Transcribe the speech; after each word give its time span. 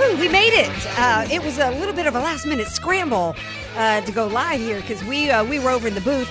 Woo, 0.00 0.16
we 0.16 0.30
made 0.30 0.54
it. 0.54 0.70
Uh, 0.98 1.28
it 1.30 1.42
was 1.42 1.58
a 1.58 1.72
little 1.72 1.92
bit 1.92 2.06
of 2.06 2.14
a 2.14 2.20
last 2.20 2.46
minute 2.46 2.68
scramble 2.68 3.36
uh, 3.76 4.00
to 4.00 4.12
go 4.12 4.26
live 4.28 4.58
here 4.58 4.80
because 4.80 5.04
we 5.04 5.30
uh, 5.30 5.44
we 5.44 5.58
were 5.58 5.68
over 5.68 5.88
in 5.88 5.94
the 5.94 6.00
booth 6.00 6.26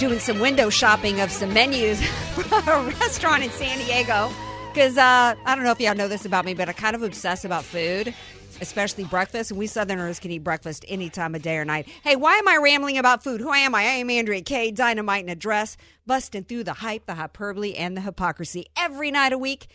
doing 0.00 0.18
some 0.18 0.40
window 0.40 0.70
shopping 0.70 1.20
of 1.20 1.30
some 1.30 1.52
menus 1.54 2.04
for 2.34 2.42
a 2.58 2.82
restaurant 2.82 3.44
in 3.44 3.50
San 3.50 3.78
Diego. 3.78 4.28
Because 4.72 4.98
uh, 4.98 5.36
I 5.46 5.54
don't 5.54 5.62
know 5.62 5.70
if 5.70 5.78
y'all 5.78 5.94
know 5.94 6.08
this 6.08 6.24
about 6.24 6.44
me, 6.44 6.52
but 6.52 6.68
I 6.68 6.72
kind 6.72 6.96
of 6.96 7.04
obsess 7.04 7.44
about 7.44 7.62
food, 7.62 8.12
especially 8.60 9.04
breakfast. 9.04 9.52
And 9.52 9.58
we 9.58 9.68
Southerners 9.68 10.18
can 10.18 10.32
eat 10.32 10.42
breakfast 10.42 10.84
any 10.88 11.10
time 11.10 11.36
of 11.36 11.42
day 11.42 11.58
or 11.58 11.64
night. 11.64 11.86
Hey, 12.02 12.16
why 12.16 12.34
am 12.38 12.48
I 12.48 12.56
rambling 12.56 12.98
about 12.98 13.22
food? 13.22 13.40
Who 13.40 13.52
am 13.52 13.72
I? 13.76 13.82
I 13.82 13.84
am 13.84 14.10
Andrea 14.10 14.42
Kaye. 14.42 14.72
Dynamite 14.72 15.22
in 15.22 15.28
a 15.28 15.36
dress, 15.36 15.76
busting 16.08 16.42
through 16.42 16.64
the 16.64 16.72
hype, 16.72 17.06
the 17.06 17.14
hyperbole, 17.14 17.74
and 17.74 17.96
the 17.96 18.00
hypocrisy 18.00 18.66
every 18.76 19.12
night 19.12 19.32
a 19.32 19.38
week. 19.38 19.68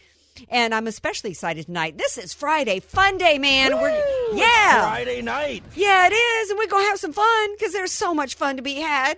And 0.50 0.74
I'm 0.74 0.88
especially 0.88 1.32
excited 1.32 1.66
tonight. 1.66 1.98
This 1.98 2.18
is 2.18 2.34
Friday, 2.34 2.80
fun 2.80 3.18
day, 3.18 3.38
man. 3.38 3.76
We're 3.76 3.90
yeah, 4.34 4.82
Friday 4.82 5.22
night. 5.22 5.64
yeah, 5.76 6.08
it 6.10 6.14
is, 6.14 6.50
and 6.50 6.58
we're 6.58 6.67
gonna 6.67 6.86
have 6.86 7.00
some 7.00 7.14
fun 7.14 7.56
because 7.56 7.73
there's 7.73 7.92
so 7.92 8.14
much 8.14 8.36
fun 8.36 8.56
to 8.56 8.62
be 8.62 8.76
had, 8.76 9.18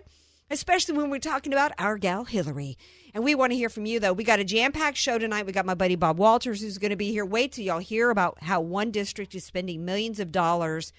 especially 0.49 0.97
when 0.97 1.09
we're 1.09 1.19
talking 1.19 1.53
about 1.53 1.73
our 1.77 1.97
gal 1.97 2.25
Hillary. 2.25 2.77
And 3.13 3.23
we 3.23 3.35
want 3.35 3.51
to 3.51 3.57
hear 3.57 3.69
from 3.69 3.85
you, 3.85 3.99
though. 3.99 4.13
We 4.13 4.23
got 4.23 4.39
a 4.39 4.43
jam 4.45 4.71
packed 4.71 4.97
show 4.97 5.17
tonight. 5.17 5.45
We 5.45 5.51
got 5.51 5.65
my 5.65 5.73
buddy 5.73 5.95
Bob 5.95 6.17
Walters 6.17 6.61
who's 6.61 6.77
going 6.77 6.91
to 6.91 6.95
be 6.95 7.11
here. 7.11 7.25
Wait 7.25 7.51
till 7.51 7.65
y'all 7.65 7.79
hear 7.79 8.09
about 8.09 8.41
how 8.41 8.61
one 8.61 8.89
district 8.89 9.35
is 9.35 9.43
spending 9.43 9.83
millions 9.83 10.19
of 10.19 10.31
dollars 10.31 10.93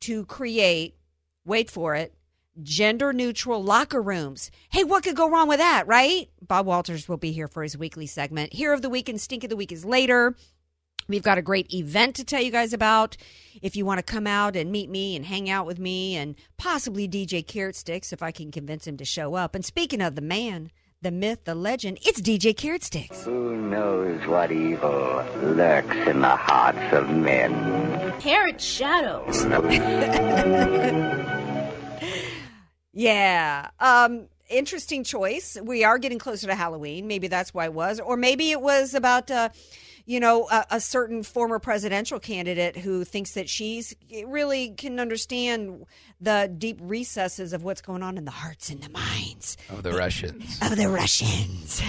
to 0.00 0.24
create, 0.24 0.96
wait 1.44 1.70
for 1.70 1.94
it, 1.94 2.14
gender 2.60 3.12
neutral 3.12 3.62
locker 3.62 4.02
rooms. 4.02 4.50
Hey, 4.70 4.84
what 4.84 5.04
could 5.04 5.16
go 5.16 5.30
wrong 5.30 5.48
with 5.48 5.58
that, 5.58 5.86
right? 5.86 6.28
Bob 6.46 6.66
Walters 6.66 7.08
will 7.08 7.16
be 7.16 7.32
here 7.32 7.48
for 7.48 7.62
his 7.62 7.78
weekly 7.78 8.06
segment. 8.06 8.52
Hero 8.52 8.74
of 8.74 8.82
the 8.82 8.90
Week 8.90 9.08
and 9.08 9.20
Stink 9.20 9.44
of 9.44 9.50
the 9.50 9.56
Week 9.56 9.72
is 9.72 9.84
later. 9.84 10.36
We've 11.08 11.22
got 11.22 11.38
a 11.38 11.42
great 11.42 11.72
event 11.74 12.16
to 12.16 12.24
tell 12.24 12.40
you 12.40 12.50
guys 12.50 12.72
about. 12.72 13.16
If 13.60 13.76
you 13.76 13.84
want 13.84 13.98
to 13.98 14.02
come 14.02 14.26
out 14.26 14.56
and 14.56 14.70
meet 14.70 14.88
me 14.88 15.16
and 15.16 15.26
hang 15.26 15.50
out 15.50 15.66
with 15.66 15.78
me 15.78 16.16
and 16.16 16.36
possibly 16.58 17.08
DJ 17.08 17.46
Carrot 17.46 17.76
Sticks 17.76 18.12
if 18.12 18.22
I 18.22 18.30
can 18.30 18.52
convince 18.52 18.86
him 18.86 18.96
to 18.98 19.04
show 19.04 19.34
up. 19.34 19.54
And 19.54 19.64
speaking 19.64 20.00
of 20.00 20.14
the 20.14 20.22
man, 20.22 20.70
the 21.00 21.10
myth, 21.10 21.44
the 21.44 21.56
legend, 21.56 21.98
it's 22.02 22.20
DJ 22.20 22.56
Carrot 22.56 22.84
Sticks. 22.84 23.24
Who 23.24 23.56
knows 23.56 24.24
what 24.28 24.52
evil 24.52 25.24
lurks 25.42 25.96
in 26.06 26.20
the 26.20 26.36
hearts 26.36 26.94
of 26.94 27.10
men? 27.10 28.12
Parrot 28.20 28.60
shadows. 28.60 29.44
Yeah. 32.92 33.70
Um, 33.80 34.28
interesting 34.48 35.04
choice. 35.04 35.56
We 35.62 35.84
are 35.84 35.98
getting 35.98 36.18
closer 36.18 36.46
to 36.46 36.54
Halloween. 36.54 37.06
Maybe 37.06 37.28
that's 37.28 37.54
why 37.54 37.64
it 37.66 37.72
was. 37.74 38.00
Or 38.00 38.16
maybe 38.16 38.50
it 38.50 38.60
was 38.60 38.92
about, 38.94 39.30
uh, 39.30 39.48
you 40.04 40.20
know, 40.20 40.46
a, 40.50 40.66
a 40.72 40.80
certain 40.80 41.22
former 41.22 41.58
presidential 41.58 42.18
candidate 42.20 42.76
who 42.76 43.04
thinks 43.04 43.32
that 43.32 43.48
she's 43.48 43.94
really 44.26 44.70
can 44.70 45.00
understand 45.00 45.86
the 46.20 46.52
deep 46.58 46.78
recesses 46.82 47.52
of 47.52 47.62
what's 47.64 47.80
going 47.80 48.02
on 48.02 48.18
in 48.18 48.24
the 48.26 48.30
hearts 48.30 48.68
and 48.68 48.82
the 48.82 48.90
minds 48.90 49.56
Of 49.70 49.82
the 49.84 49.92
Russians. 49.92 50.58
of 50.60 50.76
the 50.76 50.88
Russians. 50.88 51.80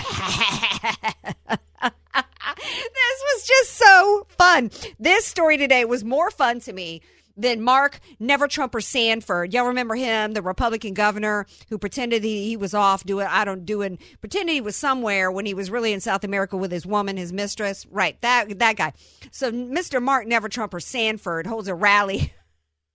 this 1.81 3.23
was 3.35 3.47
just 3.47 3.71
so 3.71 4.27
fun. 4.37 4.71
This 4.99 5.25
story 5.25 5.57
today 5.57 5.85
was 5.85 6.03
more 6.03 6.31
fun 6.31 6.59
to 6.61 6.73
me 6.73 7.01
than 7.35 7.61
Mark 7.61 7.99
Never 8.19 8.47
Trumper 8.47 8.81
Sanford. 8.81 9.53
Y'all 9.53 9.67
remember 9.67 9.95
him, 9.95 10.33
the 10.33 10.41
Republican 10.41 10.93
governor 10.93 11.45
who 11.69 11.77
pretended 11.77 12.23
he, 12.23 12.49
he 12.49 12.57
was 12.57 12.73
off 12.73 13.03
doing, 13.03 13.27
I 13.29 13.45
don't 13.45 13.65
doing, 13.65 13.97
pretended 14.21 14.53
he 14.53 14.61
was 14.61 14.75
somewhere 14.75 15.31
when 15.31 15.45
he 15.45 15.53
was 15.53 15.71
really 15.71 15.93
in 15.93 15.99
South 15.99 16.23
America 16.23 16.57
with 16.57 16.71
his 16.71 16.85
woman, 16.85 17.17
his 17.17 17.33
mistress. 17.33 17.85
Right, 17.87 18.19
that 18.21 18.59
that 18.59 18.75
guy. 18.75 18.93
So 19.31 19.51
Mr. 19.51 20.01
Mark 20.01 20.27
Never 20.27 20.49
Trumper 20.49 20.79
Sanford 20.79 21.47
holds 21.47 21.67
a 21.67 21.75
rally. 21.75 22.33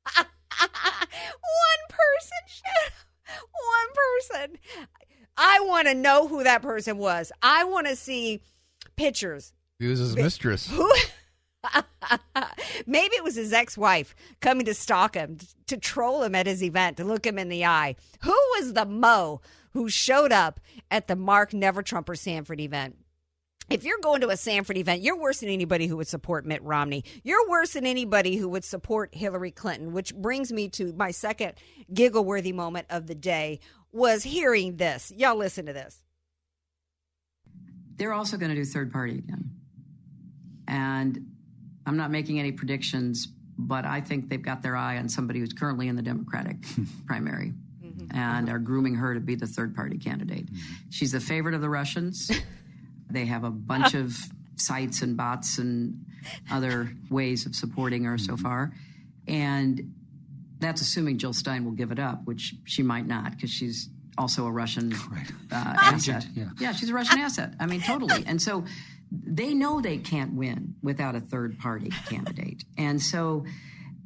One 0.16 1.88
person, 1.88 2.93
one 3.53 4.38
person. 4.41 4.59
I 5.37 5.60
want 5.60 5.87
to 5.87 5.94
know 5.94 6.26
who 6.26 6.43
that 6.43 6.62
person 6.62 6.99
was. 6.99 7.31
I 7.43 7.65
want 7.65 7.87
to 7.87 7.94
see 7.94 8.41
pictures. 8.97 9.53
He 9.78 9.87
was 9.87 10.00
his 10.00 10.16
mistress. 10.16 10.69
Who? 10.69 10.91
Maybe 12.86 13.16
it 13.16 13.24
was 13.24 13.36
his 13.36 13.52
ex-wife 13.52 14.14
coming 14.40 14.66
to 14.66 14.74
stalk 14.74 15.14
him, 15.14 15.38
to 15.66 15.76
troll 15.76 16.22
him 16.22 16.34
at 16.34 16.46
his 16.46 16.62
event, 16.62 16.96
to 16.96 17.04
look 17.04 17.26
him 17.26 17.38
in 17.38 17.48
the 17.48 17.64
eye. 17.64 17.96
Who 18.22 18.36
was 18.56 18.72
the 18.72 18.86
mo 18.86 19.40
who 19.72 19.88
showed 19.88 20.32
up 20.32 20.60
at 20.90 21.08
the 21.08 21.16
Mark 21.16 21.52
Never 21.52 21.82
Trumper 21.82 22.14
Sanford 22.14 22.60
event? 22.60 22.96
If 23.70 23.84
you're 23.84 24.00
going 24.00 24.22
to 24.22 24.30
a 24.30 24.36
Sanford 24.36 24.78
event, 24.78 25.02
you're 25.02 25.18
worse 25.18 25.40
than 25.40 25.50
anybody 25.50 25.86
who 25.86 25.98
would 25.98 26.08
support 26.08 26.46
Mitt 26.46 26.62
Romney. 26.62 27.04
You're 27.22 27.48
worse 27.50 27.74
than 27.74 27.84
anybody 27.84 28.36
who 28.36 28.48
would 28.48 28.64
support 28.64 29.14
Hillary 29.14 29.50
Clinton, 29.50 29.92
which 29.92 30.14
brings 30.14 30.50
me 30.50 30.70
to 30.70 30.94
my 30.94 31.10
second 31.10 31.52
giggle-worthy 31.92 32.52
moment 32.52 32.86
of 32.88 33.06
the 33.06 33.14
day 33.14 33.60
was 33.92 34.22
hearing 34.22 34.76
this. 34.76 35.12
Y'all 35.14 35.36
listen 35.36 35.66
to 35.66 35.74
this. 35.74 36.02
They're 37.96 38.14
also 38.14 38.38
going 38.38 38.50
to 38.50 38.56
do 38.56 38.64
third 38.64 38.90
party 38.90 39.18
again. 39.18 39.50
And 40.66 41.38
I'm 41.88 41.97
not 41.97 42.10
making 42.10 42.38
any 42.38 42.53
predictions, 42.53 43.28
but 43.56 43.84
I 43.84 44.00
think 44.00 44.28
they've 44.28 44.43
got 44.43 44.62
their 44.62 44.76
eye 44.76 44.99
on 44.99 45.09
somebody 45.09 45.41
who's 45.41 45.54
currently 45.54 45.88
in 45.88 45.97
the 45.97 46.03
Democratic 46.03 46.56
primary 47.06 47.54
mm-hmm. 47.82 48.16
and 48.16 48.50
are 48.50 48.59
grooming 48.59 48.94
her 48.97 49.15
to 49.15 49.21
be 49.21 49.34
the 49.34 49.47
third 49.47 49.75
party 49.75 49.97
candidate. 49.97 50.47
Mm-hmm. 50.47 50.75
She's 50.91 51.12
the 51.12 51.21
favorite 51.21 51.54
of 51.54 51.62
the 51.62 51.71
Russians. 51.71 52.31
they 53.10 53.25
have 53.25 53.44
a 53.44 53.50
bunch 53.50 53.94
of 53.94 54.16
sites 54.56 55.00
and 55.03 55.16
bots 55.16 55.59
and 55.59 56.04
other 56.50 56.93
ways 57.10 57.47
of 57.47 57.54
supporting 57.54 58.05
her 58.05 58.19
so 58.19 58.34
mm-hmm. 58.34 58.43
far. 58.43 58.72
And 59.26 59.94
that's 60.59 60.81
assuming 60.82 61.19
Jill 61.19 61.32
Stein 61.32 61.65
will 61.65 61.72
give 61.72 61.91
it 61.91 61.99
up, 61.99 62.26
which 62.26 62.55
she 62.65 62.82
might 62.82 63.06
not 63.06 63.32
because 63.32 63.50
she's 63.50 63.88
also 64.19 64.47
a 64.47 64.50
Russian 64.50 64.93
uh, 64.93 64.97
asset. 65.53 66.26
yeah. 66.59 66.72
she's 66.72 66.91
a 66.91 66.94
Russian 66.94 67.19
asset. 67.20 67.55
I 67.59 67.66
mean, 67.66 67.81
totally. 67.81 68.25
And 68.26 68.43
so 68.43 68.65
they 69.10 69.54
know 69.54 69.80
they 69.80 69.98
can't 69.98 70.34
win 70.34 70.74
without 70.82 71.14
a 71.14 71.20
third 71.20 71.58
party 71.58 71.91
candidate. 72.08 72.64
And 72.78 73.02
so 73.02 73.44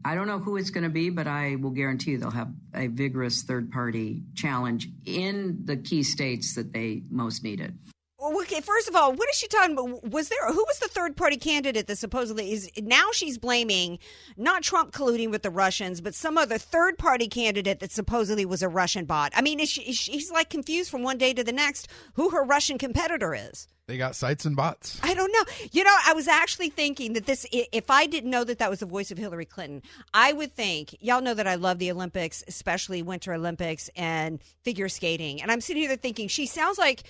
I 0.04 0.14
don't 0.14 0.26
know 0.26 0.38
who 0.38 0.56
it's 0.56 0.70
going 0.70 0.84
to 0.84 0.90
be, 0.90 1.10
but 1.10 1.26
I 1.26 1.56
will 1.56 1.70
guarantee 1.70 2.12
you 2.12 2.18
they'll 2.18 2.30
have 2.30 2.52
a 2.74 2.86
vigorous 2.88 3.42
third 3.42 3.70
party 3.70 4.22
challenge 4.34 4.88
in 5.04 5.60
the 5.64 5.76
key 5.76 6.02
states 6.02 6.54
that 6.56 6.72
they 6.72 7.02
most 7.10 7.44
need 7.44 7.60
it. 7.60 7.72
Well, 8.18 8.40
okay, 8.42 8.60
first 8.60 8.88
of 8.88 8.94
all, 8.94 9.12
what 9.12 9.28
is 9.30 9.36
she 9.36 9.48
talking 9.48 9.72
about? 9.72 10.08
Was 10.10 10.28
there 10.28 10.46
who 10.46 10.64
was 10.68 10.78
the 10.78 10.86
third 10.88 11.16
party 11.16 11.36
candidate 11.36 11.88
that 11.88 11.98
supposedly 11.98 12.52
is 12.52 12.70
now 12.80 13.08
she's 13.12 13.36
blaming 13.36 13.98
not 14.36 14.62
Trump 14.62 14.92
colluding 14.92 15.30
with 15.30 15.42
the 15.42 15.50
Russians, 15.50 16.00
but 16.00 16.14
some 16.14 16.38
other 16.38 16.56
third 16.56 16.98
party 16.98 17.26
candidate 17.26 17.80
that 17.80 17.90
supposedly 17.90 18.44
was 18.46 18.62
a 18.62 18.69
Russian 18.69 19.06
bot? 19.06 19.32
I 19.34 19.42
mean, 19.42 19.58
is 19.58 19.69
she, 19.69 19.82
is 19.82 19.96
she- 19.96 20.12
she's 20.12 20.30
like 20.30 20.50
confused 20.50 20.88
from 20.88 21.02
one 21.02 21.19
day 21.19 21.34
to 21.34 21.42
the 21.42 21.52
next 21.52 21.88
who 22.14 22.30
her 22.30 22.44
Russian 22.44 22.78
competitor 22.78 23.34
is. 23.34 23.66
They 23.92 23.98
got 23.98 24.16
sites 24.16 24.47
and 24.47 24.56
bots. 24.56 24.98
I 25.03 25.12
don't 25.12 25.30
know. 25.30 25.44
You 25.70 25.84
know, 25.84 25.94
I 26.06 26.14
was 26.14 26.26
actually 26.26 26.70
thinking 26.70 27.12
that 27.12 27.26
this, 27.26 27.44
if 27.53 27.91
I 27.91 28.06
didn't 28.06 28.30
know 28.30 28.42
that 28.42 28.58
that 28.58 28.70
was 28.70 28.81
the 28.81 28.87
voice 28.87 29.11
of 29.11 29.19
Hillary 29.19 29.44
Clinton, 29.44 29.82
I 30.14 30.32
would 30.32 30.55
think, 30.55 30.96
y'all 31.00 31.20
know 31.20 31.34
that 31.34 31.46
I 31.46 31.56
love 31.56 31.78
the 31.78 31.90
Olympics, 31.90 32.43
especially 32.49 33.02
Winter 33.02 33.34
Olympics 33.34 33.90
and 33.94 34.43
figure 34.62 34.88
skating. 34.88 35.43
And 35.43 35.52
I'm 35.52 35.61
sitting 35.61 35.82
here 35.82 35.94
thinking, 35.96 36.28
she 36.28 36.46
sounds 36.46 36.78
like 36.78 37.02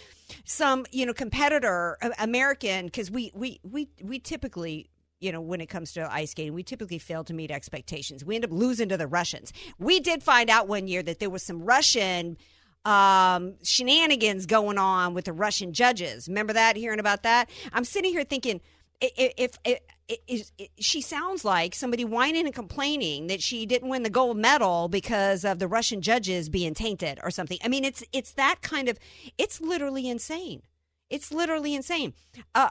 some, 0.44 0.84
you 0.90 1.06
know, 1.06 1.12
competitor, 1.12 1.98
American, 2.18 2.86
because 2.86 3.12
we, 3.12 3.30
we, 3.32 3.60
we, 3.62 3.88
we 4.02 4.18
typically, 4.18 4.90
you 5.20 5.30
know, 5.30 5.40
when 5.40 5.60
it 5.60 5.66
comes 5.66 5.92
to 5.92 6.12
ice 6.12 6.32
skating, 6.32 6.52
we 6.52 6.64
typically 6.64 6.98
fail 6.98 7.22
to 7.22 7.32
meet 7.32 7.52
expectations. 7.52 8.24
We 8.24 8.34
end 8.34 8.44
up 8.44 8.50
losing 8.50 8.88
to 8.88 8.96
the 8.96 9.06
Russians. 9.06 9.52
We 9.78 10.00
did 10.00 10.20
find 10.20 10.50
out 10.50 10.66
one 10.66 10.88
year 10.88 11.04
that 11.04 11.20
there 11.20 11.30
was 11.30 11.44
some 11.44 11.62
Russian 11.62 12.38
um, 12.84 13.54
shenanigans 13.62 14.46
going 14.46 14.78
on 14.78 15.14
with 15.14 15.26
the 15.26 15.32
Russian 15.32 15.72
judges. 15.72 16.28
Remember 16.28 16.52
that? 16.52 16.76
Hearing 16.76 17.00
about 17.00 17.22
that? 17.22 17.48
I'm 17.72 17.84
sitting 17.84 18.10
here 18.10 18.24
thinking, 18.24 18.60
if, 19.00 19.32
if, 19.64 19.80
if, 20.08 20.50
if, 20.58 20.68
she 20.78 21.00
sounds 21.00 21.44
like 21.44 21.74
somebody 21.74 22.04
whining 22.04 22.46
and 22.46 22.54
complaining 22.54 23.26
that 23.28 23.42
she 23.42 23.66
didn't 23.66 23.88
win 23.88 24.02
the 24.02 24.10
gold 24.10 24.36
medal 24.36 24.88
because 24.88 25.44
of 25.44 25.58
the 25.58 25.68
Russian 25.68 26.02
judges 26.02 26.48
being 26.48 26.74
tainted 26.74 27.18
or 27.22 27.30
something. 27.30 27.58
I 27.64 27.68
mean, 27.68 27.84
it's 27.84 28.04
it's 28.12 28.32
that 28.32 28.62
kind 28.62 28.88
of. 28.88 28.98
It's 29.38 29.60
literally 29.60 30.08
insane. 30.08 30.62
It's 31.10 31.32
literally 31.32 31.74
insane. 31.74 32.14
Uh, 32.54 32.70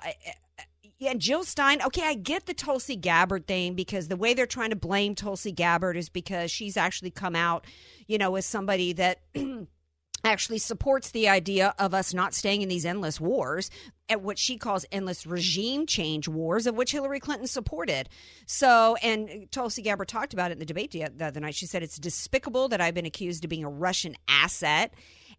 Yeah, 1.02 1.12
and 1.12 1.20
Jill 1.20 1.44
Stein. 1.44 1.82
Okay, 1.82 2.04
I 2.04 2.14
get 2.14 2.46
the 2.46 2.54
Tulsi 2.54 2.96
Gabbard 2.96 3.48
thing 3.48 3.74
because 3.74 4.08
the 4.08 4.16
way 4.16 4.36
they're 4.36 4.46
trying 4.46 4.70
to 4.70 4.76
blame 4.76 5.16
Tulsi 5.16 5.52
Gabbard 5.52 5.98
is 5.98 6.10
because 6.10 6.52
she's 6.52 6.78
actually 6.78 7.10
come 7.10 7.36
out, 7.36 7.66
you 8.08 8.20
know, 8.20 8.36
as 8.36 8.46
somebody 8.46 8.94
that 8.94 9.20
actually 10.24 10.60
supports 10.60 11.12
the 11.12 11.28
idea 11.28 11.74
of 11.80 11.94
us 11.94 12.14
not 12.14 12.34
staying 12.34 12.62
in 12.62 12.70
these 12.70 12.86
endless 12.86 13.20
wars 13.20 13.70
at 14.10 14.22
what 14.22 14.38
she 14.38 14.58
calls 14.58 14.86
endless 14.92 15.26
regime 15.26 15.86
change 15.86 16.28
wars 16.28 16.68
of 16.68 16.76
which 16.76 16.92
Hillary 16.92 17.20
Clinton 17.20 17.48
supported. 17.48 18.10
So, 18.46 18.96
and 19.02 19.48
Tulsi 19.52 19.82
Gabbard 19.82 20.08
talked 20.08 20.34
about 20.34 20.52
it 20.52 20.54
in 20.54 20.60
the 20.60 20.66
debate 20.66 20.92
the 20.92 21.06
other 21.06 21.40
night. 21.40 21.56
She 21.56 21.66
said 21.66 21.82
it's 21.82 21.98
despicable 21.98 22.68
that 22.70 22.82
I've 22.82 22.94
been 22.94 23.06
accused 23.06 23.44
of 23.44 23.50
being 23.50 23.64
a 23.64 23.70
Russian 23.70 24.16
asset. 24.28 24.94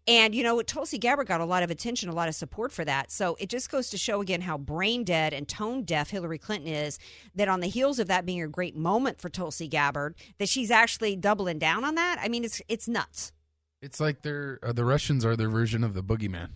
And, 0.05 0.35
you 0.35 0.43
know, 0.43 0.61
Tulsi 0.61 0.97
Gabbard 0.97 1.27
got 1.27 1.39
a 1.39 1.45
lot 1.45 1.63
of 1.63 1.71
attention, 1.71 2.09
a 2.09 2.13
lot 2.13 2.27
of 2.27 2.35
support 2.35 2.73
for 2.73 2.83
that. 2.83 3.09
So 3.09 3.37
it 3.39 3.47
just 3.49 3.71
goes 3.71 3.89
to 3.91 3.97
show 3.97 4.19
again 4.19 4.41
how 4.41 4.57
brain 4.57 5.05
dead 5.05 5.33
and 5.33 5.47
tone 5.47 5.83
deaf 5.83 6.09
Hillary 6.09 6.39
Clinton 6.39 6.67
is. 6.67 6.99
That 7.35 7.47
on 7.47 7.61
the 7.61 7.69
heels 7.69 7.99
of 7.99 8.07
that 8.07 8.25
being 8.25 8.41
a 8.41 8.47
great 8.47 8.75
moment 8.75 9.21
for 9.21 9.29
Tulsi 9.29 9.67
Gabbard, 9.67 10.15
that 10.39 10.49
she's 10.49 10.71
actually 10.71 11.15
doubling 11.15 11.59
down 11.59 11.85
on 11.85 11.95
that. 11.95 12.17
I 12.21 12.27
mean, 12.27 12.43
it's 12.43 12.61
it's 12.67 12.87
nuts. 12.87 13.31
It's 13.83 13.99
like 13.99 14.21
they're 14.21 14.59
uh, 14.63 14.71
the 14.71 14.85
Russians 14.85 15.25
are 15.25 15.35
their 15.35 15.49
version 15.49 15.83
of 15.83 15.93
the 15.93 16.01
boogeyman. 16.01 16.51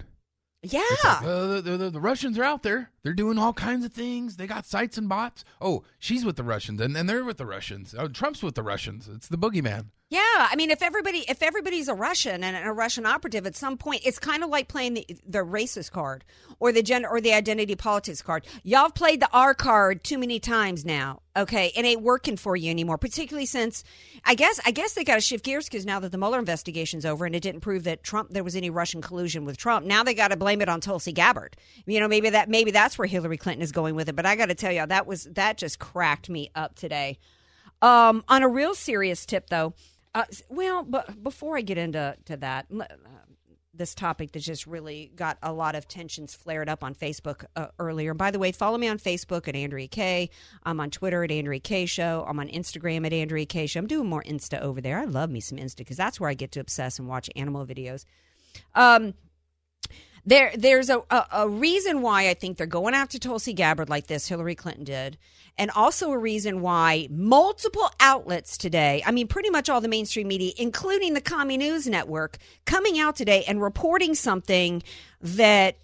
Yeah. 0.64 0.82
Like, 1.04 1.24
uh, 1.24 1.62
the, 1.62 1.78
the, 1.78 1.90
the 1.90 2.00
Russians 2.00 2.40
are 2.40 2.44
out 2.44 2.64
there. 2.64 2.92
They're 3.04 3.14
doing 3.14 3.38
all 3.38 3.54
kinds 3.54 3.86
of 3.86 3.92
things. 3.92 4.38
They 4.38 4.48
got 4.48 4.66
sites 4.66 4.98
and 4.98 5.08
bots. 5.10 5.44
Oh, 5.62 5.84
she's 6.00 6.26
with 6.26 6.38
the 6.38 6.44
Russians, 6.44 6.80
and, 6.82 6.96
and 6.96 7.08
they're 7.08 7.26
with 7.26 7.38
the 7.38 7.46
Russians. 7.46 7.94
Oh, 7.98 8.08
Trump's 8.08 8.42
with 8.42 8.56
the 8.56 8.64
Russians. 8.64 9.08
It's 9.08 9.28
the 9.28 9.38
boogeyman. 9.38 9.88
Yeah, 10.10 10.22
I 10.24 10.56
mean, 10.56 10.72
if 10.72 10.82
everybody 10.82 11.26
if 11.28 11.44
everybody's 11.44 11.90
a 11.90 11.94
Russian 11.94 12.42
and 12.42 12.56
a 12.66 12.72
Russian 12.72 13.06
operative, 13.06 13.46
at 13.46 13.58
some 13.58 13.78
point, 13.78 14.04
it's 14.06 14.20
kind 14.20 14.42
of 14.42 14.50
like 14.50 14.70
playing 14.70 14.94
the, 14.94 15.06
the 15.28 15.40
racist 15.40 15.92
card 15.92 16.24
or 16.62 16.72
the 16.72 16.82
gender 16.82 17.10
or 17.10 17.20
the 17.20 17.34
identity 17.34 17.76
politics 17.76 18.22
card. 18.22 18.48
Y'all 18.64 18.84
have 18.84 18.96
played 18.96 19.20
the 19.20 19.28
R 19.34 19.54
card 19.54 20.06
too 20.06 20.18
many 20.18 20.40
times 20.40 20.86
now. 20.86 21.24
Okay, 21.36 21.74
it 21.76 21.84
ain't 21.84 22.04
working 22.04 22.38
for 22.38 22.56
you 22.56 22.72
anymore. 22.72 22.98
Particularly 22.98 23.46
since, 23.46 23.84
I 24.24 24.34
guess, 24.36 24.62
I 24.66 24.72
guess 24.72 24.94
they 24.94 25.04
got 25.04 25.16
to 25.16 25.22
shift 25.22 25.44
gears 25.44 25.66
because 25.66 25.86
now 25.86 26.00
that 26.00 26.14
the 26.14 26.18
Mueller 26.18 26.40
investigation's 26.40 27.06
over 27.06 27.26
and 27.26 27.36
it 27.36 27.42
didn't 27.42 27.60
prove 27.60 27.84
that 27.84 28.02
Trump 28.02 28.30
there 28.30 28.46
was 28.46 28.56
any 28.56 28.70
Russian 28.70 29.02
collusion 29.02 29.44
with 29.44 29.58
Trump, 29.58 29.86
now 29.86 30.04
they 30.06 30.14
got 30.14 30.30
to 30.30 30.38
blame 30.38 30.62
it 30.62 30.70
on 30.70 30.80
Tulsi 30.80 31.12
Gabbard. 31.12 31.58
You 31.86 32.00
know, 32.00 32.08
maybe 32.08 32.30
that 32.30 32.48
maybe 32.48 32.72
that's 32.72 32.98
where 32.98 33.08
Hillary 33.08 33.38
Clinton 33.38 33.62
is 33.62 33.74
going 33.74 33.96
with 33.96 34.08
it. 34.08 34.16
But 34.16 34.26
I 34.26 34.38
got 34.38 34.46
to 34.46 34.56
tell 34.56 34.72
y'all 34.72 34.88
that 34.88 35.06
was 35.06 35.26
that 35.34 35.58
just 35.58 35.80
cracked 35.80 36.30
me 36.30 36.50
up 36.56 36.76
today. 36.76 37.20
Um, 37.82 38.24
on 38.28 38.42
a 38.42 38.48
real 38.48 38.74
serious 38.74 39.26
tip, 39.26 39.50
though. 39.50 39.74
Uh, 40.18 40.24
well, 40.50 40.82
but 40.82 41.22
before 41.24 41.56
I 41.58 41.62
get 41.62 41.78
into 41.78 42.18
to 42.26 42.38
that, 42.38 42.66
uh, 42.72 42.86
this 43.72 43.94
topic 43.94 44.32
that 44.32 44.40
just 44.40 44.66
really 44.66 45.12
got 45.16 45.38
a 45.44 45.54
lot 45.54 45.76
of 45.76 45.88
tensions 45.88 46.34
flared 46.34 46.68
up 46.68 46.84
on 46.84 46.96
Facebook 46.96 47.46
uh, 47.56 47.68
earlier. 47.78 48.16
By 48.16 48.32
the 48.32 48.40
way, 48.40 48.52
follow 48.52 48.80
me 48.80 48.88
on 48.88 48.98
Facebook 48.98 49.48
at 49.48 49.56
Andrea 49.56 49.88
Kaye. 49.88 50.32
I'm 50.64 50.80
on 50.80 50.90
Twitter 50.90 51.24
at 51.24 51.30
Andrea 51.30 51.60
Kaye 51.60 51.86
Show. 51.86 52.26
I'm 52.28 52.40
on 52.40 52.48
Instagram 52.48 53.06
at 53.06 53.14
Andrea 53.14 53.46
Kaye 53.46 53.68
Show. 53.68 53.80
I'm 53.80 53.86
doing 53.86 54.10
more 54.10 54.24
Insta 54.24 54.60
over 54.60 54.82
there. 54.82 54.98
I 54.98 55.04
love 55.06 55.30
me 55.30 55.40
some 55.40 55.60
Insta 55.60 55.78
because 55.78 55.98
that's 55.98 56.20
where 56.20 56.32
I 56.32 56.34
get 56.34 56.52
to 56.54 56.62
obsess 56.62 56.98
and 56.98 57.08
watch 57.08 57.30
animal 57.36 57.68
videos. 57.68 58.04
Um, 58.74 59.14
there, 60.28 60.52
there's 60.58 60.90
a, 60.90 61.02
a, 61.10 61.26
a 61.32 61.50
reason 61.50 62.02
why 62.02 62.28
I 62.28 62.34
think 62.34 62.58
they're 62.58 62.68
going 62.68 62.94
after 62.94 63.18
Tulsi 63.18 63.54
Gabbard 63.54 63.90
like 63.90 64.08
this, 64.08 64.28
Hillary 64.28 64.56
Clinton 64.56 64.84
did, 64.84 65.18
and 65.58 65.72
also 65.72 66.12
a 66.12 66.18
reason 66.18 66.60
why 66.60 67.08
multiple 67.10 67.90
outlets 68.02 68.58
today, 68.58 69.02
I 69.06 69.12
mean, 69.12 69.30
pretty 69.30 69.50
much 69.50 69.70
all 69.70 69.80
the 69.80 69.88
mainstream 69.88 70.28
media, 70.28 70.52
including 70.58 71.14
the 71.14 71.22
Commie 71.22 71.56
News 71.56 71.88
Network, 71.88 72.40
coming 72.66 73.00
out 73.00 73.16
today 73.16 73.46
and 73.48 73.62
reporting 73.62 74.16
something 74.16 74.84
that 75.22 75.78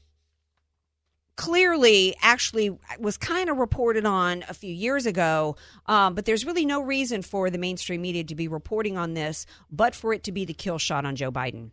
clearly 1.38 2.14
actually 2.22 2.78
was 3.00 3.16
kind 3.16 3.50
of 3.50 3.58
reported 3.58 4.06
on 4.06 4.44
a 4.50 4.54
few 4.54 4.74
years 4.74 5.06
ago, 5.06 5.56
um, 5.86 6.16
but 6.16 6.26
there's 6.26 6.46
really 6.46 6.66
no 6.66 6.82
reason 6.82 7.22
for 7.22 7.50
the 7.50 7.58
mainstream 7.58 8.02
media 8.02 8.26
to 8.26 8.36
be 8.36 8.50
reporting 8.50 8.98
on 8.98 9.14
this, 9.14 9.46
but 9.72 9.96
for 9.96 10.14
it 10.14 10.22
to 10.24 10.34
be 10.34 10.44
the 10.44 10.54
kill 10.54 10.78
shot 10.78 11.06
on 11.06 11.16
Joe 11.16 11.32
Biden. 11.32 11.72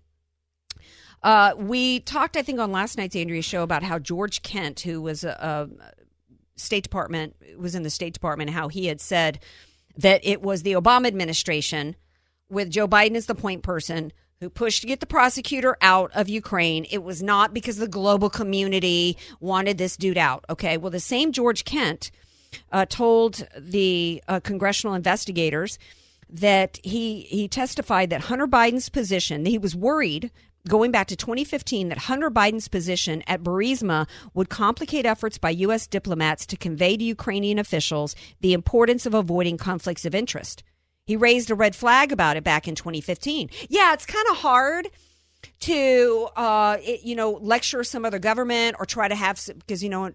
Uh, 1.22 1.52
we 1.56 2.00
talked, 2.00 2.36
I 2.36 2.42
think, 2.42 2.58
on 2.60 2.72
last 2.72 2.96
night's 2.96 3.16
Andrea 3.16 3.42
show 3.42 3.62
about 3.62 3.82
how 3.82 3.98
George 3.98 4.42
Kent, 4.42 4.80
who 4.80 5.02
was 5.02 5.24
a, 5.24 5.30
a 5.30 5.68
State 6.56 6.82
Department, 6.82 7.36
was 7.58 7.74
in 7.74 7.82
the 7.82 7.90
State 7.90 8.14
Department, 8.14 8.50
how 8.50 8.68
he 8.68 8.86
had 8.86 9.00
said 9.00 9.40
that 9.96 10.20
it 10.24 10.40
was 10.40 10.62
the 10.62 10.72
Obama 10.72 11.06
administration 11.06 11.96
with 12.48 12.70
Joe 12.70 12.88
Biden 12.88 13.16
as 13.16 13.26
the 13.26 13.34
point 13.34 13.62
person 13.62 14.12
who 14.40 14.48
pushed 14.48 14.80
to 14.80 14.86
get 14.86 15.00
the 15.00 15.06
prosecutor 15.06 15.76
out 15.82 16.10
of 16.14 16.28
Ukraine. 16.28 16.86
It 16.90 17.02
was 17.02 17.22
not 17.22 17.52
because 17.52 17.76
the 17.76 17.88
global 17.88 18.30
community 18.30 19.18
wanted 19.38 19.76
this 19.76 19.96
dude 19.96 20.16
out. 20.16 20.44
Okay. 20.48 20.78
Well, 20.78 20.90
the 20.90 21.00
same 21.00 21.32
George 21.32 21.64
Kent 21.64 22.10
uh, 22.72 22.86
told 22.86 23.46
the 23.58 24.22
uh, 24.26 24.40
congressional 24.40 24.94
investigators 24.94 25.78
that 26.30 26.78
he 26.82 27.22
he 27.22 27.48
testified 27.48 28.10
that 28.10 28.22
Hunter 28.22 28.46
Biden's 28.46 28.88
position, 28.88 29.44
he 29.44 29.58
was 29.58 29.76
worried 29.76 30.30
going 30.68 30.90
back 30.90 31.06
to 31.08 31.16
2015 31.16 31.88
that 31.88 31.98
Hunter 31.98 32.30
Biden's 32.30 32.68
position 32.68 33.22
at 33.26 33.42
Burisma 33.42 34.08
would 34.34 34.48
complicate 34.48 35.06
efforts 35.06 35.38
by 35.38 35.50
U.S. 35.50 35.86
diplomats 35.86 36.46
to 36.46 36.56
convey 36.56 36.96
to 36.96 37.04
Ukrainian 37.04 37.58
officials 37.58 38.14
the 38.40 38.52
importance 38.52 39.06
of 39.06 39.14
avoiding 39.14 39.56
conflicts 39.56 40.04
of 40.04 40.14
interest. 40.14 40.62
He 41.06 41.16
raised 41.16 41.50
a 41.50 41.54
red 41.54 41.74
flag 41.74 42.12
about 42.12 42.36
it 42.36 42.44
back 42.44 42.68
in 42.68 42.74
2015. 42.74 43.50
Yeah, 43.68 43.92
it's 43.92 44.06
kind 44.06 44.26
of 44.30 44.36
hard 44.36 44.88
to 45.60 46.28
uh, 46.36 46.76
it, 46.80 47.02
you 47.02 47.14
know 47.16 47.32
lecture 47.32 47.82
some 47.82 48.04
other 48.04 48.18
government 48.18 48.76
or 48.78 48.86
try 48.86 49.08
to 49.08 49.14
have 49.14 49.40
because 49.58 49.82
you 49.82 49.88
know 49.88 50.12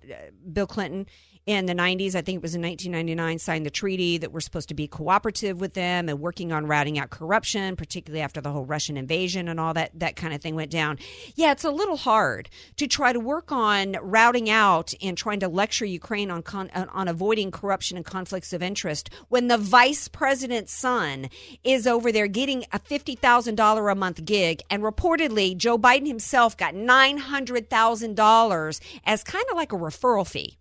Bill 0.52 0.68
Clinton 0.68 1.08
in 1.46 1.68
the 1.68 1.76
90s, 1.76 2.16
I 2.16 2.22
think 2.22 2.38
it 2.38 2.42
was 2.42 2.56
in 2.56 2.64
1999, 2.64 3.38
signed 3.38 3.68
the 3.68 3.70
treaty 3.70 4.18
that 4.18 4.32
we're 4.32 4.40
supposed 4.40 4.70
to 4.70 4.74
be 4.74 4.88
cooperative 4.88 5.62
with 5.62 5.76
them 5.76 6.10
and 6.10 6.20
working 6.20 6.52
on 6.52 6.66
routing 6.66 6.98
out 6.98 7.12
corruption, 7.12 7.76
particularly 7.76 8.22
after 8.22 8.42
the 8.42 8.52
whole 8.52 8.66
Russian 8.66 8.98
invasion 8.98 9.48
and 9.48 9.60
all 9.60 9.76
that 9.76 9.92
that 9.94 10.16
kind 10.16 10.34
of 10.34 10.42
thing 10.42 10.56
went 10.56 10.72
down. 10.72 10.98
Yeah, 11.36 11.52
it's 11.52 11.64
a 11.64 11.70
little 11.70 11.98
hard 11.98 12.50
to 12.78 12.88
try 12.88 13.14
to 13.14 13.20
work 13.20 13.52
on 13.52 13.96
routing 14.02 14.50
out 14.50 14.96
and 15.04 15.16
trying 15.16 15.40
to 15.42 15.48
lecture 15.48 15.86
Ukraine 15.86 16.32
on 16.32 16.42
con- 16.42 16.72
on 16.74 17.08
avoiding 17.08 17.52
corruption 17.52 17.96
and 17.96 18.06
conflicts 18.06 18.52
of 18.52 18.64
interest 18.64 19.12
when 19.30 19.48
the 19.48 19.60
vice 19.60 20.08
president's 20.08 20.74
son 20.74 21.30
is 21.64 21.86
over 21.86 22.12
there 22.12 22.28
getting 22.28 22.64
a 22.72 22.80
$50,000 22.80 23.92
a 23.92 23.96
month 23.96 24.26
gig 24.26 24.64
and 24.72 24.82
reportedly 24.82 25.56
Joe 25.56 25.78
Biden 25.78 26.08
himself 26.08 26.58
got 26.58 26.74
$900,000 26.74 28.80
as 29.06 29.24
kind 29.24 29.46
of 29.52 29.56
like 29.56 29.72
a 29.72 29.78
referral 29.78 30.28
fee 30.28 30.58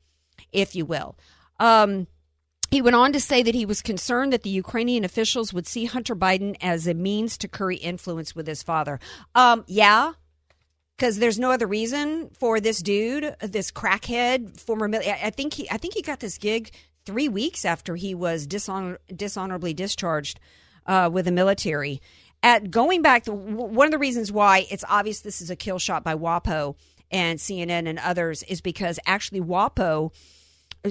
if 0.54 0.74
you 0.74 0.86
will. 0.86 1.16
Um, 1.60 2.06
he 2.70 2.82
went 2.82 2.96
on 2.96 3.12
to 3.12 3.20
say 3.20 3.42
that 3.42 3.54
he 3.54 3.66
was 3.66 3.82
concerned 3.82 4.32
that 4.32 4.42
the 4.42 4.50
Ukrainian 4.50 5.04
officials 5.04 5.52
would 5.52 5.66
see 5.66 5.84
Hunter 5.84 6.16
Biden 6.16 6.56
as 6.60 6.86
a 6.86 6.94
means 6.94 7.38
to 7.38 7.48
curry 7.48 7.76
influence 7.76 8.34
with 8.34 8.46
his 8.46 8.62
father. 8.62 8.98
Um, 9.34 9.64
yeah, 9.66 10.14
because 10.96 11.18
there's 11.18 11.38
no 11.38 11.50
other 11.50 11.66
reason 11.66 12.30
for 12.38 12.60
this 12.60 12.80
dude, 12.80 13.36
this 13.40 13.70
crackhead, 13.70 14.58
former. 14.58 14.90
I 14.96 15.30
think 15.30 15.54
he, 15.54 15.70
I 15.70 15.76
think 15.76 15.94
he 15.94 16.02
got 16.02 16.20
this 16.20 16.38
gig 16.38 16.70
three 17.04 17.28
weeks 17.28 17.64
after 17.64 17.96
he 17.96 18.14
was 18.14 18.46
dishonor, 18.46 18.98
dishonorably 19.14 19.74
discharged 19.74 20.40
uh, 20.86 21.10
with 21.12 21.26
the 21.26 21.32
military. 21.32 22.00
At 22.42 22.70
going 22.70 23.02
back, 23.02 23.26
one 23.26 23.86
of 23.86 23.92
the 23.92 23.98
reasons 23.98 24.30
why 24.30 24.66
it's 24.70 24.84
obvious 24.88 25.20
this 25.20 25.40
is 25.40 25.50
a 25.50 25.56
kill 25.56 25.78
shot 25.78 26.04
by 26.04 26.14
WAPO 26.14 26.76
and 27.10 27.38
CNN 27.38 27.88
and 27.88 27.98
others 27.98 28.42
is 28.42 28.60
because 28.60 28.98
actually 29.06 29.40
WAPO 29.40 30.12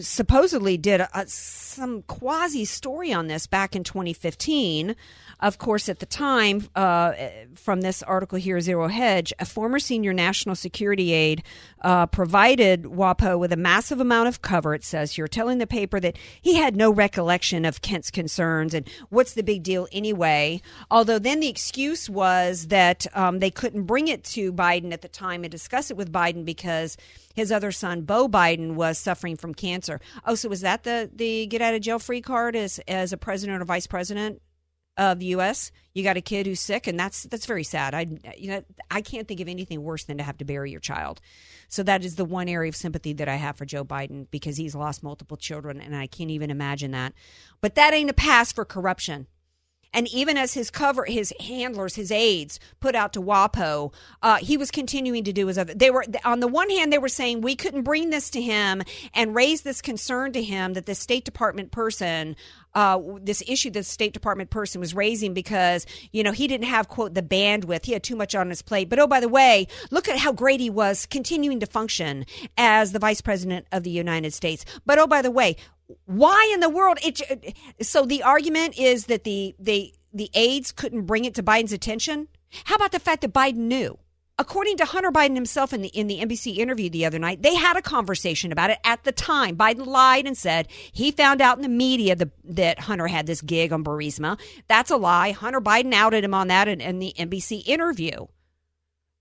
supposedly 0.01 0.77
did 0.77 1.01
a, 1.01 1.27
some 1.27 2.01
quasi 2.03 2.65
story 2.65 3.13
on 3.13 3.27
this 3.27 3.47
back 3.47 3.75
in 3.75 3.83
2015. 3.83 4.95
Of 5.39 5.57
course, 5.57 5.89
at 5.89 5.99
the 5.99 6.05
time, 6.05 6.69
uh, 6.75 7.13
from 7.55 7.81
this 7.81 8.01
article 8.01 8.37
here, 8.37 8.61
Zero 8.61 8.87
Hedge, 8.87 9.33
a 9.39 9.45
former 9.45 9.77
senior 9.77 10.13
national 10.13 10.55
security 10.55 11.11
aide 11.11 11.43
uh, 11.81 12.05
provided 12.05 12.83
WAPO 12.83 13.37
with 13.37 13.51
a 13.51 13.57
massive 13.57 13.99
amount 13.99 14.29
of 14.29 14.41
cover, 14.41 14.73
it 14.73 14.83
says 14.83 15.13
here, 15.13 15.27
telling 15.27 15.57
the 15.57 15.67
paper 15.67 15.99
that 15.99 16.17
he 16.41 16.55
had 16.55 16.75
no 16.75 16.91
recollection 16.91 17.65
of 17.65 17.81
Kent's 17.81 18.09
concerns 18.09 18.73
and 18.73 18.89
what's 19.09 19.33
the 19.33 19.43
big 19.43 19.63
deal 19.63 19.87
anyway. 19.91 20.61
Although 20.89 21.19
then 21.19 21.41
the 21.41 21.49
excuse 21.49 22.09
was 22.09 22.67
that 22.67 23.05
um, 23.13 23.39
they 23.39 23.51
couldn't 23.51 23.83
bring 23.83 24.07
it 24.07 24.23
to 24.25 24.53
Biden 24.53 24.93
at 24.93 25.01
the 25.01 25.07
time 25.09 25.43
and 25.43 25.51
discuss 25.51 25.91
it 25.91 25.97
with 25.97 26.11
Biden 26.11 26.45
because 26.45 26.95
his 27.33 27.51
other 27.51 27.71
son, 27.71 28.01
Beau 28.03 28.29
Biden, 28.29 28.75
was 28.75 28.97
suffering 28.97 29.35
from 29.35 29.53
cancer. 29.53 29.99
Oh, 30.25 30.35
so 30.35 30.49
was 30.49 30.61
that 30.61 30.83
the, 30.83 31.09
the 31.13 31.47
get 31.47 31.61
out 31.61 31.73
of 31.73 31.81
jail 31.81 31.99
free 31.99 32.21
card 32.21 32.55
as, 32.55 32.79
as 32.87 33.11
a 33.11 33.17
president 33.17 33.61
or 33.61 33.65
vice 33.65 33.87
president? 33.87 34.41
of 34.97 35.19
the 35.19 35.25
U.S. 35.27 35.71
You 35.93 36.03
got 36.03 36.17
a 36.17 36.21
kid 36.21 36.45
who's 36.45 36.59
sick, 36.59 36.87
and 36.87 36.99
that's 36.99 37.23
that's 37.23 37.45
very 37.45 37.63
sad. 37.63 37.93
I 37.93 38.07
you 38.37 38.49
know 38.49 38.63
I 38.91 39.01
can't 39.01 39.27
think 39.27 39.39
of 39.39 39.47
anything 39.47 39.81
worse 39.81 40.03
than 40.03 40.17
to 40.17 40.23
have 40.23 40.37
to 40.37 40.45
bury 40.45 40.71
your 40.71 40.79
child. 40.79 41.19
So 41.67 41.83
that 41.83 42.05
is 42.05 42.15
the 42.15 42.25
one 42.25 42.47
area 42.47 42.69
of 42.69 42.75
sympathy 42.75 43.13
that 43.13 43.27
I 43.27 43.35
have 43.35 43.57
for 43.57 43.65
Joe 43.65 43.83
Biden 43.83 44.27
because 44.29 44.57
he's 44.57 44.75
lost 44.75 45.03
multiple 45.03 45.37
children, 45.37 45.81
and 45.81 45.95
I 45.95 46.07
can't 46.07 46.29
even 46.29 46.51
imagine 46.51 46.91
that. 46.91 47.13
But 47.61 47.75
that 47.75 47.93
ain't 47.93 48.09
a 48.09 48.13
pass 48.13 48.51
for 48.51 48.65
corruption. 48.65 49.27
And 49.93 50.07
even 50.09 50.37
as 50.37 50.53
his 50.53 50.69
cover, 50.69 51.05
his 51.05 51.33
handlers, 51.39 51.95
his 51.95 52.11
aides 52.11 52.59
put 52.79 52.95
out 52.95 53.13
to 53.13 53.21
WAPO, 53.21 53.93
uh, 54.21 54.37
he 54.37 54.57
was 54.57 54.71
continuing 54.71 55.23
to 55.23 55.33
do 55.33 55.47
his 55.47 55.57
other. 55.57 55.73
They 55.73 55.91
were 55.91 56.05
on 56.25 56.39
the 56.39 56.47
one 56.47 56.69
hand, 56.69 56.91
they 56.91 56.97
were 56.97 57.09
saying 57.09 57.41
we 57.41 57.55
couldn't 57.55 57.83
bring 57.83 58.09
this 58.09 58.29
to 58.31 58.41
him 58.41 58.81
and 59.13 59.35
raise 59.35 59.61
this 59.61 59.81
concern 59.81 60.33
to 60.33 60.41
him 60.41 60.73
that 60.73 60.85
the 60.85 60.95
State 60.95 61.25
Department 61.25 61.71
person 61.71 62.35
uh, 62.75 62.99
this 63.21 63.43
issue 63.47 63.69
the 63.69 63.83
State 63.83 64.13
Department 64.13 64.49
person 64.49 64.79
was 64.79 64.93
raising 64.93 65.33
because, 65.33 65.85
you 66.11 66.23
know, 66.23 66.31
he 66.31 66.47
didn't 66.47 66.67
have, 66.67 66.87
quote, 66.87 67.13
the 67.13 67.21
bandwidth. 67.21 67.85
He 67.85 67.93
had 67.93 68.03
too 68.03 68.15
much 68.15 68.35
on 68.35 68.49
his 68.49 68.61
plate. 68.61 68.89
But 68.89 68.99
oh, 68.99 69.07
by 69.07 69.19
the 69.19 69.29
way, 69.29 69.67
look 69.91 70.07
at 70.07 70.17
how 70.17 70.31
great 70.31 70.59
he 70.59 70.69
was 70.69 71.05
continuing 71.05 71.59
to 71.59 71.65
function 71.65 72.25
as 72.57 72.91
the 72.91 72.99
Vice 72.99 73.21
President 73.21 73.67
of 73.71 73.83
the 73.83 73.89
United 73.89 74.33
States. 74.33 74.65
But 74.85 74.99
oh, 74.99 75.07
by 75.07 75.21
the 75.21 75.31
way, 75.31 75.55
why 76.05 76.49
in 76.53 76.59
the 76.59 76.69
world? 76.69 76.97
It, 77.03 77.21
uh, 77.29 77.83
so 77.83 78.05
the 78.05 78.23
argument 78.23 78.77
is 78.77 79.05
that 79.05 79.23
the, 79.23 79.55
the, 79.59 79.93
the 80.13 80.29
aides 80.33 80.71
couldn't 80.71 81.03
bring 81.03 81.25
it 81.25 81.35
to 81.35 81.43
Biden's 81.43 81.73
attention. 81.73 82.27
How 82.65 82.75
about 82.75 82.91
the 82.91 82.99
fact 82.99 83.21
that 83.21 83.33
Biden 83.33 83.55
knew? 83.57 83.97
According 84.39 84.77
to 84.77 84.85
Hunter 84.85 85.11
Biden 85.11 85.35
himself 85.35 85.73
in 85.73 85.83
the 85.83 85.89
in 85.89 86.07
the 86.07 86.19
NBC 86.19 86.57
interview 86.57 86.89
the 86.89 87.05
other 87.05 87.19
night, 87.19 87.43
they 87.43 87.53
had 87.53 87.77
a 87.77 87.83
conversation 87.83 88.51
about 88.51 88.71
it 88.71 88.79
at 88.83 89.03
the 89.03 89.11
time. 89.11 89.55
Biden 89.55 89.85
lied 89.85 90.25
and 90.25 90.35
said 90.35 90.67
he 90.91 91.11
found 91.11 91.39
out 91.39 91.57
in 91.57 91.61
the 91.61 91.69
media 91.69 92.15
the, 92.15 92.31
that 92.43 92.79
Hunter 92.79 93.05
had 93.05 93.27
this 93.27 93.41
gig 93.41 93.71
on 93.71 93.83
Burisma. 93.83 94.39
That's 94.67 94.89
a 94.89 94.97
lie. 94.97 95.31
Hunter 95.31 95.61
Biden 95.61 95.93
outed 95.93 96.23
him 96.23 96.33
on 96.33 96.47
that 96.47 96.67
in, 96.67 96.81
in 96.81 96.97
the 96.97 97.13
NBC 97.15 97.67
interview. 97.67 98.25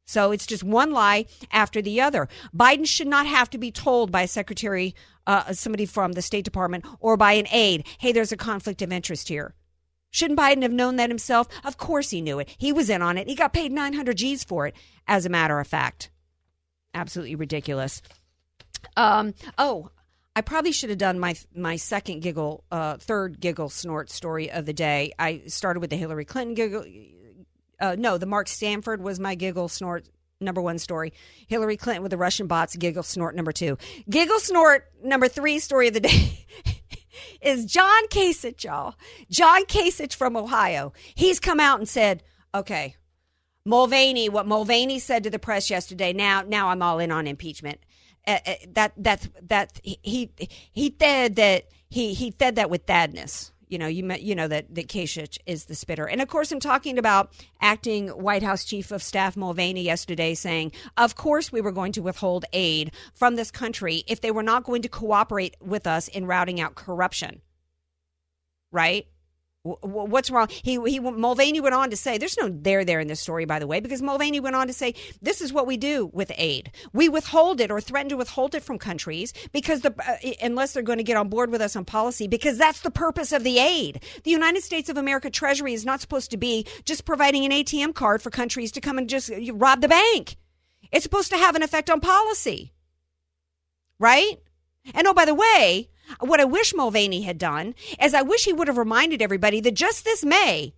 So 0.05 0.33
it's 0.33 0.47
just 0.47 0.65
one 0.65 0.91
lie 0.91 1.27
after 1.51 1.81
the 1.81 2.01
other. 2.01 2.29
Biden 2.55 2.87
should 2.87 3.07
not 3.07 3.27
have 3.27 3.51
to 3.51 3.59
be 3.59 3.71
told 3.71 4.11
by 4.11 4.23
a 4.23 4.29
secretary, 4.29 4.95
uh, 5.27 5.53
somebody 5.53 5.87
from 5.87 6.13
the 6.13 6.23
State 6.23 6.45
Department, 6.45 6.85
or 7.01 7.17
by 7.17 7.33
an 7.33 7.47
aide, 7.53 7.87
hey, 7.99 8.13
there's 8.13 8.33
a 8.33 8.37
conflict 8.37 8.83
of 8.83 8.93
interest 8.93 9.29
here. 9.29 9.55
Shouldn't 10.11 10.39
Biden 10.39 10.63
have 10.63 10.73
known 10.73 10.97
that 10.97 11.09
himself? 11.09 11.49
Of 11.65 11.79
course 11.79 12.11
he 12.11 12.21
knew 12.21 12.39
it. 12.39 12.55
He 12.59 12.73
was 12.73 12.91
in 12.91 13.01
on 13.01 13.17
it. 13.17 13.29
He 13.29 13.35
got 13.35 13.55
paid 13.55 13.73
900 13.73 14.17
G's 14.17 14.45
for 14.45 14.67
it, 14.67 14.75
as 15.09 15.25
a 15.25 15.31
matter 15.31 15.59
of 15.59 15.67
fact. 15.67 16.11
Absolutely 16.93 17.35
ridiculous. 17.35 18.03
Um, 18.97 19.33
oh, 19.57 19.91
I 20.37 20.43
probably 20.43 20.73
should 20.73 20.91
have 20.91 20.99
done 20.99 21.19
my 21.19 21.35
my 21.55 21.77
second 21.77 22.21
giggle, 22.21 22.65
uh, 22.71 22.97
third 22.97 23.41
giggle 23.41 23.71
snort 23.71 24.11
story 24.11 24.51
of 24.51 24.67
the 24.67 24.73
day. 24.73 25.13
I 25.19 25.43
started 25.47 25.81
with 25.81 25.91
the 25.91 25.97
Hillary 25.97 26.25
Clinton 26.25 26.55
giggle. 26.55 26.85
Uh, 27.83 27.97
no, 27.99 28.17
the 28.17 28.27
Mark 28.27 28.47
Sanford 28.47 29.03
was 29.03 29.19
my 29.19 29.35
giggle 29.35 29.69
snort 29.69 30.09
number 30.41 30.63
one 30.63 30.79
story. 30.79 31.13
Hillary 31.49 31.77
Clinton 31.77 32.03
with 32.03 32.11
the 32.11 32.17
Russian 32.17 32.47
bots, 32.47 32.77
giggle 32.77 33.03
snort 33.03 33.35
number 33.35 33.51
two. 33.51 33.77
Giggle 34.09 34.39
snort 34.39 34.89
number 35.03 35.27
three 35.29 35.59
story 35.59 35.89
of 35.89 35.95
the 35.95 36.01
day. 36.01 36.47
is 37.43 37.67
John 37.67 38.07
Kasich, 38.07 38.63
y'all. 38.63 38.95
John 39.31 39.65
Kasich 39.65 40.15
from 40.15 40.37
Ohio. 40.37 40.93
He's 41.17 41.41
come 41.41 41.59
out 41.59 41.81
and 41.81 41.89
said, 41.89 42.23
okay, 42.55 42.97
Mulvaney, 43.65 44.29
what 44.29 44.47
Mulvaney 44.47 45.01
said 45.01 45.25
to 45.25 45.31
the 45.31 45.39
press 45.41 45.69
yesterday, 45.69 46.13
now, 46.13 46.43
now 46.43 46.69
I'm 46.69 46.83
all 46.83 47.01
in 47.01 47.11
on 47.11 47.27
impeachment. 47.27 47.81
Uh, 48.27 48.39
uh, 48.47 48.55
that, 48.69 48.93
that, 48.97 49.29
that, 49.49 49.81
he, 49.83 50.31
he 50.73 50.95
said 51.01 51.35
that, 51.37 51.69
he, 51.89 52.15
he 52.15 52.33
said 52.39 52.55
that 52.57 52.71
with 52.71 52.87
dadness 52.87 53.52
you 53.73 53.79
know, 53.79 53.87
you 53.87 54.07
you 54.21 54.35
know 54.35 54.49
that 54.49 54.75
that 54.75 54.89
Kasich 54.89 55.39
is 55.47 55.65
the 55.65 55.75
spitter, 55.75 56.07
and 56.07 56.21
of 56.21 56.29
course, 56.29 56.53
I'm 56.53 56.61
talking 56.61 56.99
about 56.99 57.33
acting 57.61 58.09
White 58.09 58.43
House 58.43 58.65
Chief 58.65 58.91
of 58.91 59.03
Staff 59.03 59.35
Mulvaney 59.35 59.83
yesterday 59.83 60.35
saying, 60.35 60.73
"Of 60.99 61.17
course, 61.17 61.51
we 61.51 61.63
were 61.63 61.73
going 61.73 61.93
to 61.93 62.03
withhold 62.03 62.45
aid 62.53 62.93
from 63.15 63.37
this 63.37 63.51
country 63.51 64.05
if 64.07 64.21
they 64.21 64.31
were 64.31 64.43
not 64.43 64.65
going 64.65 64.83
to 64.83 64.91
cooperate 64.91 65.57
with 65.63 65.87
us 65.87 66.07
in 66.09 66.27
routing 66.27 66.61
out 66.61 66.75
corruption." 66.75 67.41
Right? 68.71 69.07
What's 69.65 70.29
wrong? 70.29 70.49
He, 70.51 70.81
he 70.87 70.99
Mulvaney 70.99 71.61
went 71.61 71.77
on 71.77 71.91
to 71.91 71.97
say, 71.97 72.19
"There's 72.19 72.37
no 72.37 72.49
there 72.49 72.85
there 72.85 72.99
in 72.99 73.07
this 73.07 73.21
story, 73.21 73.45
by 73.45 73.61
the 73.61 73.67
way, 73.69 73.79
because 73.79 74.03
Mulvaney 74.03 74.41
went 74.41 74.57
on 74.57 74.67
to 74.67 74.73
say 74.73 74.93
this 75.21 75.41
is 75.41 75.53
what 75.53 75.69
we 75.69 75.77
do 75.77 76.07
with 76.13 76.33
aid. 76.37 76.73
We 76.93 77.09
withhold 77.09 77.61
it 77.61 77.71
or 77.71 77.81
threaten 77.81 78.09
to 78.09 78.17
withhold 78.17 78.57
it 78.57 78.65
from 78.65 78.79
countries 78.79 79.33
because 79.53 79.83
the 79.83 79.95
uh, 80.05 80.33
unless 80.43 80.73
they're 80.73 80.83
going 80.83 80.99
to 80.99 81.05
get 81.05 81.17
on 81.17 81.29
board 81.29 81.51
with 81.51 81.61
us 81.61 81.77
on 81.77 81.85
policy, 81.85 82.27
because 82.27 82.59
that's 82.59 82.81
the 82.81 82.91
purpose 82.91 83.31
of 83.31 83.45
the 83.45 83.61
aid. 83.61 84.03
The 84.25 84.33
United 84.33 84.65
States 84.65 84.89
of 84.89 84.97
America 84.97 85.31
Treasury 85.31 85.75
is 85.75 85.85
not 85.85 86.01
supposed 86.01 86.33
to 86.33 86.37
be 86.37 86.67
just 86.85 87.05
providing 87.05 87.45
an 87.45 87.53
ATM 87.53 87.95
card 87.95 88.21
for 88.21 88.31
countries 88.31 88.73
to 88.73 88.81
come 88.81 88.99
and 88.99 89.09
just 89.09 89.31
rob 89.53 89.81
the 89.81 89.87
bank. 89.87 90.39
It's 90.91 91.05
supposed 91.05 91.31
to 91.31 91.39
have 91.39 91.55
an 91.55 91.63
effect 91.63 91.89
on 91.89 92.01
policy, 92.01 92.73
right? 94.01 94.41
And 94.93 95.07
oh, 95.07 95.15
by 95.15 95.25
the 95.25 95.37
way, 95.37 95.89
what 96.21 96.41
I 96.41 96.45
wish 96.45 96.75
Mulvaney 96.75 97.23
had 97.23 97.39
done 97.39 97.75
is 98.01 98.15
I 98.15 98.23
wish 98.23 98.45
he 98.45 98.53
would 98.53 98.69
have 98.69 98.79
reminded 98.79 99.23
everybody 99.23 99.61
that 99.61 99.75
just 99.75 100.05
this 100.05 100.25
May, 100.25 100.75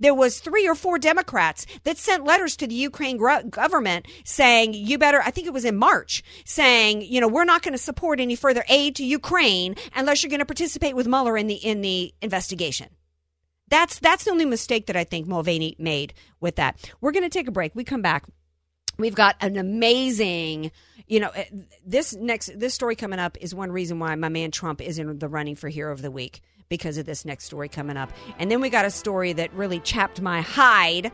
there 0.00 0.14
was 0.14 0.40
three 0.40 0.66
or 0.66 0.74
four 0.74 0.98
Democrats 0.98 1.66
that 1.84 1.98
sent 1.98 2.24
letters 2.24 2.56
to 2.56 2.66
the 2.66 2.74
Ukraine 2.74 3.18
government 3.50 4.06
saying, 4.24 4.72
you 4.72 4.96
better, 4.96 5.20
I 5.20 5.30
think 5.30 5.46
it 5.46 5.52
was 5.52 5.64
in 5.64 5.76
March, 5.76 6.22
saying, 6.44 7.02
you 7.02 7.20
know, 7.20 7.28
we're 7.28 7.44
not 7.44 7.62
going 7.62 7.72
to 7.72 7.78
support 7.78 8.18
any 8.18 8.34
further 8.34 8.64
aid 8.68 8.96
to 8.96 9.04
Ukraine 9.04 9.76
unless 9.94 10.22
you're 10.22 10.30
going 10.30 10.40
to 10.40 10.46
participate 10.46 10.96
with 10.96 11.06
Mueller 11.06 11.36
in 11.36 11.48
the, 11.48 11.54
in 11.54 11.82
the 11.82 12.14
investigation. 12.22 12.88
That's, 13.68 13.98
that's 13.98 14.24
the 14.24 14.30
only 14.30 14.46
mistake 14.46 14.86
that 14.86 14.96
I 14.96 15.04
think 15.04 15.26
Mulvaney 15.26 15.76
made 15.78 16.14
with 16.40 16.56
that. 16.56 16.78
We're 17.00 17.12
going 17.12 17.24
to 17.24 17.30
take 17.30 17.48
a 17.48 17.52
break. 17.52 17.74
We 17.74 17.84
come 17.84 18.02
back. 18.02 18.24
We've 18.96 19.14
got 19.14 19.36
an 19.40 19.56
amazing 19.56 20.70
you 21.06 21.20
know, 21.20 21.30
eh, 21.30 21.44
this 21.86 22.14
next 22.14 22.58
this 22.58 22.74
story 22.74 22.96
coming 22.96 23.18
up 23.18 23.36
is 23.40 23.54
one 23.54 23.70
reason 23.70 23.98
why 23.98 24.14
my 24.14 24.28
man 24.28 24.50
Trump 24.50 24.80
is 24.80 24.98
in 24.98 25.18
the 25.18 25.28
running 25.28 25.56
for 25.56 25.68
Hero 25.68 25.92
of 25.92 26.02
the 26.02 26.10
Week 26.10 26.40
because 26.68 26.96
of 26.98 27.06
this 27.06 27.24
next 27.24 27.44
story 27.44 27.68
coming 27.68 27.96
up. 27.96 28.10
And 28.38 28.50
then 28.50 28.60
we 28.60 28.70
got 28.70 28.84
a 28.84 28.90
story 28.90 29.32
that 29.34 29.52
really 29.52 29.80
chapped 29.80 30.20
my 30.20 30.40
hide 30.40 31.12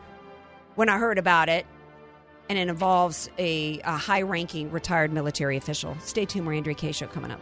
when 0.75 0.87
I 0.87 0.97
heard 0.97 1.17
about 1.17 1.49
it, 1.49 1.65
and 2.49 2.57
it 2.57 2.69
involves 2.69 3.29
a, 3.37 3.79
a 3.79 3.97
high-ranking 3.97 4.71
retired 4.71 5.11
military 5.11 5.57
official. 5.57 5.97
Stay 5.99 6.25
tuned, 6.25 6.45
more 6.45 6.53
Andrea 6.53 6.75
Kaye 6.75 6.93
show 6.93 7.07
coming 7.07 7.31
up. 7.31 7.41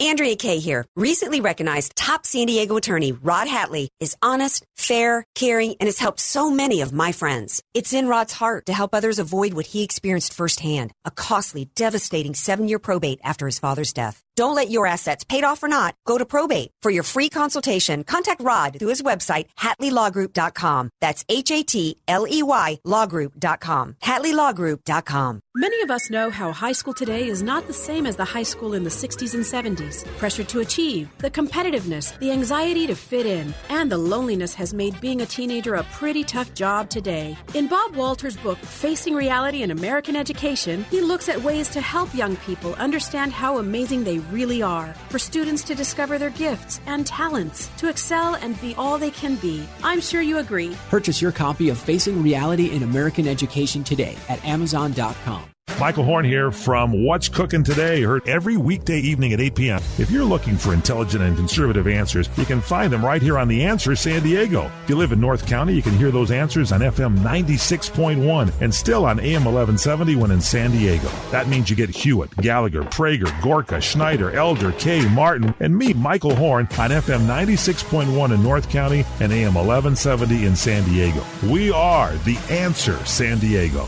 Andrea 0.00 0.36
Kaye 0.36 0.60
here. 0.60 0.86
Recently 0.94 1.40
recognized 1.40 1.96
top 1.96 2.24
San 2.24 2.46
Diego 2.46 2.76
attorney 2.76 3.10
Rod 3.10 3.48
Hatley 3.48 3.88
is 3.98 4.16
honest, 4.22 4.64
fair, 4.76 5.24
caring, 5.34 5.74
and 5.80 5.88
has 5.88 5.98
helped 5.98 6.20
so 6.20 6.50
many 6.50 6.82
of 6.82 6.92
my 6.92 7.10
friends. 7.10 7.62
It's 7.74 7.92
in 7.92 8.06
Rod's 8.06 8.32
heart 8.32 8.66
to 8.66 8.72
help 8.72 8.94
others 8.94 9.18
avoid 9.18 9.54
what 9.54 9.66
he 9.66 9.82
experienced 9.82 10.34
firsthand 10.34 10.92
a 11.04 11.10
costly, 11.10 11.68
devastating 11.74 12.34
seven 12.34 12.68
year 12.68 12.78
probate 12.78 13.20
after 13.24 13.46
his 13.46 13.58
father's 13.58 13.92
death. 13.92 14.22
Don't 14.36 14.54
let 14.54 14.70
your 14.70 14.86
assets, 14.86 15.24
paid 15.24 15.42
off 15.42 15.64
or 15.64 15.68
not, 15.68 15.96
go 16.06 16.16
to 16.16 16.24
probate. 16.24 16.70
For 16.80 16.92
your 16.92 17.02
free 17.02 17.28
consultation, 17.28 18.04
contact 18.04 18.40
Rod 18.40 18.78
through 18.78 18.90
his 18.90 19.02
website, 19.02 19.46
HatleyLawGroup.com. 19.58 20.90
That's 21.00 21.24
H 21.28 21.50
A 21.50 21.64
T 21.64 21.96
L 22.06 22.24
E 22.24 22.44
Y 22.44 22.78
LawGroup.com. 22.86 23.96
HatleyLawGroup.com. 24.00 25.40
Many 25.56 25.82
of 25.82 25.90
us 25.90 26.08
know 26.08 26.30
how 26.30 26.52
high 26.52 26.70
school 26.70 26.94
today 26.94 27.26
is 27.26 27.42
not 27.42 27.66
the 27.66 27.72
same 27.72 28.06
as 28.06 28.14
the 28.14 28.26
high 28.26 28.44
school 28.44 28.74
in 28.74 28.84
the 28.84 28.90
60s 28.90 29.34
and 29.34 29.44
70s. 29.44 29.87
Pressure 30.18 30.44
to 30.44 30.60
achieve, 30.60 31.08
the 31.18 31.30
competitiveness, 31.30 32.18
the 32.18 32.30
anxiety 32.30 32.86
to 32.86 32.94
fit 32.94 33.26
in, 33.26 33.54
and 33.68 33.90
the 33.90 33.98
loneliness 33.98 34.54
has 34.54 34.74
made 34.74 35.00
being 35.00 35.22
a 35.22 35.26
teenager 35.26 35.74
a 35.74 35.82
pretty 35.84 36.24
tough 36.24 36.52
job 36.54 36.88
today. 36.90 37.36
In 37.54 37.68
Bob 37.68 37.96
Walter's 37.96 38.36
book, 38.36 38.58
Facing 38.58 39.14
Reality 39.14 39.62
in 39.62 39.70
American 39.70 40.16
Education, 40.16 40.84
he 40.90 41.00
looks 41.00 41.28
at 41.28 41.42
ways 41.42 41.68
to 41.70 41.80
help 41.80 42.14
young 42.14 42.36
people 42.36 42.74
understand 42.74 43.32
how 43.32 43.58
amazing 43.58 44.04
they 44.04 44.18
really 44.30 44.62
are, 44.62 44.94
for 45.08 45.18
students 45.18 45.62
to 45.64 45.74
discover 45.74 46.18
their 46.18 46.30
gifts 46.30 46.80
and 46.86 47.06
talents, 47.06 47.68
to 47.78 47.88
excel 47.88 48.34
and 48.36 48.60
be 48.60 48.74
all 48.76 48.98
they 48.98 49.10
can 49.10 49.36
be. 49.36 49.66
I'm 49.82 50.00
sure 50.00 50.22
you 50.22 50.38
agree. 50.38 50.76
Purchase 50.88 51.22
your 51.22 51.32
copy 51.32 51.68
of 51.68 51.78
Facing 51.78 52.22
Reality 52.22 52.70
in 52.70 52.82
American 52.82 53.26
Education 53.26 53.84
today 53.84 54.16
at 54.28 54.44
Amazon.com. 54.44 55.50
Michael 55.78 56.02
Horn 56.02 56.24
here 56.24 56.50
from 56.50 57.04
What's 57.04 57.28
Cooking 57.28 57.62
Today, 57.62 58.02
heard 58.02 58.28
every 58.28 58.56
weekday 58.56 58.98
evening 58.98 59.32
at 59.32 59.40
8 59.40 59.54
p.m. 59.54 59.80
If 59.96 60.10
you're 60.10 60.24
looking 60.24 60.56
for 60.56 60.74
intelligent 60.74 61.22
and 61.22 61.36
conservative 61.36 61.86
answers, 61.86 62.28
you 62.36 62.44
can 62.44 62.60
find 62.60 62.92
them 62.92 63.04
right 63.04 63.22
here 63.22 63.38
on 63.38 63.46
The 63.46 63.64
Answer 63.64 63.94
San 63.94 64.24
Diego. 64.24 64.72
If 64.82 64.90
you 64.90 64.96
live 64.96 65.12
in 65.12 65.20
North 65.20 65.46
County, 65.46 65.74
you 65.74 65.82
can 65.82 65.96
hear 65.96 66.10
those 66.10 66.32
answers 66.32 66.72
on 66.72 66.80
FM 66.80 67.18
96.1 67.18 68.52
and 68.60 68.74
still 68.74 69.04
on 69.04 69.20
AM 69.20 69.44
1170 69.44 70.16
when 70.16 70.32
in 70.32 70.40
San 70.40 70.72
Diego. 70.72 71.08
That 71.30 71.46
means 71.46 71.70
you 71.70 71.76
get 71.76 71.90
Hewitt, 71.90 72.34
Gallagher, 72.38 72.82
Prager, 72.82 73.30
Gorka, 73.40 73.80
Schneider, 73.80 74.32
Elder, 74.32 74.72
Kaye, 74.72 75.08
Martin, 75.08 75.54
and 75.60 75.76
me, 75.78 75.92
Michael 75.92 76.34
Horn, 76.34 76.66
on 76.78 76.90
FM 76.90 77.26
96.1 77.26 78.34
in 78.34 78.42
North 78.42 78.68
County 78.68 79.04
and 79.20 79.32
AM 79.32 79.54
1170 79.54 80.44
in 80.44 80.56
San 80.56 80.82
Diego. 80.84 81.24
We 81.44 81.70
are 81.70 82.12
The 82.24 82.36
Answer 82.50 82.98
San 83.04 83.38
Diego. 83.38 83.86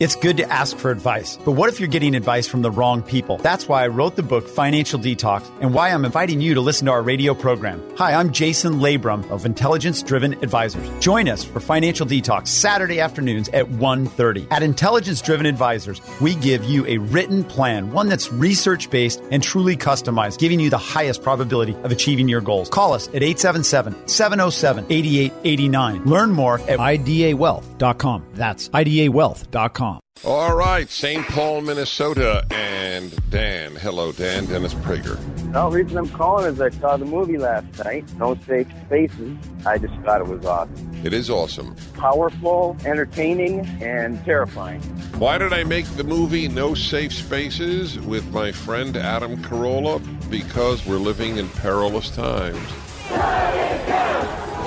It's 0.00 0.14
good 0.14 0.36
to 0.36 0.48
ask 0.48 0.76
for 0.76 0.92
advice, 0.92 1.36
but 1.44 1.54
what 1.54 1.68
if 1.68 1.80
you're 1.80 1.88
getting 1.88 2.14
advice 2.14 2.46
from 2.46 2.62
the 2.62 2.70
wrong 2.70 3.02
people? 3.02 3.38
That's 3.38 3.66
why 3.66 3.82
I 3.82 3.88
wrote 3.88 4.14
the 4.14 4.22
book 4.22 4.48
Financial 4.48 4.96
Detox 4.96 5.50
and 5.60 5.74
why 5.74 5.88
I'm 5.88 6.04
inviting 6.04 6.40
you 6.40 6.54
to 6.54 6.60
listen 6.60 6.86
to 6.86 6.92
our 6.92 7.02
radio 7.02 7.34
program. 7.34 7.82
Hi, 7.96 8.12
I'm 8.12 8.30
Jason 8.30 8.74
Labrum 8.74 9.28
of 9.28 9.44
Intelligence 9.44 10.00
Driven 10.04 10.34
Advisors. 10.34 10.88
Join 11.00 11.28
us 11.28 11.42
for 11.42 11.58
Financial 11.58 12.06
Detox 12.06 12.46
Saturday 12.46 13.00
afternoons 13.00 13.48
at 13.48 13.68
1:30. 13.68 14.46
At 14.52 14.62
Intelligence 14.62 15.20
Driven 15.20 15.46
Advisors, 15.46 16.00
we 16.20 16.36
give 16.36 16.62
you 16.62 16.86
a 16.86 16.98
written 16.98 17.42
plan, 17.42 17.90
one 17.90 18.08
that's 18.08 18.32
research-based 18.32 19.20
and 19.32 19.42
truly 19.42 19.76
customized, 19.76 20.38
giving 20.38 20.60
you 20.60 20.70
the 20.70 20.78
highest 20.78 21.24
probability 21.24 21.74
of 21.82 21.90
achieving 21.90 22.28
your 22.28 22.40
goals. 22.40 22.68
Call 22.68 22.92
us 22.92 23.08
at 23.08 23.22
877-707-8889. 23.22 26.06
Learn 26.06 26.30
more 26.30 26.60
at 26.68 26.78
idawealth.com. 26.78 28.22
That's 28.34 28.68
idawealth.com. 28.68 29.87
All 30.24 30.56
right, 30.56 30.90
St. 30.90 31.24
Paul, 31.26 31.60
Minnesota, 31.60 32.44
and 32.50 33.14
Dan. 33.30 33.76
Hello, 33.76 34.10
Dan. 34.10 34.46
Dennis 34.46 34.74
Prager. 34.74 35.16
No, 35.52 35.70
the 35.70 35.76
reason 35.76 35.96
I'm 35.96 36.08
calling 36.08 36.52
is 36.52 36.60
I 36.60 36.70
saw 36.70 36.96
the 36.96 37.04
movie 37.04 37.38
last 37.38 37.84
night, 37.84 38.04
No 38.16 38.36
Safe 38.46 38.66
Spaces. 38.86 39.38
I 39.64 39.78
just 39.78 39.94
thought 40.00 40.20
it 40.20 40.26
was 40.26 40.44
awesome. 40.44 41.00
It 41.04 41.12
is 41.12 41.30
awesome. 41.30 41.76
Powerful, 41.94 42.76
entertaining, 42.84 43.60
and 43.80 44.22
terrifying. 44.24 44.80
Why 45.18 45.38
did 45.38 45.52
I 45.52 45.62
make 45.62 45.86
the 45.96 46.04
movie 46.04 46.48
No 46.48 46.74
Safe 46.74 47.12
Spaces 47.12 47.98
with 48.00 48.28
my 48.32 48.50
friend 48.50 48.96
Adam 48.96 49.36
Carolla? 49.44 50.02
Because 50.28 50.84
we're 50.84 50.96
living 50.96 51.36
in 51.36 51.48
perilous 51.48 52.10
times. 52.10 52.58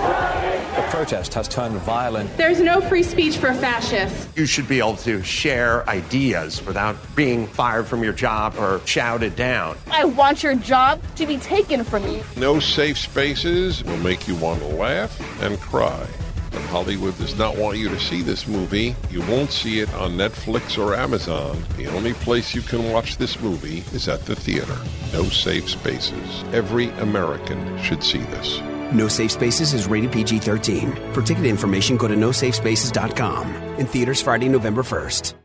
The 0.02 0.88
protest 0.90 1.34
has 1.36 1.48
turned 1.48 1.76
violent. 1.82 2.36
There's 2.38 2.60
no 2.60 2.82
free 2.82 3.04
speech 3.04 3.38
for 3.38 3.54
fascists. 3.54 4.28
You 4.36 4.46
should 4.46 4.68
be 4.68 4.80
able 4.80 4.96
to 4.98 5.22
share 5.22 5.88
ideas 5.90 6.66
without 6.66 6.96
being 7.16 7.46
fired 7.46 7.88
from 7.88 8.04
your 8.04 8.14
job 8.14 8.56
or 8.58 8.82
shouted 8.86 9.36
down. 9.36 9.78
I 9.92 10.06
want 10.06 10.44
your 10.44 10.56
job 10.56 11.02
to 11.18 11.26
be 11.26 11.38
taken 11.38 11.84
from 11.84 12.08
you. 12.08 12.24
No 12.36 12.60
Safe 12.60 12.98
Spaces 12.98 13.84
will 13.84 13.98
make 13.98 14.28
you 14.28 14.36
want 14.36 14.60
to 14.62 14.68
laugh 14.68 15.20
and 15.42 15.60
cry. 15.60 16.08
But 16.52 16.62
Hollywood 16.64 17.18
does 17.18 17.38
not 17.38 17.58
want 17.58 17.78
you 17.78 17.88
to 17.90 18.00
see 18.00 18.22
this 18.22 18.48
movie. 18.48 18.96
You 19.10 19.22
won't 19.22 19.52
see 19.52 19.80
it 19.80 19.94
on 19.94 20.14
Netflix 20.14 20.78
or 20.78 20.96
Amazon. 20.96 21.64
The 21.78 21.88
only 21.88 22.14
place 22.14 22.56
you 22.56 22.62
can 22.62 22.92
watch 22.92 23.18
this 23.18 23.40
movie 23.40 23.84
is 23.94 24.08
at 24.08 24.26
the 24.26 24.36
theater. 24.36 24.78
No 25.14 25.26
Safe 25.26 25.70
Spaces. 25.70 26.44
Every 26.54 26.90
American 27.00 27.82
should 27.82 28.04
see 28.04 28.20
this. 28.20 28.62
No 28.92 29.08
Safe 29.08 29.32
Spaces 29.32 29.74
is 29.74 29.88
rated 29.88 30.12
PG 30.12 30.40
13. 30.40 31.14
For 31.14 31.22
ticket 31.22 31.46
information, 31.46 31.98
go 31.98 32.08
to 32.08 32.16
nosafespaces.com. 32.16 33.56
In 33.78 33.86
theaters 33.86 34.22
Friday, 34.22 34.50
November 34.50 34.84
1st. 34.84 35.36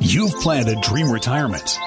You've 0.00 0.34
planned 0.34 0.68
a 0.68 0.78
dream 0.82 1.10
retirement, 1.10 1.78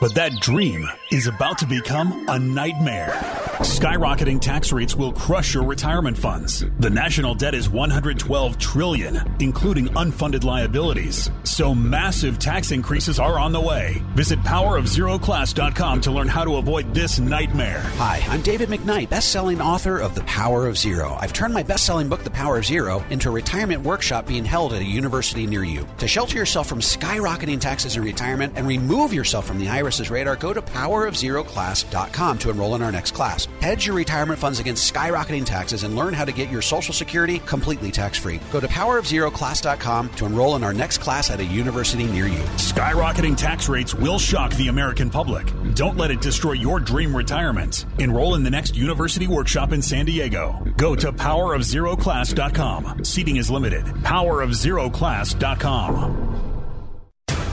but 0.00 0.14
that 0.14 0.32
dream 0.40 0.88
is 1.10 1.26
about 1.26 1.58
to 1.58 1.66
become 1.66 2.26
a 2.28 2.38
nightmare. 2.38 3.43
Skyrocketing 3.60 4.40
tax 4.40 4.72
rates 4.72 4.96
will 4.96 5.12
crush 5.12 5.54
your 5.54 5.62
retirement 5.62 6.18
funds. 6.18 6.64
The 6.80 6.90
national 6.90 7.36
debt 7.36 7.54
is 7.54 7.70
112 7.70 8.58
trillion, 8.58 9.36
including 9.38 9.86
unfunded 9.90 10.42
liabilities. 10.42 11.30
So 11.44 11.72
massive 11.72 12.40
tax 12.40 12.72
increases 12.72 13.20
are 13.20 13.38
on 13.38 13.52
the 13.52 13.60
way. 13.60 14.02
Visit 14.16 14.40
powerofzeroclass.com 14.40 16.00
to 16.00 16.10
learn 16.10 16.26
how 16.26 16.44
to 16.44 16.56
avoid 16.56 16.92
this 16.92 17.20
nightmare. 17.20 17.78
Hi, 17.96 18.24
I'm 18.28 18.42
David 18.42 18.70
McKnight, 18.70 19.10
best-selling 19.10 19.60
author 19.60 19.98
of 19.98 20.16
The 20.16 20.24
Power 20.24 20.66
of 20.66 20.76
Zero. 20.76 21.16
I've 21.20 21.32
turned 21.32 21.54
my 21.54 21.62
best-selling 21.62 22.08
book, 22.08 22.24
The 22.24 22.30
Power 22.30 22.58
of 22.58 22.64
Zero, 22.64 23.04
into 23.10 23.28
a 23.28 23.32
retirement 23.32 23.82
workshop 23.82 24.26
being 24.26 24.44
held 24.44 24.72
at 24.72 24.82
a 24.82 24.84
university 24.84 25.46
near 25.46 25.62
you. 25.62 25.86
To 25.98 26.08
shelter 26.08 26.36
yourself 26.36 26.66
from 26.66 26.80
skyrocketing 26.80 27.60
taxes 27.60 27.96
in 27.96 28.02
retirement 28.02 28.54
and 28.56 28.66
remove 28.66 29.14
yourself 29.14 29.46
from 29.46 29.60
the 29.60 29.66
IRS's 29.66 30.10
radar, 30.10 30.34
go 30.34 30.52
to 30.52 30.60
powerofzeroclass.com 30.60 32.38
to 32.38 32.50
enroll 32.50 32.74
in 32.74 32.82
our 32.82 32.90
next 32.90 33.12
class. 33.12 33.43
Hedge 33.60 33.86
your 33.86 33.94
retirement 33.94 34.38
funds 34.38 34.60
against 34.60 34.92
skyrocketing 34.92 35.44
taxes 35.44 35.84
and 35.84 35.96
learn 35.96 36.14
how 36.14 36.24
to 36.24 36.32
get 36.32 36.50
your 36.50 36.62
Social 36.62 36.94
Security 36.94 37.40
completely 37.40 37.90
tax-free. 37.90 38.40
Go 38.52 38.60
to 38.60 38.68
powerofzeroclass.com 38.68 40.10
to 40.10 40.26
enroll 40.26 40.56
in 40.56 40.64
our 40.64 40.72
next 40.72 40.98
class 40.98 41.30
at 41.30 41.40
a 41.40 41.44
university 41.44 42.04
near 42.04 42.26
you. 42.26 42.42
Skyrocketing 42.56 43.36
tax 43.36 43.68
rates 43.68 43.94
will 43.94 44.18
shock 44.18 44.52
the 44.54 44.68
American 44.68 45.10
public. 45.10 45.46
Don't 45.74 45.96
let 45.96 46.10
it 46.10 46.20
destroy 46.20 46.52
your 46.52 46.80
dream 46.80 47.16
retirement. 47.16 47.86
Enroll 47.98 48.34
in 48.34 48.42
the 48.42 48.50
next 48.50 48.76
university 48.76 49.26
workshop 49.26 49.72
in 49.72 49.80
San 49.82 50.06
Diego. 50.06 50.64
Go 50.76 50.96
to 50.96 51.12
powerofzeroclass.com. 51.12 53.04
Seating 53.04 53.36
is 53.36 53.50
limited. 53.50 53.84
Powerofzeroclass.com. 53.84 56.53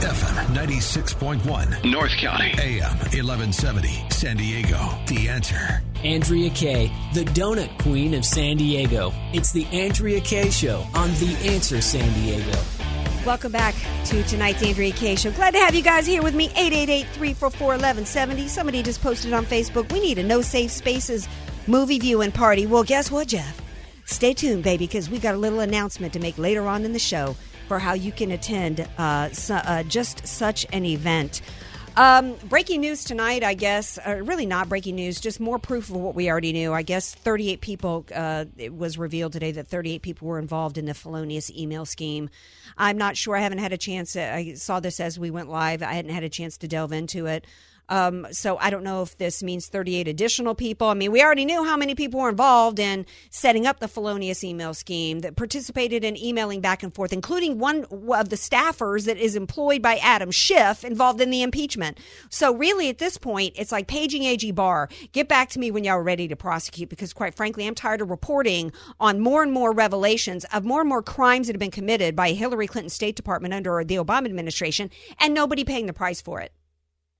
FM 0.02 0.34
96.1. 0.52 1.88
North 1.88 2.10
County. 2.18 2.50
AM 2.58 2.90
1170. 3.14 4.10
San 4.10 4.36
Diego. 4.36 4.76
The 5.06 5.28
answer. 5.28 5.80
Andrea 6.02 6.50
Kaye, 6.50 6.90
the 7.14 7.22
donut 7.22 7.78
queen 7.78 8.12
of 8.14 8.24
San 8.24 8.56
Diego. 8.56 9.12
It's 9.32 9.52
the 9.52 9.64
Andrea 9.66 10.20
Kaye 10.20 10.50
Show 10.50 10.84
on 10.94 11.10
The 11.10 11.36
Answer 11.44 11.80
San 11.80 12.12
Diego. 12.14 12.58
Welcome 13.24 13.52
back 13.52 13.76
to 14.06 14.24
tonight's 14.24 14.64
Andrea 14.64 14.90
Kaye 14.90 15.14
Show. 15.14 15.30
Glad 15.30 15.52
to 15.52 15.60
have 15.60 15.76
you 15.76 15.82
guys 15.82 16.04
here 16.04 16.22
with 16.22 16.34
me. 16.34 16.48
888-344-1170. 16.48 18.48
Somebody 18.48 18.82
just 18.82 19.02
posted 19.02 19.32
on 19.32 19.46
Facebook, 19.46 19.92
we 19.92 20.00
need 20.00 20.18
a 20.18 20.24
No 20.24 20.42
Safe 20.42 20.72
Spaces 20.72 21.28
movie 21.68 22.00
viewing 22.00 22.32
party. 22.32 22.66
Well, 22.66 22.82
guess 22.82 23.08
what, 23.08 23.28
Jeff? 23.28 23.60
Stay 24.06 24.34
tuned, 24.34 24.64
baby, 24.64 24.88
because 24.88 25.08
we 25.08 25.20
got 25.20 25.36
a 25.36 25.38
little 25.38 25.60
announcement 25.60 26.12
to 26.14 26.18
make 26.18 26.38
later 26.38 26.66
on 26.66 26.84
in 26.84 26.92
the 26.92 26.98
show 26.98 27.36
for 27.72 27.78
how 27.78 27.94
you 27.94 28.12
can 28.12 28.30
attend 28.32 28.86
uh, 28.98 29.30
su- 29.30 29.54
uh, 29.54 29.82
just 29.84 30.26
such 30.26 30.66
an 30.74 30.84
event. 30.84 31.40
Um, 31.96 32.34
breaking 32.50 32.82
news 32.82 33.02
tonight, 33.02 33.42
I 33.42 33.54
guess. 33.54 33.98
Uh, 34.06 34.16
really 34.16 34.44
not 34.44 34.68
breaking 34.68 34.96
news, 34.96 35.18
just 35.18 35.40
more 35.40 35.58
proof 35.58 35.88
of 35.88 35.96
what 35.96 36.14
we 36.14 36.30
already 36.30 36.52
knew. 36.52 36.74
I 36.74 36.82
guess 36.82 37.14
38 37.14 37.62
people, 37.62 38.04
uh, 38.14 38.44
it 38.58 38.76
was 38.76 38.98
revealed 38.98 39.32
today 39.32 39.52
that 39.52 39.68
38 39.68 40.02
people 40.02 40.28
were 40.28 40.38
involved 40.38 40.76
in 40.76 40.84
the 40.84 40.92
felonious 40.92 41.50
email 41.50 41.86
scheme. 41.86 42.28
I'm 42.76 42.98
not 42.98 43.16
sure. 43.16 43.36
I 43.36 43.40
haven't 43.40 43.60
had 43.60 43.72
a 43.72 43.78
chance. 43.78 44.16
I 44.16 44.52
saw 44.52 44.78
this 44.78 45.00
as 45.00 45.18
we 45.18 45.30
went 45.30 45.48
live. 45.48 45.82
I 45.82 45.94
hadn't 45.94 46.10
had 46.10 46.24
a 46.24 46.28
chance 46.28 46.58
to 46.58 46.68
delve 46.68 46.92
into 46.92 47.24
it. 47.24 47.46
Um, 47.92 48.26
so 48.30 48.56
I 48.56 48.70
don't 48.70 48.84
know 48.84 49.02
if 49.02 49.18
this 49.18 49.42
means 49.42 49.66
38 49.66 50.08
additional 50.08 50.54
people. 50.54 50.88
I 50.88 50.94
mean, 50.94 51.12
we 51.12 51.22
already 51.22 51.44
knew 51.44 51.62
how 51.62 51.76
many 51.76 51.94
people 51.94 52.20
were 52.20 52.30
involved 52.30 52.78
in 52.78 53.04
setting 53.28 53.66
up 53.66 53.80
the 53.80 53.86
felonious 53.86 54.42
email 54.42 54.72
scheme 54.72 55.18
that 55.18 55.36
participated 55.36 56.02
in 56.02 56.16
emailing 56.16 56.62
back 56.62 56.82
and 56.82 56.94
forth, 56.94 57.12
including 57.12 57.58
one 57.58 57.84
of 57.84 58.30
the 58.30 58.36
staffers 58.36 59.04
that 59.04 59.18
is 59.18 59.36
employed 59.36 59.82
by 59.82 59.96
Adam 59.98 60.30
Schiff 60.30 60.84
involved 60.84 61.20
in 61.20 61.28
the 61.28 61.42
impeachment. 61.42 61.98
So 62.30 62.54
really, 62.54 62.88
at 62.88 62.96
this 62.96 63.18
point, 63.18 63.52
it's 63.56 63.72
like 63.72 63.88
paging 63.88 64.22
AG 64.22 64.50
Barr. 64.52 64.88
Get 65.12 65.28
back 65.28 65.50
to 65.50 65.58
me 65.58 65.70
when 65.70 65.84
y'all 65.84 65.96
are 65.96 66.02
ready 66.02 66.26
to 66.28 66.34
prosecute, 66.34 66.88
because 66.88 67.12
quite 67.12 67.34
frankly, 67.34 67.66
I'm 67.66 67.74
tired 67.74 68.00
of 68.00 68.08
reporting 68.08 68.72
on 69.00 69.20
more 69.20 69.42
and 69.42 69.52
more 69.52 69.70
revelations 69.70 70.46
of 70.46 70.64
more 70.64 70.80
and 70.80 70.88
more 70.88 71.02
crimes 71.02 71.46
that 71.46 71.52
have 71.52 71.60
been 71.60 71.70
committed 71.70 72.16
by 72.16 72.32
Hillary 72.32 72.68
Clinton's 72.68 72.94
State 72.94 73.16
Department 73.16 73.52
under 73.52 73.84
the 73.84 73.96
Obama 73.96 74.24
administration, 74.24 74.88
and 75.20 75.34
nobody 75.34 75.62
paying 75.62 75.84
the 75.84 75.92
price 75.92 76.22
for 76.22 76.40
it. 76.40 76.54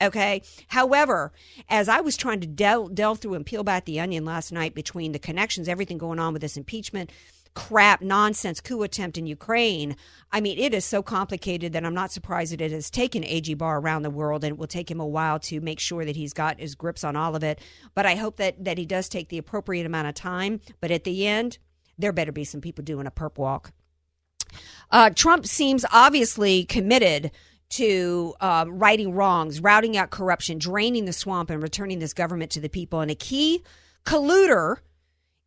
Okay. 0.02 0.42
However, 0.68 1.32
as 1.68 1.88
I 1.88 2.00
was 2.00 2.16
trying 2.16 2.40
to 2.40 2.46
delve, 2.46 2.94
delve 2.94 3.20
through 3.20 3.34
and 3.34 3.46
peel 3.46 3.62
back 3.62 3.84
the 3.84 4.00
onion 4.00 4.24
last 4.24 4.52
night 4.52 4.74
between 4.74 5.12
the 5.12 5.18
connections, 5.18 5.68
everything 5.68 5.98
going 5.98 6.18
on 6.18 6.32
with 6.32 6.42
this 6.42 6.56
impeachment 6.56 7.10
crap, 7.54 8.00
nonsense 8.00 8.60
coup 8.60 8.82
attempt 8.82 9.18
in 9.18 9.26
Ukraine, 9.26 9.96
I 10.30 10.40
mean, 10.40 10.58
it 10.58 10.72
is 10.72 10.84
so 10.84 11.02
complicated 11.02 11.72
that 11.72 11.84
I'm 11.84 11.94
not 11.94 12.12
surprised 12.12 12.52
that 12.52 12.60
it 12.60 12.72
has 12.72 12.90
taken 12.90 13.24
AG 13.24 13.52
Barr 13.54 13.80
around 13.80 14.02
the 14.02 14.10
world 14.10 14.44
and 14.44 14.52
it 14.52 14.58
will 14.58 14.66
take 14.66 14.90
him 14.90 15.00
a 15.00 15.06
while 15.06 15.38
to 15.40 15.60
make 15.60 15.80
sure 15.80 16.04
that 16.04 16.16
he's 16.16 16.32
got 16.32 16.60
his 16.60 16.74
grips 16.74 17.04
on 17.04 17.16
all 17.16 17.36
of 17.36 17.42
it. 17.42 17.60
But 17.94 18.06
I 18.06 18.14
hope 18.14 18.36
that, 18.36 18.64
that 18.64 18.78
he 18.78 18.86
does 18.86 19.08
take 19.08 19.28
the 19.28 19.38
appropriate 19.38 19.86
amount 19.86 20.08
of 20.08 20.14
time. 20.14 20.60
But 20.80 20.90
at 20.90 21.04
the 21.04 21.26
end, 21.26 21.58
there 21.98 22.12
better 22.12 22.32
be 22.32 22.44
some 22.44 22.60
people 22.60 22.84
doing 22.84 23.06
a 23.06 23.10
perp 23.10 23.38
walk. 23.38 23.72
Uh, 24.90 25.10
Trump 25.10 25.46
seems 25.46 25.84
obviously 25.92 26.64
committed 26.64 27.30
to 27.72 28.34
uh, 28.40 28.64
righting 28.68 29.12
wrongs, 29.14 29.60
routing 29.60 29.96
out 29.96 30.10
corruption, 30.10 30.58
draining 30.58 31.04
the 31.04 31.12
swamp, 31.12 31.50
and 31.50 31.62
returning 31.62 31.98
this 31.98 32.12
government 32.12 32.50
to 32.52 32.60
the 32.60 32.68
people. 32.68 33.00
And 33.00 33.10
a 33.10 33.14
key 33.14 33.62
colluder 34.04 34.78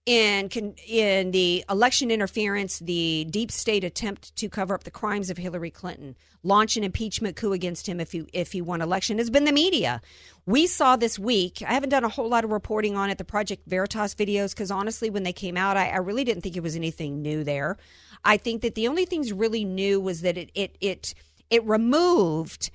in 0.06 0.50
in 0.88 1.32
the 1.32 1.66
election 1.70 2.12
interference, 2.12 2.80
the 2.80 3.26
deep 3.30 3.52
state 3.52 3.84
attempt 3.84 4.36
to 4.36 4.48
cover 4.48 4.76
up 4.76 4.84
the 4.84 4.92
crimes 4.92 5.30
of 5.32 5.38
Hillary 5.38 5.72
Clinton, 5.72 6.16
launch 6.44 6.78
an 6.78 6.84
impeachment 6.84 7.36
coup 7.36 7.54
against 7.54 7.88
him 7.88 8.00
if 8.00 8.12
he 8.12 8.26
if 8.32 8.52
he 8.52 8.62
won 8.62 8.82
election, 8.82 9.18
has 9.18 9.32
been 9.32 9.46
the 9.46 9.52
media. 9.52 10.02
We 10.46 10.68
saw 10.68 10.96
this 10.96 11.18
week. 11.18 11.64
I 11.68 11.74
haven't 11.74 11.90
done 11.90 12.04
a 12.04 12.10
whole 12.10 12.30
lot 12.30 12.44
of 12.44 12.52
reporting 12.52 12.96
on 12.96 13.10
it, 13.10 13.18
the 13.18 13.24
Project 13.24 13.68
Veritas 13.68 14.14
videos, 14.14 14.52
because 14.52 14.70
honestly, 14.70 15.10
when 15.10 15.24
they 15.24 15.34
came 15.34 15.58
out, 15.58 15.76
I, 15.76 15.90
I 15.90 15.98
really 15.98 16.24
didn't 16.24 16.42
think 16.42 16.56
it 16.56 16.62
was 16.62 16.76
anything 16.76 17.24
new 17.24 17.44
there. 17.44 17.78
I 18.24 18.38
think 18.38 18.62
that 18.62 18.76
the 18.76 18.88
only 18.88 19.06
things 19.06 19.34
really 19.34 19.66
new 19.66 20.00
was 20.00 20.22
that 20.22 20.38
it 20.38 20.52
it 20.54 20.78
it 20.82 21.16
it 21.50 21.64
removed 21.66 22.72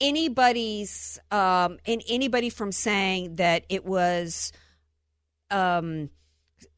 anybody's 0.00 1.18
um 1.30 1.78
and 1.86 2.02
anybody 2.08 2.50
from 2.50 2.72
saying 2.72 3.36
that 3.36 3.64
it 3.68 3.84
was 3.84 4.52
um 5.50 6.10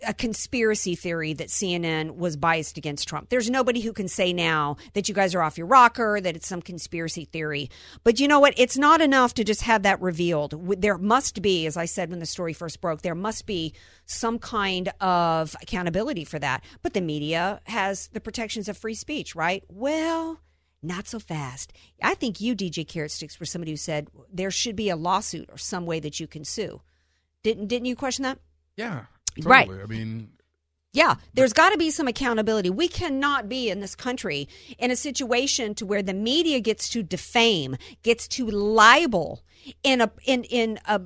a 0.06 0.14
conspiracy 0.14 0.94
theory 0.94 1.32
that 1.32 1.48
CNN 1.48 2.16
was 2.16 2.36
biased 2.36 2.76
against 2.76 3.08
Trump. 3.08 3.28
There's 3.28 3.48
nobody 3.48 3.80
who 3.80 3.92
can 3.92 4.08
say 4.08 4.32
now 4.32 4.76
that 4.92 5.08
you 5.08 5.14
guys 5.14 5.34
are 5.34 5.42
off 5.42 5.56
your 5.56 5.66
rocker, 5.66 6.20
that 6.20 6.36
it's 6.36 6.46
some 6.46 6.60
conspiracy 6.60 7.24
theory. 7.24 7.70
But 8.04 8.20
you 8.20 8.28
know 8.28 8.40
what? 8.40 8.54
It's 8.56 8.76
not 8.76 9.00
enough 9.00 9.34
to 9.34 9.44
just 9.44 9.62
have 9.62 9.82
that 9.82 10.00
revealed. 10.00 10.80
There 10.80 10.98
must 10.98 11.40
be, 11.40 11.66
as 11.66 11.76
I 11.76 11.86
said 11.86 12.10
when 12.10 12.18
the 12.18 12.26
story 12.26 12.52
first 12.52 12.80
broke, 12.80 13.02
there 13.02 13.14
must 13.14 13.46
be 13.46 13.74
some 14.04 14.38
kind 14.38 14.90
of 15.00 15.56
accountability 15.62 16.24
for 16.24 16.38
that. 16.38 16.62
But 16.82 16.94
the 16.94 17.00
media 17.00 17.60
has 17.64 18.08
the 18.08 18.20
protections 18.20 18.68
of 18.68 18.76
free 18.76 18.94
speech, 18.94 19.34
right? 19.34 19.64
Well, 19.68 20.40
not 20.82 21.06
so 21.08 21.18
fast. 21.18 21.72
I 22.02 22.14
think 22.14 22.40
you, 22.40 22.54
DJ 22.54 22.86
Carrot 22.86 23.10
Sticks, 23.10 23.40
were 23.40 23.46
somebody 23.46 23.72
who 23.72 23.76
said 23.76 24.08
there 24.32 24.50
should 24.50 24.76
be 24.76 24.90
a 24.90 24.96
lawsuit 24.96 25.48
or 25.50 25.58
some 25.58 25.86
way 25.86 26.00
that 26.00 26.20
you 26.20 26.26
can 26.26 26.44
sue. 26.44 26.80
Didn't 27.42 27.68
didn't 27.68 27.86
you 27.86 27.96
question 27.96 28.22
that? 28.24 28.38
Yeah, 28.76 29.06
Right. 29.42 29.68
I 29.68 29.86
mean, 29.86 30.30
Yeah, 30.92 31.16
there's 31.34 31.52
got 31.52 31.70
to 31.70 31.78
be 31.78 31.90
some 31.90 32.08
accountability. 32.08 32.70
We 32.70 32.88
cannot 32.88 33.48
be 33.48 33.68
in 33.68 33.80
this 33.80 33.94
country 33.94 34.48
in 34.78 34.90
a 34.90 34.96
situation 34.96 35.74
to 35.74 35.86
where 35.86 36.02
the 36.02 36.14
media 36.14 36.58
gets 36.60 36.88
to 36.90 37.02
defame, 37.02 37.76
gets 38.02 38.26
to 38.28 38.46
libel 38.46 39.42
in 39.82 40.00
a 40.00 40.10
in 40.24 40.44
in 40.44 40.78
a 40.86 41.02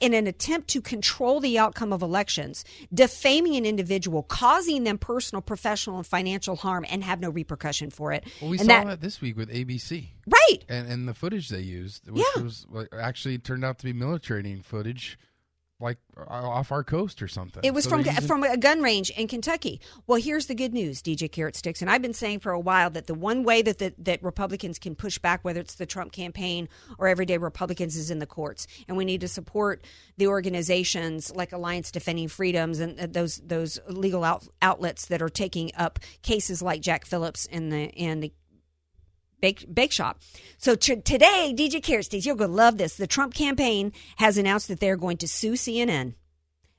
in 0.00 0.12
an 0.14 0.26
attempt 0.26 0.68
to 0.68 0.80
control 0.80 1.40
the 1.40 1.58
outcome 1.58 1.92
of 1.92 2.02
elections, 2.02 2.64
defaming 2.92 3.56
an 3.56 3.64
individual, 3.64 4.22
causing 4.22 4.84
them 4.84 4.98
personal, 4.98 5.40
professional, 5.40 5.96
and 5.96 6.06
financial 6.06 6.56
harm, 6.56 6.84
and 6.90 7.02
have 7.02 7.20
no 7.20 7.30
repercussion 7.30 7.90
for 7.90 8.12
it. 8.12 8.24
well, 8.40 8.50
we 8.50 8.58
and 8.58 8.66
saw 8.66 8.84
that, 8.84 9.00
this 9.00 9.20
week 9.20 9.36
with 9.36 9.48
ABC, 9.50 10.08
right? 10.26 10.58
And 10.68 10.86
and 10.90 11.08
the 11.08 11.14
footage 11.14 11.48
they 11.48 11.60
used, 11.60 12.10
which 12.10 12.24
Yeah. 12.36 12.42
was 12.42 12.66
actually 12.92 13.38
turned 13.38 13.64
out 13.64 13.78
to 13.78 13.84
be 13.84 13.92
military 13.92 14.40
footage, 14.62 15.18
like 15.80 15.98
uh, 16.16 16.22
off 16.28 16.70
our 16.72 16.84
coast 16.84 17.22
or 17.22 17.28
something. 17.28 17.62
It 17.64 17.72
was 17.72 17.84
So 17.84 17.90
from 17.90 18.00
using- 18.04 18.26
from 18.26 18.42
a 18.44 18.56
gun 18.56 18.82
range 18.82 19.10
in 19.10 19.28
Kentucky. 19.28 19.80
Well, 20.06 20.20
here's 20.20 20.46
the 20.46 20.54
good 20.54 20.72
news, 20.74 21.00
DJ 21.02 21.30
Carrot 21.30 21.56
Sticks, 21.56 21.80
and 21.80 21.90
I've 21.90 22.02
been 22.02 22.12
saying 22.14 22.40
for 22.40 22.52
a 22.52 22.60
while 22.60 22.90
that 22.90 23.06
the 23.06 23.14
one 23.14 23.42
way 23.44 23.62
that 23.62 23.78
the, 23.78 23.94
that 23.98 24.22
Republicans 24.22 24.78
can 24.78 24.94
push 24.94 25.18
back, 25.18 25.44
whether 25.44 25.60
it's 25.60 25.76
the 25.76 25.86
Trump 25.86 26.12
campaign 26.12 26.68
or 26.98 27.08
everyday 27.08 27.38
Republicans, 27.38 27.96
is 27.96 28.10
in 28.10 28.18
the 28.18 28.26
courts, 28.26 28.66
and 28.88 28.96
we 28.96 29.04
need 29.04 29.20
to 29.22 29.28
support 29.28 29.84
the 30.18 30.26
organizations 30.26 31.34
like 31.34 31.52
Alliance 31.52 31.90
Defending 31.90 32.28
Freedoms 32.28 32.80
and 32.80 33.00
uh, 33.00 33.06
those 33.10 33.38
those 33.38 33.78
legal 33.88 34.22
out, 34.24 34.46
outlets 34.60 35.06
that 35.06 35.22
are 35.22 35.28
taking 35.28 35.70
up 35.76 35.98
cases 36.22 36.60
like 36.62 36.80
Jack 36.80 37.06
Phillips 37.06 37.46
and 37.50 37.72
the 37.72 37.92
and 37.96 38.22
the 38.22 38.32
Bake, 39.40 39.66
bake 39.72 39.92
shop. 39.92 40.20
So 40.58 40.74
t- 40.74 40.96
today, 40.96 41.54
DJ 41.56 41.82
Carrot 41.82 42.12
you're 42.12 42.36
going 42.36 42.50
to 42.50 42.56
love 42.56 42.78
this. 42.78 42.96
The 42.96 43.06
Trump 43.06 43.34
campaign 43.34 43.92
has 44.16 44.38
announced 44.38 44.68
that 44.68 44.80
they're 44.80 44.96
going 44.96 45.16
to 45.18 45.28
sue 45.28 45.52
CNN. 45.52 46.14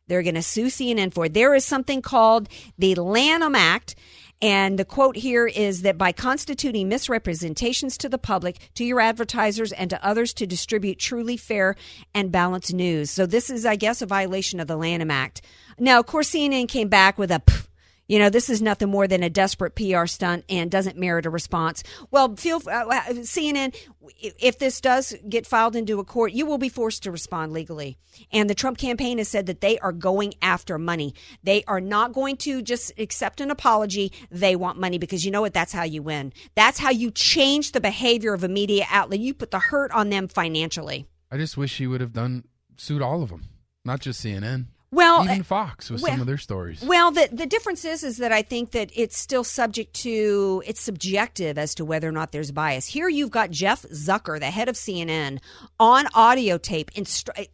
They're 0.07 0.23
going 0.23 0.35
to 0.35 0.41
sue 0.41 0.65
CNN 0.65 1.13
for 1.13 1.25
it. 1.25 1.33
There 1.33 1.55
is 1.55 1.63
something 1.63 2.01
called 2.01 2.49
the 2.77 2.95
Lanham 2.95 3.55
Act. 3.55 3.95
And 4.41 4.79
the 4.79 4.85
quote 4.85 5.15
here 5.15 5.45
is 5.45 5.83
that 5.83 5.99
by 5.99 6.11
constituting 6.11 6.89
misrepresentations 6.89 7.97
to 7.99 8.09
the 8.09 8.17
public, 8.17 8.57
to 8.73 8.83
your 8.83 8.99
advertisers, 8.99 9.71
and 9.71 9.89
to 9.91 10.03
others 10.03 10.33
to 10.33 10.47
distribute 10.47 10.97
truly 10.97 11.37
fair 11.37 11.75
and 12.13 12.31
balanced 12.31 12.73
news. 12.73 13.11
So 13.11 13.27
this 13.27 13.49
is, 13.51 13.65
I 13.65 13.75
guess, 13.75 14.01
a 14.01 14.07
violation 14.07 14.59
of 14.59 14.67
the 14.67 14.75
Lanham 14.75 15.11
Act. 15.11 15.43
Now, 15.77 15.99
of 15.99 16.07
course, 16.07 16.31
CNN 16.31 16.67
came 16.67 16.89
back 16.89 17.19
with 17.19 17.31
a, 17.31 17.39
"Pff, 17.39 17.67
you 18.11 18.19
know, 18.19 18.29
this 18.29 18.49
is 18.49 18.61
nothing 18.61 18.89
more 18.89 19.07
than 19.07 19.23
a 19.23 19.29
desperate 19.29 19.73
PR 19.73 20.05
stunt 20.05 20.43
and 20.49 20.69
doesn't 20.69 20.97
merit 20.97 21.25
a 21.25 21.29
response. 21.29 21.81
Well, 22.11 22.35
feel 22.35 22.57
uh, 22.57 22.85
CNN, 23.21 23.73
if 24.19 24.59
this 24.59 24.81
does 24.81 25.15
get 25.29 25.47
filed 25.47 25.77
into 25.77 25.97
a 25.97 26.03
court, 26.03 26.33
you 26.33 26.45
will 26.45 26.57
be 26.57 26.67
forced 26.67 27.03
to 27.03 27.11
respond 27.11 27.53
legally. 27.53 27.97
And 28.29 28.49
the 28.49 28.53
Trump 28.53 28.77
campaign 28.77 29.17
has 29.19 29.29
said 29.29 29.45
that 29.45 29.61
they 29.61 29.79
are 29.79 29.93
going 29.93 30.33
after 30.41 30.77
money. 30.77 31.15
They 31.41 31.63
are 31.69 31.79
not 31.79 32.11
going 32.11 32.35
to 32.37 32.61
just 32.61 32.91
accept 32.99 33.39
an 33.39 33.49
apology. 33.49 34.11
They 34.29 34.57
want 34.57 34.77
money 34.77 34.97
because 34.97 35.23
you 35.23 35.31
know 35.31 35.39
what? 35.39 35.53
That's 35.53 35.71
how 35.71 35.83
you 35.83 36.03
win. 36.03 36.33
That's 36.53 36.79
how 36.79 36.89
you 36.89 37.11
change 37.11 37.71
the 37.71 37.79
behavior 37.79 38.33
of 38.33 38.43
a 38.43 38.49
media 38.49 38.87
outlet. 38.89 39.21
You 39.21 39.33
put 39.33 39.51
the 39.51 39.59
hurt 39.59 39.89
on 39.93 40.09
them 40.09 40.27
financially. 40.27 41.07
I 41.31 41.37
just 41.37 41.55
wish 41.55 41.77
he 41.77 41.87
would 41.87 42.01
have 42.01 42.11
done 42.11 42.43
sued 42.75 43.01
all 43.01 43.23
of 43.23 43.29
them, 43.29 43.47
not 43.85 44.01
just 44.01 44.21
CNN. 44.21 44.65
Well, 44.93 45.23
even 45.23 45.39
uh, 45.39 45.43
Fox 45.43 45.89
with 45.89 46.01
well- 46.01 46.11
some 46.11 46.21
of 46.21 46.27
their 46.27 46.37
stories. 46.37 46.81
Well, 46.81 47.11
the 47.11 47.29
the 47.31 47.45
difference 47.45 47.85
is 47.85 48.03
is 48.03 48.17
that 48.17 48.31
I 48.31 48.41
think 48.41 48.71
that 48.71 48.91
it's 48.93 49.17
still 49.17 49.43
subject 49.43 49.93
to 50.01 50.61
it's 50.65 50.81
subjective 50.81 51.57
as 51.57 51.73
to 51.75 51.85
whether 51.85 52.09
or 52.09 52.11
not 52.11 52.31
there's 52.31 52.51
bias. 52.51 52.87
Here 52.87 53.07
you've 53.07 53.31
got 53.31 53.51
Jeff 53.51 53.83
Zucker, 53.83 54.39
the 54.39 54.51
head 54.51 54.67
of 54.67 54.75
CNN, 54.75 55.39
on 55.79 56.07
audio 56.13 56.57
tape 56.57 56.91
in 56.93 57.05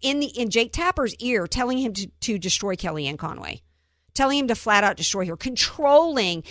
in 0.02 0.19
the 0.19 0.28
in 0.28 0.50
Jake 0.50 0.73
Tapper's 0.73 1.13
ear, 1.15 1.45
telling 1.45 1.78
him 1.78 1.93
to, 1.93 2.08
to 2.08 2.39
destroy 2.39 2.76
Kellyanne 2.76 3.19
Conway. 3.19 3.62
Telling 4.17 4.39
him 4.39 4.47
to 4.47 4.56
flat 4.56 4.84
out 4.84 4.97
destroy 4.97 5.27
her, 5.27 5.38
controlling, 5.38 6.43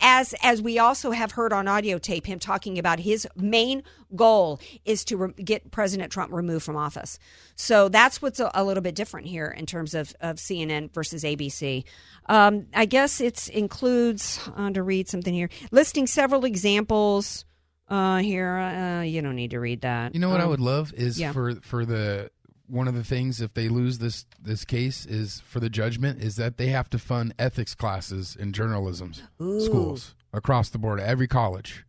as 0.00 0.34
as 0.42 0.60
we 0.60 0.78
also 0.80 1.12
have 1.12 1.30
heard 1.32 1.52
on 1.52 1.68
audio 1.68 1.96
tape, 1.98 2.26
him 2.26 2.40
talking 2.40 2.80
about 2.80 2.98
his 2.98 3.28
main 3.36 3.84
goal 4.16 4.58
is 4.84 5.04
to 5.04 5.16
re- 5.16 5.32
get 5.44 5.70
President 5.70 6.10
Trump 6.10 6.32
removed 6.32 6.64
from 6.64 6.76
office. 6.76 7.20
So 7.54 7.88
that's 7.88 8.20
what's 8.20 8.40
a, 8.40 8.50
a 8.54 8.64
little 8.64 8.82
bit 8.82 8.96
different 8.96 9.28
here 9.28 9.46
in 9.46 9.66
terms 9.66 9.94
of, 9.94 10.12
of 10.20 10.36
CNN 10.36 10.92
versus 10.92 11.22
ABC. 11.22 11.84
Um, 12.26 12.66
I 12.74 12.86
guess 12.86 13.20
it 13.20 13.48
includes, 13.50 14.40
uh, 14.56 14.70
to 14.72 14.82
read 14.82 15.08
something 15.08 15.32
here, 15.32 15.48
listing 15.70 16.08
several 16.08 16.44
examples 16.44 17.44
uh, 17.88 18.18
here. 18.18 18.56
Uh, 18.56 19.02
you 19.02 19.22
don't 19.22 19.36
need 19.36 19.52
to 19.52 19.60
read 19.60 19.82
that. 19.82 20.12
You 20.14 20.20
know 20.20 20.28
what 20.28 20.40
I 20.40 20.44
Um, 20.44 20.50
would 20.50 20.60
love 20.60 20.92
is 20.94 21.20
yeah. 21.20 21.32
for 21.32 21.54
for 21.62 21.84
the 21.84 22.30
one 22.72 22.88
of 22.88 22.94
the 22.94 23.04
things 23.04 23.40
if 23.40 23.52
they 23.54 23.68
lose 23.68 23.98
this 23.98 24.24
this 24.40 24.64
case 24.64 25.04
is 25.04 25.40
for 25.40 25.60
the 25.60 25.68
judgment 25.68 26.22
is 26.22 26.36
that 26.36 26.56
they 26.56 26.68
have 26.68 26.88
to 26.90 26.98
fund 26.98 27.34
ethics 27.38 27.74
classes 27.74 28.34
in 28.34 28.52
journalism 28.52 29.12
Ooh. 29.40 29.60
schools 29.60 30.14
across 30.32 30.70
the 30.70 30.78
board, 30.78 30.98
every 30.98 31.28
college. 31.28 31.84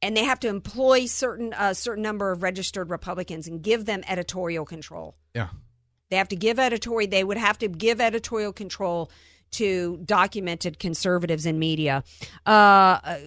and 0.00 0.16
they 0.16 0.24
have 0.24 0.40
to 0.40 0.48
employ 0.48 1.04
certain 1.06 1.52
a 1.58 1.74
certain 1.74 2.02
number 2.02 2.30
of 2.30 2.42
registered 2.42 2.88
Republicans 2.90 3.46
and 3.46 3.62
give 3.62 3.84
them 3.84 4.02
editorial 4.08 4.64
control. 4.64 5.14
Yeah. 5.34 5.48
They 6.10 6.16
have 6.16 6.28
to 6.28 6.36
give 6.36 6.58
editorial. 6.58 7.10
They 7.10 7.22
would 7.22 7.36
have 7.36 7.58
to 7.58 7.68
give 7.68 8.00
editorial 8.00 8.52
control 8.54 9.10
to 9.52 9.98
documented 10.04 10.78
conservatives 10.78 11.46
in 11.46 11.58
media. 11.58 12.04
Uh, 12.46 13.18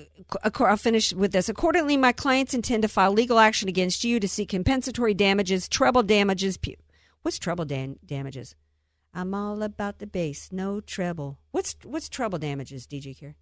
I'll 0.43 0.77
finish 0.77 1.13
with 1.13 1.31
this. 1.31 1.49
Accordingly, 1.49 1.97
my 1.97 2.11
clients 2.11 2.53
intend 2.53 2.83
to 2.83 2.87
file 2.87 3.11
legal 3.11 3.39
action 3.39 3.67
against 3.69 4.03
you 4.03 4.19
to 4.19 4.27
seek 4.27 4.49
compensatory 4.49 5.13
damages, 5.13 5.67
treble 5.67 6.03
damages. 6.03 6.57
pu- 6.57 6.75
What's 7.21 7.37
treble 7.39 7.65
dan- 7.65 7.97
damages? 8.05 8.55
I'm 9.13 9.33
all 9.33 9.61
about 9.61 9.99
the 9.99 10.07
bass, 10.07 10.49
no 10.51 10.79
treble. 10.79 11.37
What's 11.51 11.75
what's 11.83 12.07
treble 12.07 12.39
damages, 12.39 12.87
DJ 12.87 13.17
Care? 13.19 13.35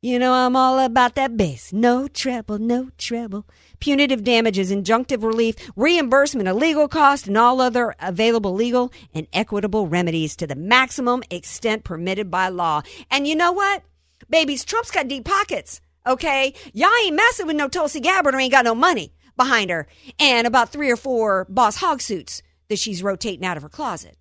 You 0.00 0.20
know 0.20 0.32
I'm 0.32 0.54
all 0.54 0.78
about 0.78 1.16
that 1.16 1.36
bass. 1.36 1.72
No 1.72 2.06
treble, 2.06 2.60
no 2.60 2.90
treble. 2.98 3.44
Punitive 3.80 4.22
damages, 4.22 4.70
injunctive 4.70 5.24
relief, 5.24 5.56
reimbursement 5.74 6.48
of 6.48 6.56
legal 6.56 6.86
costs, 6.86 7.26
and 7.26 7.36
all 7.36 7.60
other 7.60 7.96
available 7.98 8.54
legal 8.54 8.92
and 9.12 9.26
equitable 9.32 9.88
remedies 9.88 10.36
to 10.36 10.46
the 10.46 10.54
maximum 10.54 11.24
extent 11.30 11.82
permitted 11.82 12.30
by 12.30 12.48
law. 12.48 12.82
And 13.10 13.26
you 13.26 13.34
know 13.34 13.50
what? 13.50 13.82
Babies, 14.30 14.64
Trump's 14.64 14.92
got 14.92 15.08
deep 15.08 15.24
pockets. 15.24 15.80
Okay? 16.06 16.54
Y'all 16.72 16.90
ain't 17.04 17.16
messing 17.16 17.48
with 17.48 17.56
no 17.56 17.66
Tulsi 17.66 17.98
Gabbard 17.98 18.36
or 18.36 18.38
ain't 18.38 18.52
got 18.52 18.64
no 18.64 18.76
money 18.76 19.12
behind 19.36 19.68
her. 19.68 19.88
And 20.20 20.46
about 20.46 20.68
three 20.68 20.92
or 20.92 20.96
four 20.96 21.44
boss 21.48 21.74
hog 21.74 22.02
suits 22.02 22.40
that 22.68 22.78
she's 22.78 23.02
rotating 23.02 23.44
out 23.44 23.56
of 23.56 23.64
her 23.64 23.68
closet. 23.68 24.16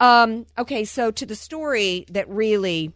Um, 0.00 0.44
okay, 0.58 0.84
so 0.84 1.10
to 1.10 1.24
the 1.24 1.34
story 1.34 2.04
that 2.10 2.28
really 2.28 2.92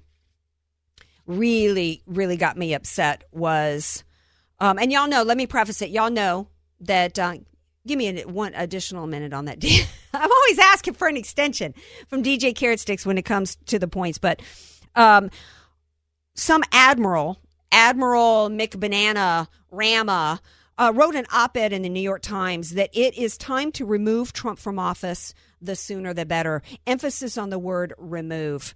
really, 1.26 2.02
really 2.06 2.36
got 2.36 2.56
me 2.56 2.74
upset 2.74 3.24
was, 3.32 4.04
um, 4.60 4.78
and 4.78 4.92
y'all 4.92 5.08
know, 5.08 5.22
let 5.22 5.36
me 5.36 5.46
preface 5.46 5.82
it. 5.82 5.90
Y'all 5.90 6.10
know 6.10 6.48
that, 6.80 7.18
uh, 7.18 7.36
give 7.86 7.98
me 7.98 8.20
a, 8.20 8.26
one 8.26 8.54
additional 8.54 9.06
minute 9.06 9.32
on 9.32 9.46
that. 9.46 9.64
I'm 10.14 10.30
always 10.30 10.58
asking 10.58 10.94
for 10.94 11.08
an 11.08 11.16
extension 11.16 11.74
from 12.08 12.22
DJ 12.22 12.54
Carrot 12.54 12.80
Sticks 12.80 13.04
when 13.04 13.18
it 13.18 13.24
comes 13.24 13.56
to 13.66 13.78
the 13.78 13.88
points, 13.88 14.18
but, 14.18 14.40
um, 14.94 15.30
some 16.34 16.62
admiral, 16.70 17.38
Admiral 17.72 18.50
McBanana 18.50 19.48
Rama, 19.70 20.40
uh, 20.78 20.92
wrote 20.94 21.14
an 21.14 21.26
op 21.32 21.56
ed 21.56 21.72
in 21.72 21.82
the 21.82 21.88
New 21.88 22.00
York 22.00 22.22
Times 22.22 22.70
that 22.70 22.90
it 22.92 23.16
is 23.16 23.38
time 23.38 23.72
to 23.72 23.86
remove 23.86 24.32
Trump 24.32 24.58
from 24.58 24.78
office. 24.78 25.34
The 25.60 25.74
sooner 25.74 26.12
the 26.12 26.26
better. 26.26 26.62
Emphasis 26.86 27.38
on 27.38 27.50
the 27.50 27.58
word 27.58 27.94
remove 27.96 28.74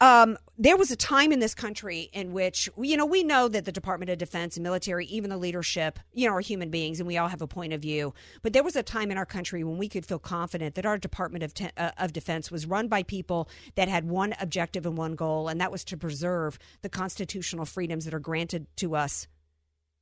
um, 0.00 0.36
there 0.58 0.76
was 0.76 0.90
a 0.90 0.96
time 0.96 1.32
in 1.32 1.38
this 1.38 1.54
country 1.54 2.10
in 2.12 2.32
which, 2.32 2.68
you 2.78 2.96
know, 2.96 3.06
we 3.06 3.22
know 3.22 3.48
that 3.48 3.64
the 3.64 3.72
Department 3.72 4.10
of 4.10 4.18
Defense 4.18 4.56
and 4.56 4.64
military, 4.64 5.06
even 5.06 5.30
the 5.30 5.36
leadership, 5.38 5.98
you 6.12 6.28
know, 6.28 6.34
are 6.34 6.40
human 6.40 6.70
beings 6.70 7.00
and 7.00 7.06
we 7.06 7.16
all 7.16 7.28
have 7.28 7.40
a 7.40 7.46
point 7.46 7.72
of 7.72 7.80
view. 7.80 8.12
But 8.42 8.52
there 8.52 8.62
was 8.62 8.76
a 8.76 8.82
time 8.82 9.10
in 9.10 9.16
our 9.16 9.26
country 9.26 9.64
when 9.64 9.78
we 9.78 9.88
could 9.88 10.04
feel 10.04 10.18
confident 10.18 10.74
that 10.74 10.84
our 10.84 10.98
Department 10.98 11.44
of, 11.44 11.54
uh, 11.76 11.90
of 11.98 12.12
Defense 12.12 12.50
was 12.50 12.66
run 12.66 12.88
by 12.88 13.02
people 13.02 13.48
that 13.74 13.88
had 13.88 14.08
one 14.08 14.34
objective 14.38 14.84
and 14.84 14.98
one 14.98 15.14
goal, 15.14 15.48
and 15.48 15.60
that 15.60 15.72
was 15.72 15.84
to 15.84 15.96
preserve 15.96 16.58
the 16.82 16.88
constitutional 16.88 17.64
freedoms 17.64 18.04
that 18.04 18.14
are 18.14 18.18
granted 18.18 18.66
to 18.76 18.96
us 18.96 19.26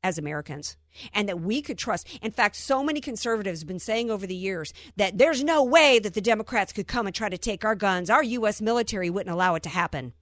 as 0.05 0.19
Americans 0.19 0.77
and 1.12 1.29
that 1.29 1.40
we 1.40 1.62
could 1.62 1.79
trust. 1.79 2.07
In 2.23 2.31
fact, 2.31 2.55
so 2.55 2.85
many 2.85 3.01
conservatives 3.01 3.61
have 3.61 3.67
been 3.67 3.81
saying 3.81 4.11
over 4.11 4.27
the 4.27 4.37
years 4.37 4.73
that 4.97 5.19
there's 5.19 5.43
no 5.43 5.64
way 5.64 5.99
that 5.99 6.14
the 6.14 6.21
Democrats 6.21 6.73
could 6.73 6.87
come 6.87 7.07
and 7.07 7.17
try 7.17 7.31
to 7.31 7.38
take 7.38 7.64
our 7.64 7.75
guns. 7.75 8.11
Our 8.11 8.23
U.S. 8.23 8.61
military 8.61 9.11
wouldn't 9.11 9.35
allow 9.35 9.57
it 9.57 9.64
to 9.64 9.71
happen. 9.71 10.12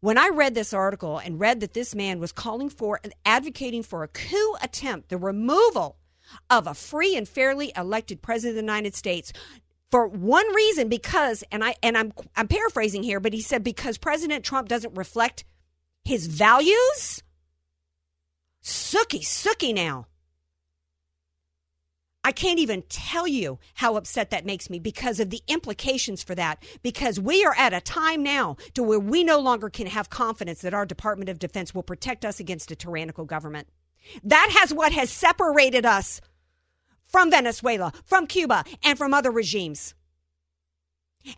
When 0.00 0.16
I 0.16 0.28
read 0.28 0.54
this 0.54 0.72
article 0.72 1.18
and 1.18 1.38
read 1.38 1.60
that 1.60 1.74
this 1.74 1.94
man 1.94 2.18
was 2.20 2.32
calling 2.32 2.70
for 2.70 3.00
and 3.04 3.12
advocating 3.26 3.82
for 3.82 4.02
a 4.02 4.08
coup 4.08 4.54
attempt, 4.62 5.10
the 5.10 5.18
removal 5.18 5.96
of 6.48 6.66
a 6.66 6.74
free 6.74 7.16
and 7.16 7.28
fairly 7.28 7.72
elected 7.76 8.22
president 8.22 8.52
of 8.52 8.54
the 8.56 8.72
United 8.72 8.94
States 8.94 9.32
for 9.90 10.06
one 10.06 10.52
reason 10.54 10.88
because 10.88 11.44
and 11.52 11.62
I 11.62 11.74
and 11.82 11.98
I'm 11.98 12.12
I'm 12.34 12.48
paraphrasing 12.48 13.02
here 13.02 13.20
but 13.20 13.34
he 13.34 13.42
said 13.42 13.62
because 13.62 13.98
President 13.98 14.42
Trump 14.42 14.68
doesn't 14.68 14.96
reflect 14.96 15.44
his 16.04 16.26
values 16.28 17.22
Sookie, 18.62 19.24
sookie 19.24 19.74
now. 19.74 20.06
I 22.24 22.30
can't 22.30 22.60
even 22.60 22.82
tell 22.88 23.26
you 23.26 23.58
how 23.74 23.96
upset 23.96 24.30
that 24.30 24.46
makes 24.46 24.70
me 24.70 24.78
because 24.78 25.18
of 25.18 25.30
the 25.30 25.42
implications 25.48 26.22
for 26.22 26.36
that. 26.36 26.62
Because 26.82 27.18
we 27.18 27.44
are 27.44 27.54
at 27.58 27.72
a 27.72 27.80
time 27.80 28.22
now 28.22 28.56
to 28.74 28.82
where 28.82 29.00
we 29.00 29.24
no 29.24 29.40
longer 29.40 29.68
can 29.68 29.88
have 29.88 30.08
confidence 30.08 30.60
that 30.60 30.74
our 30.74 30.86
Department 30.86 31.28
of 31.28 31.40
Defense 31.40 31.74
will 31.74 31.82
protect 31.82 32.24
us 32.24 32.38
against 32.38 32.70
a 32.70 32.76
tyrannical 32.76 33.24
government. 33.24 33.66
That 34.22 34.56
has 34.60 34.72
what 34.72 34.92
has 34.92 35.10
separated 35.10 35.84
us 35.84 36.20
from 37.06 37.30
Venezuela, 37.30 37.92
from 38.04 38.28
Cuba, 38.28 38.64
and 38.84 38.96
from 38.96 39.12
other 39.12 39.32
regimes. 39.32 39.94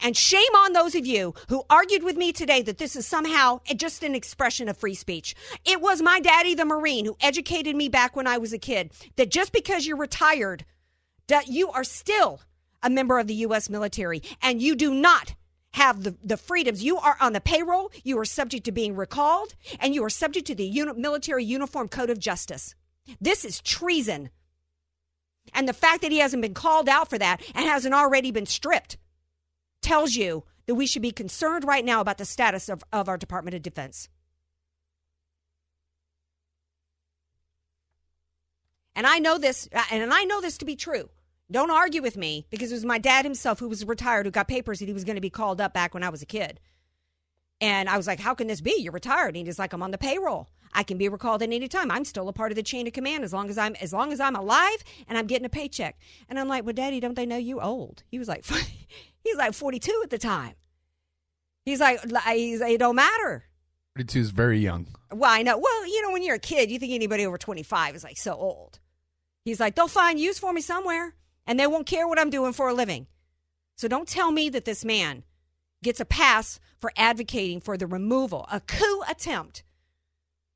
And 0.00 0.16
shame 0.16 0.54
on 0.56 0.72
those 0.72 0.94
of 0.94 1.06
you 1.06 1.34
who 1.48 1.64
argued 1.68 2.02
with 2.02 2.16
me 2.16 2.32
today 2.32 2.62
that 2.62 2.78
this 2.78 2.96
is 2.96 3.06
somehow 3.06 3.60
just 3.76 4.02
an 4.02 4.14
expression 4.14 4.68
of 4.68 4.76
free 4.76 4.94
speech. 4.94 5.34
It 5.64 5.80
was 5.80 6.02
my 6.02 6.20
daddy, 6.20 6.54
the 6.54 6.64
Marine, 6.64 7.04
who 7.04 7.16
educated 7.20 7.76
me 7.76 7.88
back 7.88 8.16
when 8.16 8.26
I 8.26 8.38
was 8.38 8.52
a 8.52 8.58
kid 8.58 8.92
that 9.16 9.30
just 9.30 9.52
because 9.52 9.86
you're 9.86 9.96
retired, 9.96 10.64
that 11.28 11.48
you 11.48 11.70
are 11.70 11.84
still 11.84 12.40
a 12.82 12.90
member 12.90 13.18
of 13.18 13.26
the 13.26 13.34
U.S. 13.34 13.70
military 13.70 14.22
and 14.42 14.60
you 14.60 14.74
do 14.74 14.94
not 14.94 15.34
have 15.72 16.04
the, 16.04 16.16
the 16.22 16.36
freedoms. 16.36 16.84
You 16.84 16.98
are 16.98 17.16
on 17.20 17.32
the 17.32 17.40
payroll, 17.40 17.90
you 18.04 18.18
are 18.18 18.24
subject 18.24 18.64
to 18.64 18.72
being 18.72 18.94
recalled, 18.94 19.54
and 19.80 19.94
you 19.94 20.04
are 20.04 20.10
subject 20.10 20.46
to 20.46 20.54
the 20.54 20.64
uni- 20.64 20.92
military 20.94 21.44
uniform 21.44 21.88
code 21.88 22.10
of 22.10 22.18
justice. 22.18 22.74
This 23.20 23.44
is 23.44 23.60
treason. 23.60 24.30
And 25.52 25.68
the 25.68 25.72
fact 25.72 26.02
that 26.02 26.12
he 26.12 26.18
hasn't 26.18 26.42
been 26.42 26.54
called 26.54 26.88
out 26.88 27.10
for 27.10 27.18
that 27.18 27.42
and 27.54 27.64
hasn't 27.64 27.94
already 27.94 28.30
been 28.30 28.46
stripped 28.46 28.96
tells 29.84 30.14
you 30.14 30.44
that 30.66 30.74
we 30.74 30.86
should 30.86 31.02
be 31.02 31.10
concerned 31.12 31.64
right 31.64 31.84
now 31.84 32.00
about 32.00 32.18
the 32.18 32.24
status 32.24 32.68
of, 32.68 32.82
of 32.92 33.08
our 33.08 33.16
Department 33.18 33.54
of 33.54 33.62
Defense. 33.62 34.08
And 38.96 39.06
I 39.06 39.18
know 39.18 39.38
this, 39.38 39.68
uh, 39.72 39.82
and 39.90 40.12
I 40.12 40.24
know 40.24 40.40
this 40.40 40.58
to 40.58 40.64
be 40.64 40.76
true. 40.76 41.10
Don't 41.50 41.70
argue 41.70 42.00
with 42.00 42.16
me 42.16 42.46
because 42.50 42.72
it 42.72 42.76
was 42.76 42.84
my 42.84 42.98
dad 42.98 43.24
himself 43.24 43.58
who 43.58 43.68
was 43.68 43.84
retired 43.84 44.24
who 44.24 44.32
got 44.32 44.48
papers 44.48 44.78
that 44.78 44.86
he 44.86 44.94
was 44.94 45.04
going 45.04 45.16
to 45.16 45.20
be 45.20 45.30
called 45.30 45.60
up 45.60 45.74
back 45.74 45.92
when 45.92 46.02
I 46.02 46.08
was 46.08 46.22
a 46.22 46.26
kid. 46.26 46.58
And 47.60 47.88
I 47.88 47.96
was 47.96 48.06
like, 48.06 48.20
How 48.20 48.34
can 48.34 48.46
this 48.46 48.60
be? 48.60 48.76
You're 48.78 48.92
retired. 48.92 49.36
And 49.36 49.46
he's 49.46 49.58
like, 49.58 49.72
I'm 49.72 49.82
on 49.82 49.90
the 49.90 49.98
payroll. 49.98 50.48
I 50.72 50.82
can 50.82 50.98
be 50.98 51.08
recalled 51.08 51.42
at 51.42 51.52
any 51.52 51.68
time. 51.68 51.90
I'm 51.90 52.04
still 52.04 52.28
a 52.28 52.32
part 52.32 52.50
of 52.50 52.56
the 52.56 52.62
chain 52.62 52.86
of 52.86 52.92
command 52.92 53.24
as 53.24 53.32
long 53.32 53.48
as 53.50 53.58
I'm 53.58 53.76
as 53.76 53.92
long 53.92 54.12
as 54.12 54.20
I'm 54.20 54.34
alive 54.36 54.82
and 55.06 55.18
I'm 55.18 55.26
getting 55.26 55.44
a 55.44 55.50
paycheck. 55.50 55.98
And 56.28 56.38
I'm 56.38 56.48
like, 56.48 56.64
Well, 56.64 56.72
Daddy, 56.72 56.98
don't 56.98 57.14
they 57.14 57.26
know 57.26 57.36
you 57.36 57.60
old? 57.60 58.02
He 58.10 58.18
was 58.18 58.28
like 58.28 58.44
He's 59.24 59.36
like 59.36 59.54
42 59.54 60.02
at 60.04 60.10
the 60.10 60.18
time. 60.18 60.54
He's 61.64 61.80
like, 61.80 62.00
he's, 62.26 62.60
it 62.60 62.78
don't 62.78 62.96
matter. 62.96 63.44
42 63.96 64.20
is 64.20 64.30
very 64.30 64.60
young. 64.60 64.86
Well, 65.10 65.30
I 65.30 65.42
know. 65.42 65.56
Well, 65.56 65.86
you 65.86 66.02
know, 66.02 66.12
when 66.12 66.22
you're 66.22 66.36
a 66.36 66.40
kid, 66.40 66.70
you 66.70 66.78
think 66.78 66.92
anybody 66.92 67.26
over 67.26 67.38
25 67.38 67.96
is 67.96 68.04
like 68.04 68.18
so 68.18 68.34
old. 68.34 68.78
He's 69.44 69.60
like, 69.60 69.74
they'll 69.74 69.88
find 69.88 70.20
use 70.20 70.38
for 70.38 70.52
me 70.52 70.60
somewhere 70.60 71.14
and 71.46 71.58
they 71.58 71.66
won't 71.66 71.86
care 71.86 72.06
what 72.06 72.18
I'm 72.18 72.30
doing 72.30 72.52
for 72.52 72.68
a 72.68 72.74
living. 72.74 73.06
So 73.76 73.88
don't 73.88 74.08
tell 74.08 74.30
me 74.30 74.50
that 74.50 74.64
this 74.64 74.84
man 74.84 75.24
gets 75.82 76.00
a 76.00 76.04
pass 76.04 76.60
for 76.80 76.92
advocating 76.96 77.60
for 77.60 77.76
the 77.76 77.86
removal, 77.86 78.46
a 78.50 78.60
coup 78.60 79.02
attempt, 79.08 79.62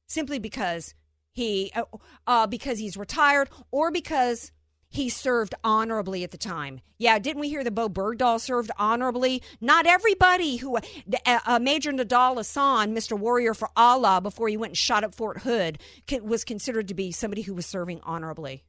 simply 0.07 0.39
because 0.39 0.95
he, 1.33 1.73
uh, 1.75 1.85
uh, 2.27 2.47
because 2.47 2.79
he's 2.79 2.97
retired 2.97 3.49
or 3.71 3.91
because 3.91 4.53
he 4.91 5.09
served 5.09 5.55
honorably 5.63 6.25
at 6.25 6.31
the 6.31 6.39
time. 6.39 6.81
Yeah, 6.97 7.19
didn't 7.19 7.41
we 7.41 7.49
hear 7.49 7.63
that 7.63 7.75
Bowe 7.75 7.89
Bergdahl 7.89 8.41
served 8.41 8.71
honorably? 8.79 9.43
Not 9.61 9.87
everybody 9.87 10.57
who, 10.57 10.77
uh, 10.77 10.81
uh, 11.27 11.59
Major 11.59 11.93
Nidal 11.93 12.37
Hasan, 12.37 12.95
Mr. 12.95 13.19
Warrior 13.19 13.55
for 13.55 13.69
Allah, 13.77 14.21
before 14.21 14.49
he 14.49 14.57
went 14.57 14.71
and 14.71 14.79
shot 14.79 15.05
up 15.05 15.15
Fort 15.15 15.39
Hood, 15.43 15.79
was 16.23 16.45
considered 16.45 16.89
to 16.89 16.95
be 16.95 17.13
somebody 17.13 17.43
who 17.43 17.55
was 17.55 17.67
serving 17.67 18.01
honorably. 18.03 18.65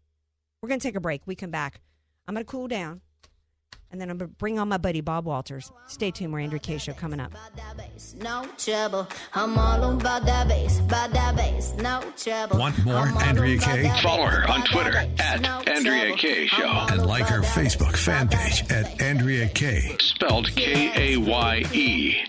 We're 0.62 0.70
going 0.70 0.80
to 0.80 0.88
take 0.88 0.96
a 0.96 1.02
break. 1.02 1.22
We 1.26 1.36
come 1.36 1.52
back. 1.52 1.80
I'm 2.28 2.36
going 2.36 2.46
to 2.46 2.52
cool 2.52 2.68
down. 2.68 3.02
And 3.92 4.00
then 4.00 4.10
I'm 4.12 4.18
going 4.20 4.30
to 4.30 4.36
bring 4.36 4.60
on 4.60 4.68
my 4.70 4.78
buddy 4.78 5.02
Bob 5.02 5.26
Walters. 5.26 5.72
Stay 5.88 6.12
tuned. 6.12 6.32
We're 6.32 6.42
Andrea 6.42 6.60
Kaye 6.60 6.78
Show 6.78 6.94
coming 6.94 7.20
up. 7.20 7.32
No 8.22 8.46
trouble. 8.58 9.08
I'm 9.34 9.58
all 9.58 9.96
about 9.96 10.26
that 10.26 10.48
bass, 10.48 10.80
about 10.80 11.12
that 11.14 11.36
bass. 11.36 11.74
No 11.80 12.04
trouble. 12.16 12.60
Want 12.60 12.86
more 12.86 13.08
Andrea 13.24 13.58
Kaye? 13.58 13.92
Follow 14.04 14.26
her 14.26 14.50
on 14.50 14.64
Twitter 14.66 14.96
at 14.96 15.44
Andrea 15.68 16.16
Kaye 16.16 16.46
Show. 16.48 16.68
And 16.92 17.06
like 17.06 17.26
her 17.26 17.42
Facebook 17.42 17.96
fan 17.98 18.28
page 18.28 18.64
at 18.70 19.02
Andrea 19.02 19.48
Kaye. 19.50 19.96
Spelled 20.00 20.56
K 20.56 21.16
A 21.16 21.18
Y 21.18 21.64
E. 21.74 22.18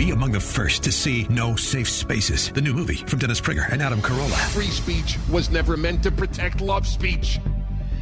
Be 0.00 0.12
among 0.12 0.32
the 0.32 0.40
first 0.40 0.82
to 0.84 0.92
see 0.92 1.26
No 1.28 1.56
Safe 1.56 1.86
Spaces, 1.86 2.50
the 2.52 2.62
new 2.62 2.72
movie 2.72 2.94
from 2.94 3.18
Dennis 3.18 3.38
Prager 3.38 3.70
and 3.70 3.82
Adam 3.82 4.00
Carolla. 4.00 4.32
Free 4.48 4.64
speech 4.64 5.18
was 5.30 5.50
never 5.50 5.76
meant 5.76 6.02
to 6.04 6.10
protect 6.10 6.62
love 6.62 6.86
speech. 6.86 7.38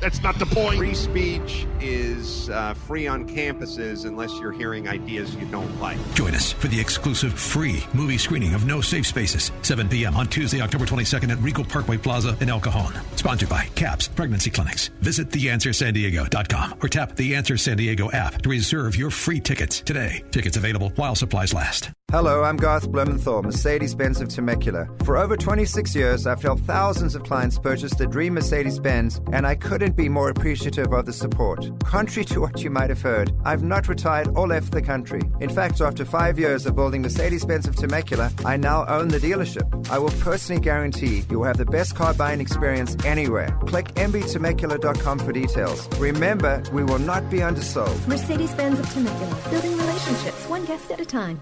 That's 0.00 0.22
not 0.22 0.38
the 0.38 0.46
point. 0.46 0.78
Free 0.78 0.94
speech 0.94 1.66
is 1.80 2.50
uh, 2.50 2.74
free 2.74 3.06
on 3.06 3.28
campuses 3.28 4.04
unless 4.04 4.38
you're 4.38 4.52
hearing 4.52 4.88
ideas 4.88 5.34
you 5.34 5.46
don't 5.46 5.80
like. 5.80 5.98
Join 6.14 6.34
us 6.34 6.52
for 6.52 6.68
the 6.68 6.80
exclusive 6.80 7.32
free 7.32 7.84
movie 7.92 8.18
screening 8.18 8.54
of 8.54 8.66
No 8.66 8.80
Safe 8.80 9.06
Spaces, 9.06 9.50
7 9.62 9.88
p.m. 9.88 10.16
on 10.16 10.26
Tuesday, 10.28 10.60
October 10.60 10.86
22nd 10.86 11.30
at 11.30 11.38
Regal 11.38 11.64
Parkway 11.64 11.96
Plaza 11.96 12.36
in 12.40 12.48
El 12.48 12.60
Cajon. 12.60 12.92
Sponsored 13.16 13.48
by 13.48 13.66
CAPS 13.74 14.08
Pregnancy 14.08 14.50
Clinics. 14.50 14.88
Visit 15.00 15.30
theanswersandiego.com 15.30 16.74
or 16.82 16.88
tap 16.88 17.16
the 17.16 17.34
Answer 17.34 17.56
San 17.56 17.76
Diego 17.76 18.10
app 18.12 18.42
to 18.42 18.48
reserve 18.48 18.96
your 18.96 19.10
free 19.10 19.40
tickets 19.40 19.80
today. 19.80 20.22
Tickets 20.30 20.56
available 20.56 20.90
while 20.96 21.14
supplies 21.14 21.52
last. 21.52 21.90
Hello, 22.10 22.42
I'm 22.42 22.56
Garth 22.56 22.90
Blumenthal, 22.90 23.42
Mercedes 23.42 23.94
Benz 23.94 24.22
of 24.22 24.30
Temecula. 24.30 24.88
For 25.04 25.18
over 25.18 25.36
26 25.36 25.94
years, 25.94 26.26
I've 26.26 26.40
helped 26.40 26.62
thousands 26.62 27.14
of 27.14 27.22
clients 27.22 27.58
purchase 27.58 27.94
the 27.96 28.06
dream 28.06 28.32
Mercedes 28.32 28.78
Benz, 28.78 29.20
and 29.30 29.46
I 29.46 29.54
couldn't 29.54 29.87
be 29.96 30.08
more 30.08 30.30
appreciative 30.30 30.92
of 30.92 31.06
the 31.06 31.12
support. 31.12 31.68
Contrary 31.84 32.24
to 32.26 32.40
what 32.40 32.62
you 32.62 32.70
might 32.70 32.90
have 32.90 33.02
heard, 33.02 33.32
I've 33.44 33.62
not 33.62 33.88
retired 33.88 34.28
or 34.36 34.46
left 34.46 34.72
the 34.72 34.82
country. 34.82 35.20
In 35.40 35.50
fact, 35.50 35.80
after 35.80 36.04
five 36.04 36.38
years 36.38 36.66
of 36.66 36.74
building 36.74 37.02
Mercedes 37.02 37.44
Benz 37.44 37.66
of 37.66 37.76
Temecula, 37.76 38.32
I 38.44 38.56
now 38.56 38.86
own 38.86 39.08
the 39.08 39.18
dealership. 39.18 39.68
I 39.90 39.98
will 39.98 40.14
personally 40.20 40.60
guarantee 40.60 41.24
you 41.30 41.38
will 41.38 41.46
have 41.46 41.58
the 41.58 41.66
best 41.66 41.94
car 41.94 42.14
buying 42.14 42.40
experience 42.40 42.96
anywhere. 43.04 43.48
Click 43.66 43.86
mbtemecula.com 43.94 45.18
for 45.18 45.32
details. 45.32 45.88
Remember, 45.98 46.62
we 46.72 46.84
will 46.84 46.98
not 46.98 47.30
be 47.30 47.42
undersold. 47.42 48.06
Mercedes 48.06 48.54
Benz 48.54 48.78
of 48.78 48.90
Temecula, 48.92 49.36
building 49.50 49.76
relationships 49.76 50.46
one 50.48 50.64
guest 50.64 50.90
at 50.90 51.00
a 51.00 51.06
time. 51.06 51.40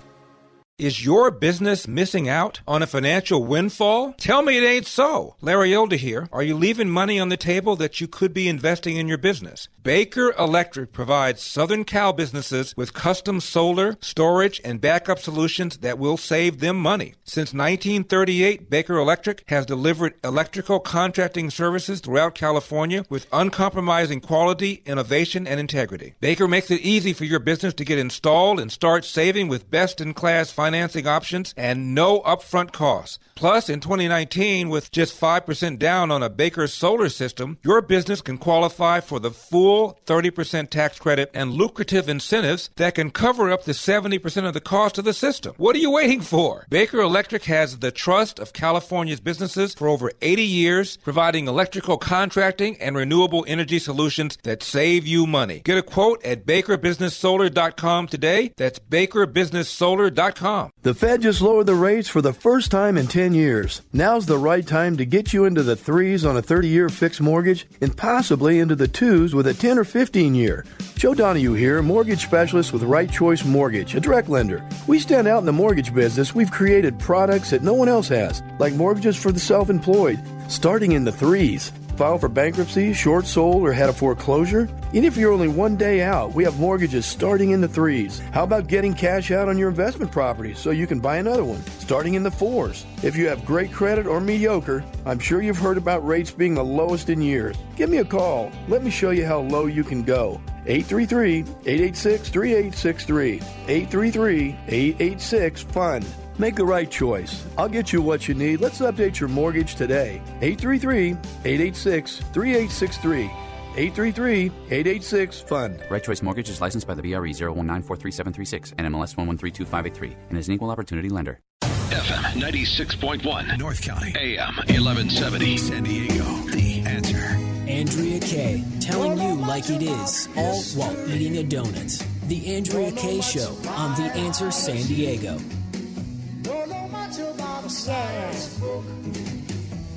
Is 0.78 1.02
your 1.02 1.30
business 1.30 1.88
missing 1.88 2.28
out 2.28 2.60
on 2.68 2.82
a 2.82 2.86
financial 2.86 3.42
windfall? 3.42 4.12
Tell 4.18 4.42
me 4.42 4.58
it 4.58 4.62
ain't 4.62 4.86
so. 4.86 5.34
Larry 5.40 5.72
Elder 5.72 5.96
here. 5.96 6.28
Are 6.30 6.42
you 6.42 6.54
leaving 6.54 6.90
money 6.90 7.18
on 7.18 7.30
the 7.30 7.38
table 7.38 7.76
that 7.76 7.98
you 7.98 8.06
could 8.06 8.34
be 8.34 8.46
investing 8.46 8.98
in 8.98 9.08
your 9.08 9.16
business? 9.16 9.70
Baker 9.82 10.34
Electric 10.38 10.92
provides 10.92 11.40
Southern 11.40 11.84
Cal 11.84 12.12
businesses 12.12 12.74
with 12.76 12.92
custom 12.92 13.40
solar, 13.40 13.96
storage, 14.02 14.60
and 14.64 14.78
backup 14.78 15.18
solutions 15.18 15.78
that 15.78 15.98
will 15.98 16.18
save 16.18 16.58
them 16.58 16.76
money. 16.76 17.14
Since 17.24 17.54
1938, 17.54 18.68
Baker 18.68 18.96
Electric 18.96 19.44
has 19.46 19.64
delivered 19.64 20.12
electrical 20.22 20.80
contracting 20.80 21.48
services 21.48 22.00
throughout 22.00 22.34
California 22.34 23.06
with 23.08 23.28
uncompromising 23.32 24.20
quality, 24.20 24.82
innovation, 24.84 25.46
and 25.46 25.58
integrity. 25.58 26.16
Baker 26.20 26.46
makes 26.46 26.70
it 26.70 26.82
easy 26.82 27.14
for 27.14 27.24
your 27.24 27.40
business 27.40 27.72
to 27.74 27.84
get 27.84 27.98
installed 27.98 28.60
and 28.60 28.70
start 28.70 29.06
saving 29.06 29.48
with 29.48 29.70
best 29.70 30.02
in 30.02 30.12
class 30.12 30.50
financing 30.66 31.06
options 31.06 31.54
and 31.56 31.94
no 31.94 32.20
upfront 32.22 32.72
costs. 32.72 33.20
Plus, 33.36 33.68
in 33.68 33.78
2019, 33.80 34.68
with 34.68 34.90
just 34.90 35.20
5% 35.20 35.78
down 35.78 36.10
on 36.10 36.22
a 36.22 36.30
Baker 36.30 36.66
solar 36.66 37.08
system, 37.08 37.58
your 37.62 37.82
business 37.82 38.20
can 38.22 38.38
qualify 38.38 38.98
for 38.98 39.20
the 39.20 39.30
full 39.30 40.00
30% 40.06 40.70
tax 40.70 40.98
credit 40.98 41.30
and 41.34 41.52
lucrative 41.52 42.08
incentives 42.08 42.70
that 42.76 42.94
can 42.96 43.10
cover 43.10 43.52
up 43.52 43.62
to 43.64 43.72
70% 43.72 44.46
of 44.46 44.54
the 44.54 44.60
cost 44.60 44.98
of 44.98 45.04
the 45.04 45.12
system. 45.12 45.54
What 45.58 45.76
are 45.76 45.84
you 45.86 45.92
waiting 45.92 46.22
for? 46.22 46.66
Baker 46.68 47.00
Electric 47.00 47.44
has 47.44 47.78
the 47.78 47.92
trust 47.92 48.40
of 48.40 48.54
California's 48.54 49.20
businesses 49.20 49.74
for 49.74 49.86
over 49.86 50.10
80 50.20 50.42
years, 50.42 50.96
providing 50.96 51.46
electrical 51.46 51.98
contracting 51.98 52.80
and 52.80 52.96
renewable 52.96 53.44
energy 53.46 53.78
solutions 53.78 54.38
that 54.42 54.62
save 54.62 55.06
you 55.06 55.26
money. 55.26 55.60
Get 55.60 55.78
a 55.78 55.82
quote 55.82 56.24
at 56.24 56.46
bakerbusinesssolar.com 56.46 58.06
today. 58.08 58.52
That's 58.56 58.78
bakerbusinesssolar.com. 58.78 60.55
The 60.82 60.94
Fed 60.94 61.22
just 61.22 61.42
lowered 61.42 61.66
the 61.66 61.74
rates 61.74 62.08
for 62.08 62.22
the 62.22 62.32
first 62.32 62.70
time 62.70 62.96
in 62.96 63.06
10 63.06 63.34
years. 63.34 63.82
Now's 63.92 64.26
the 64.26 64.38
right 64.38 64.66
time 64.66 64.96
to 64.96 65.04
get 65.04 65.32
you 65.32 65.44
into 65.44 65.62
the 65.62 65.76
threes 65.76 66.24
on 66.24 66.36
a 66.36 66.42
30 66.42 66.68
year 66.68 66.88
fixed 66.88 67.20
mortgage 67.20 67.66
and 67.80 67.96
possibly 67.96 68.58
into 68.58 68.76
the 68.76 68.88
twos 68.88 69.34
with 69.34 69.46
a 69.46 69.54
10 69.54 69.78
or 69.78 69.84
15 69.84 70.34
year. 70.34 70.64
Joe 70.94 71.14
Donahue 71.14 71.52
here, 71.52 71.82
mortgage 71.82 72.22
specialist 72.22 72.72
with 72.72 72.82
Right 72.82 73.10
Choice 73.10 73.44
Mortgage, 73.44 73.94
a 73.94 74.00
direct 74.00 74.28
lender. 74.28 74.66
We 74.86 74.98
stand 74.98 75.28
out 75.28 75.40
in 75.40 75.46
the 75.46 75.52
mortgage 75.52 75.94
business. 75.94 76.34
We've 76.34 76.50
created 76.50 76.98
products 76.98 77.50
that 77.50 77.62
no 77.62 77.74
one 77.74 77.88
else 77.88 78.08
has, 78.08 78.42
like 78.58 78.74
mortgages 78.74 79.16
for 79.16 79.32
the 79.32 79.40
self 79.40 79.68
employed, 79.68 80.18
starting 80.48 80.92
in 80.92 81.04
the 81.04 81.12
threes. 81.12 81.72
File 81.96 82.18
for 82.18 82.28
bankruptcy, 82.28 82.92
short 82.92 83.26
sold, 83.26 83.62
or 83.62 83.72
had 83.72 83.88
a 83.88 83.92
foreclosure? 83.92 84.68
Even 84.92 85.04
if 85.04 85.16
you're 85.16 85.32
only 85.32 85.48
one 85.48 85.76
day 85.76 86.02
out, 86.02 86.34
we 86.34 86.44
have 86.44 86.60
mortgages 86.60 87.06
starting 87.06 87.52
in 87.52 87.62
the 87.62 87.68
threes. 87.68 88.18
How 88.32 88.44
about 88.44 88.66
getting 88.66 88.92
cash 88.92 89.30
out 89.30 89.48
on 89.48 89.56
your 89.56 89.70
investment 89.70 90.12
property 90.12 90.52
so 90.52 90.72
you 90.72 90.86
can 90.86 91.00
buy 91.00 91.16
another 91.16 91.42
one, 91.42 91.64
starting 91.78 92.12
in 92.12 92.22
the 92.22 92.30
fours? 92.30 92.84
If 93.02 93.16
you 93.16 93.28
have 93.28 93.46
great 93.46 93.72
credit 93.72 94.06
or 94.06 94.20
mediocre, 94.20 94.84
I'm 95.06 95.18
sure 95.18 95.40
you've 95.40 95.56
heard 95.56 95.78
about 95.78 96.06
rates 96.06 96.30
being 96.30 96.54
the 96.54 96.62
lowest 96.62 97.08
in 97.08 97.22
years. 97.22 97.56
Give 97.76 97.88
me 97.88 97.98
a 97.98 98.04
call. 98.04 98.52
Let 98.68 98.84
me 98.84 98.90
show 98.90 99.10
you 99.10 99.24
how 99.24 99.40
low 99.40 99.64
you 99.64 99.82
can 99.82 100.02
go. 100.02 100.38
833 100.66 101.40
886 101.64 102.28
3863. 102.28 103.40
833 103.68 104.58
886 104.68 105.62
FUN. 105.62 106.25
Make 106.38 106.54
the 106.54 106.64
right 106.64 106.90
choice. 106.90 107.46
I'll 107.56 107.68
get 107.68 107.92
you 107.92 108.02
what 108.02 108.28
you 108.28 108.34
need. 108.34 108.60
Let's 108.60 108.80
update 108.80 109.18
your 109.18 109.28
mortgage 109.28 109.74
today. 109.74 110.20
833 110.42 111.10
886 111.44 112.18
3863. 112.32 113.30
833 113.76 114.46
886 114.70 115.40
FUN. 115.40 115.82
Right 115.90 116.02
Choice 116.02 116.22
Mortgage 116.22 116.48
is 116.48 116.60
licensed 116.60 116.86
by 116.86 116.94
the 116.94 117.02
BRE 117.02 117.28
019433736 117.28 118.72
and 118.78 118.86
MLS 118.94 119.14
1132583 119.16 120.16
and 120.30 120.38
is 120.38 120.48
an 120.48 120.54
equal 120.54 120.70
opportunity 120.70 121.08
lender. 121.08 121.40
FM 121.62 122.40
96.1 122.40 123.58
North 123.58 123.80
County. 123.82 124.12
AM 124.16 124.56
1170 124.56 125.56
San 125.56 125.84
Diego. 125.84 126.24
The 126.50 126.82
answer. 126.86 127.38
Andrea 127.68 128.20
Kaye 128.20 128.64
telling 128.80 129.18
you 129.18 129.34
like 129.34 129.68
it 129.70 129.82
is, 129.82 130.28
all 130.36 130.62
while 130.74 131.10
eating 131.10 131.38
a 131.38 131.42
donut. 131.42 132.06
The 132.28 132.56
Andrea 132.56 132.92
Kaye 132.92 133.20
Show 133.20 133.56
on 133.68 133.94
The 134.00 134.10
Answer 134.14 134.50
San 134.50 134.86
Diego. 134.86 135.38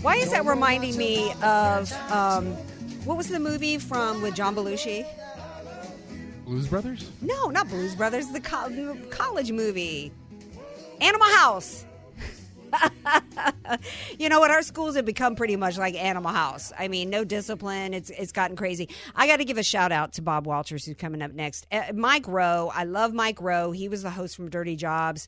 Why 0.02 0.16
is 0.16 0.32
that 0.32 0.44
reminding 0.46 0.98
me 0.98 1.32
of 1.44 1.92
um, 2.12 2.48
what 3.06 3.16
was 3.16 3.28
the 3.28 3.40
movie 3.40 3.78
from 3.78 4.24
with 4.24 4.34
John 4.34 4.56
Belushi? 4.56 5.06
Blues 6.46 6.68
Brothers? 6.68 7.12
No, 7.22 7.50
not 7.50 7.70
Blues 7.70 7.94
Brothers. 7.94 8.28
The 8.30 8.40
co- 8.40 8.98
college 9.12 9.52
movie, 9.52 10.12
Animal 11.00 11.28
House. 11.28 11.86
you 14.20 14.30
know 14.30 14.40
what? 14.40 14.50
Our 14.50 14.64
schools 14.64 14.96
have 14.96 15.06
become 15.06 15.36
pretty 15.36 15.56
much 15.56 15.78
like 15.78 15.94
Animal 15.94 16.32
House. 16.32 16.74
I 16.78 16.88
mean, 16.88 17.12
no 17.12 17.24
discipline. 17.24 17.94
It's 17.94 18.10
it's 18.10 18.32
gotten 18.32 18.56
crazy. 18.56 18.90
I 19.16 19.28
got 19.28 19.38
to 19.38 19.46
give 19.46 19.60
a 19.60 19.64
shout 19.64 19.92
out 19.92 20.14
to 20.14 20.24
Bob 20.24 20.48
Walters, 20.48 20.86
who's 20.86 20.96
coming 20.96 21.22
up 21.22 21.34
next. 21.34 21.68
Uh, 21.72 21.84
Mike 21.94 22.28
Rowe. 22.28 22.72
I 22.74 22.86
love 22.86 23.14
Mike 23.14 23.40
Rowe. 23.42 23.72
He 23.72 23.88
was 23.90 24.02
the 24.02 24.10
host 24.10 24.36
from 24.36 24.50
Dirty 24.50 24.76
Jobs 24.76 25.28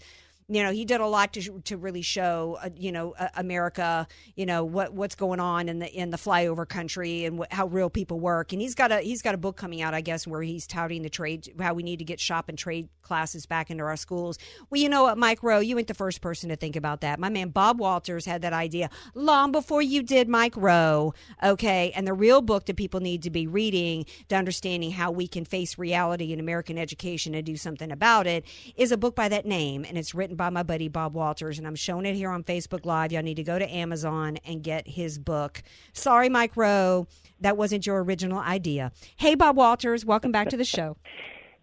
you 0.52 0.62
know 0.64 0.72
he 0.72 0.84
did 0.84 1.00
a 1.00 1.08
lot 1.08 1.32
to 1.34 1.62
to 1.62 1.78
really 1.78 2.02
show 2.02 2.58
uh, 2.62 2.70
you 2.76 2.92
know 2.92 3.14
uh, 3.18 3.30
America 3.36 4.06
you 4.36 4.46
know 4.46 4.66
what 4.66 4.94
what's 4.94 5.16
going 5.16 5.40
on 5.40 5.70
in 5.70 5.80
the 5.80 5.90
in 5.92 6.10
the 6.10 6.18
flyover 6.18 6.68
country 6.68 7.24
and 7.24 7.46
how 7.52 7.68
real 7.68 7.90
people 7.90 8.20
work. 8.20 8.52
And 8.52 8.62
he's 8.62 8.76
got 8.76 8.92
a 8.92 9.00
he's 9.00 9.22
got 9.22 9.34
a 9.34 9.38
book 9.38 9.56
coming 9.56 9.82
out 9.82 9.94
I 9.94 10.02
guess 10.02 10.28
where 10.28 10.42
he's 10.42 10.68
touting 10.68 11.04
the 11.04 11.10
trade 11.10 11.54
how 11.60 11.74
we 11.74 11.84
need 11.84 12.00
to 12.00 12.06
get 12.06 12.20
shop 12.20 12.50
and 12.50 12.58
trade 12.58 12.90
classes 13.02 13.46
back 13.46 13.72
into 13.72 13.84
our 13.86 13.96
schools. 13.96 14.38
Well 14.70 14.82
you 14.82 14.90
know 14.90 15.04
what 15.04 15.18
Mike 15.18 15.42
Rowe 15.42 15.60
you 15.60 15.78
ain't 15.78 15.88
the 15.88 15.94
first 15.94 16.20
person 16.20 16.50
to 16.50 16.58
think 16.58 16.76
about 16.76 17.00
that. 17.02 17.18
My 17.18 17.30
man 17.30 17.50
Bob 17.50 17.80
Walters 17.80 18.26
had 18.26 18.42
that 18.42 18.54
idea 18.54 18.90
long 19.16 19.54
before 19.54 19.82
you 19.82 20.04
did 20.04 20.28
Mike 20.28 20.58
Rowe 20.58 21.14
okay? 21.42 21.92
And 21.96 22.06
the 22.06 22.14
real 22.14 22.42
book 22.42 22.66
that 22.66 22.76
people 22.76 23.00
need 23.00 23.24
to 23.24 23.30
be 23.30 23.48
reading 23.48 24.06
to 24.28 24.36
understanding 24.36 24.92
how 24.92 25.12
we 25.12 25.28
can 25.28 25.46
face 25.46 25.78
reality 25.78 26.34
in 26.34 26.42
American 26.42 26.78
education 26.78 27.34
and 27.36 27.46
do 27.46 27.56
something 27.56 27.90
about 27.90 28.28
it 28.28 28.46
is 28.76 28.92
a 28.92 28.98
book 28.98 29.16
by 29.16 29.30
that 29.30 29.46
name 29.46 29.86
and 29.88 29.98
it's 29.98 30.14
written 30.14 30.36
by 30.42 30.50
my 30.50 30.64
buddy 30.64 30.88
Bob 30.88 31.14
Walters, 31.14 31.60
and 31.60 31.68
I'm 31.68 31.76
showing 31.76 32.04
it 32.08 32.16
here 32.16 32.32
on 32.32 32.44
Facebook 32.44 32.84
Live. 32.84 33.12
Y'all 33.12 33.22
need 33.22 33.36
to 33.36 33.44
go 33.44 33.60
to 33.60 33.72
Amazon 33.72 34.38
and 34.44 34.64
get 34.64 34.88
his 34.88 35.20
book. 35.20 35.62
Sorry, 35.94 36.30
Mike 36.30 36.58
Rowe, 36.58 37.06
that 37.42 37.58
wasn't 37.58 37.86
your 37.86 38.04
original 38.04 38.40
idea. 38.40 38.92
Hey, 39.18 39.36
Bob 39.36 39.56
Walters, 39.56 40.04
welcome 40.04 40.32
back 40.32 40.50
to 40.50 40.58
the 40.58 40.64
show. 40.64 40.98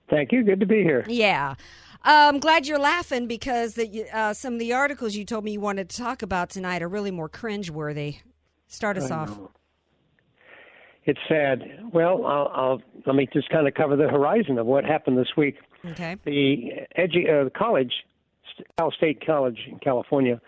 Thank 0.08 0.30
you. 0.30 0.44
Good 0.44 0.60
to 0.60 0.66
be 0.66 0.84
here. 0.84 1.04
Yeah. 1.08 1.56
I'm 2.04 2.38
glad 2.38 2.68
you're 2.68 2.78
laughing 2.78 3.26
because 3.26 3.74
the, 3.74 4.04
uh, 4.12 4.32
some 4.32 4.52
of 4.52 4.60
the 4.60 4.72
articles 4.72 5.16
you 5.16 5.24
told 5.24 5.42
me 5.42 5.50
you 5.50 5.60
wanted 5.60 5.88
to 5.88 5.96
talk 5.96 6.22
about 6.22 6.48
tonight 6.48 6.80
are 6.80 6.88
really 6.88 7.10
more 7.10 7.28
cringeworthy. 7.28 8.20
Start 8.68 8.96
us 8.96 9.10
off. 9.10 9.36
It's 11.02 11.18
sad. 11.28 11.64
Well, 11.92 12.24
I'll, 12.24 12.52
I'll 12.54 12.82
let 13.06 13.16
me 13.16 13.26
just 13.32 13.50
kind 13.50 13.66
of 13.66 13.74
cover 13.74 13.96
the 13.96 14.08
horizon 14.08 14.56
of 14.56 14.66
what 14.66 14.84
happened 14.84 15.18
this 15.18 15.36
week. 15.36 15.56
Okay. 15.84 16.16
The 16.24 16.86
edu- 16.96 17.46
uh, 17.46 17.50
college, 17.58 17.92
Cal 18.78 18.90
State 18.92 19.24
College 19.24 19.58
in 19.70 19.78
California, 19.78 20.40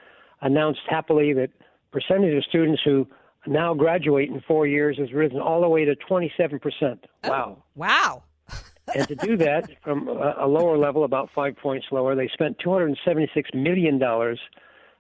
announced 0.43 0.81
happily 0.89 1.33
that 1.35 1.51
percentage 1.93 2.37
of 2.37 2.45
students 2.45 2.81
who 2.85 3.07
now 3.47 3.75
graduate 3.75 4.29
in 4.29 4.41
four 4.47 4.67
years 4.67 4.99
has 4.99 5.13
risen 5.13 5.41
all 5.41 5.61
the 5.61 5.69
way 5.69 5.85
to 5.85 5.95
27 5.97 6.59
percent. 6.59 7.07
Oh, 7.25 7.29
wow. 7.29 7.63
Wow. 7.75 8.23
and 8.95 9.09
to 9.09 9.15
do 9.15 9.37
that 9.37 9.71
from 9.83 10.09
a, 10.09 10.35
a 10.41 10.47
lower 10.47 10.77
level, 10.77 11.05
about 11.05 11.31
five 11.35 11.57
points 11.57 11.87
lower, 11.91 12.15
they 12.15 12.29
spent 12.29 12.59
276 12.59 13.51
million 13.55 13.99
dollars 13.99 14.41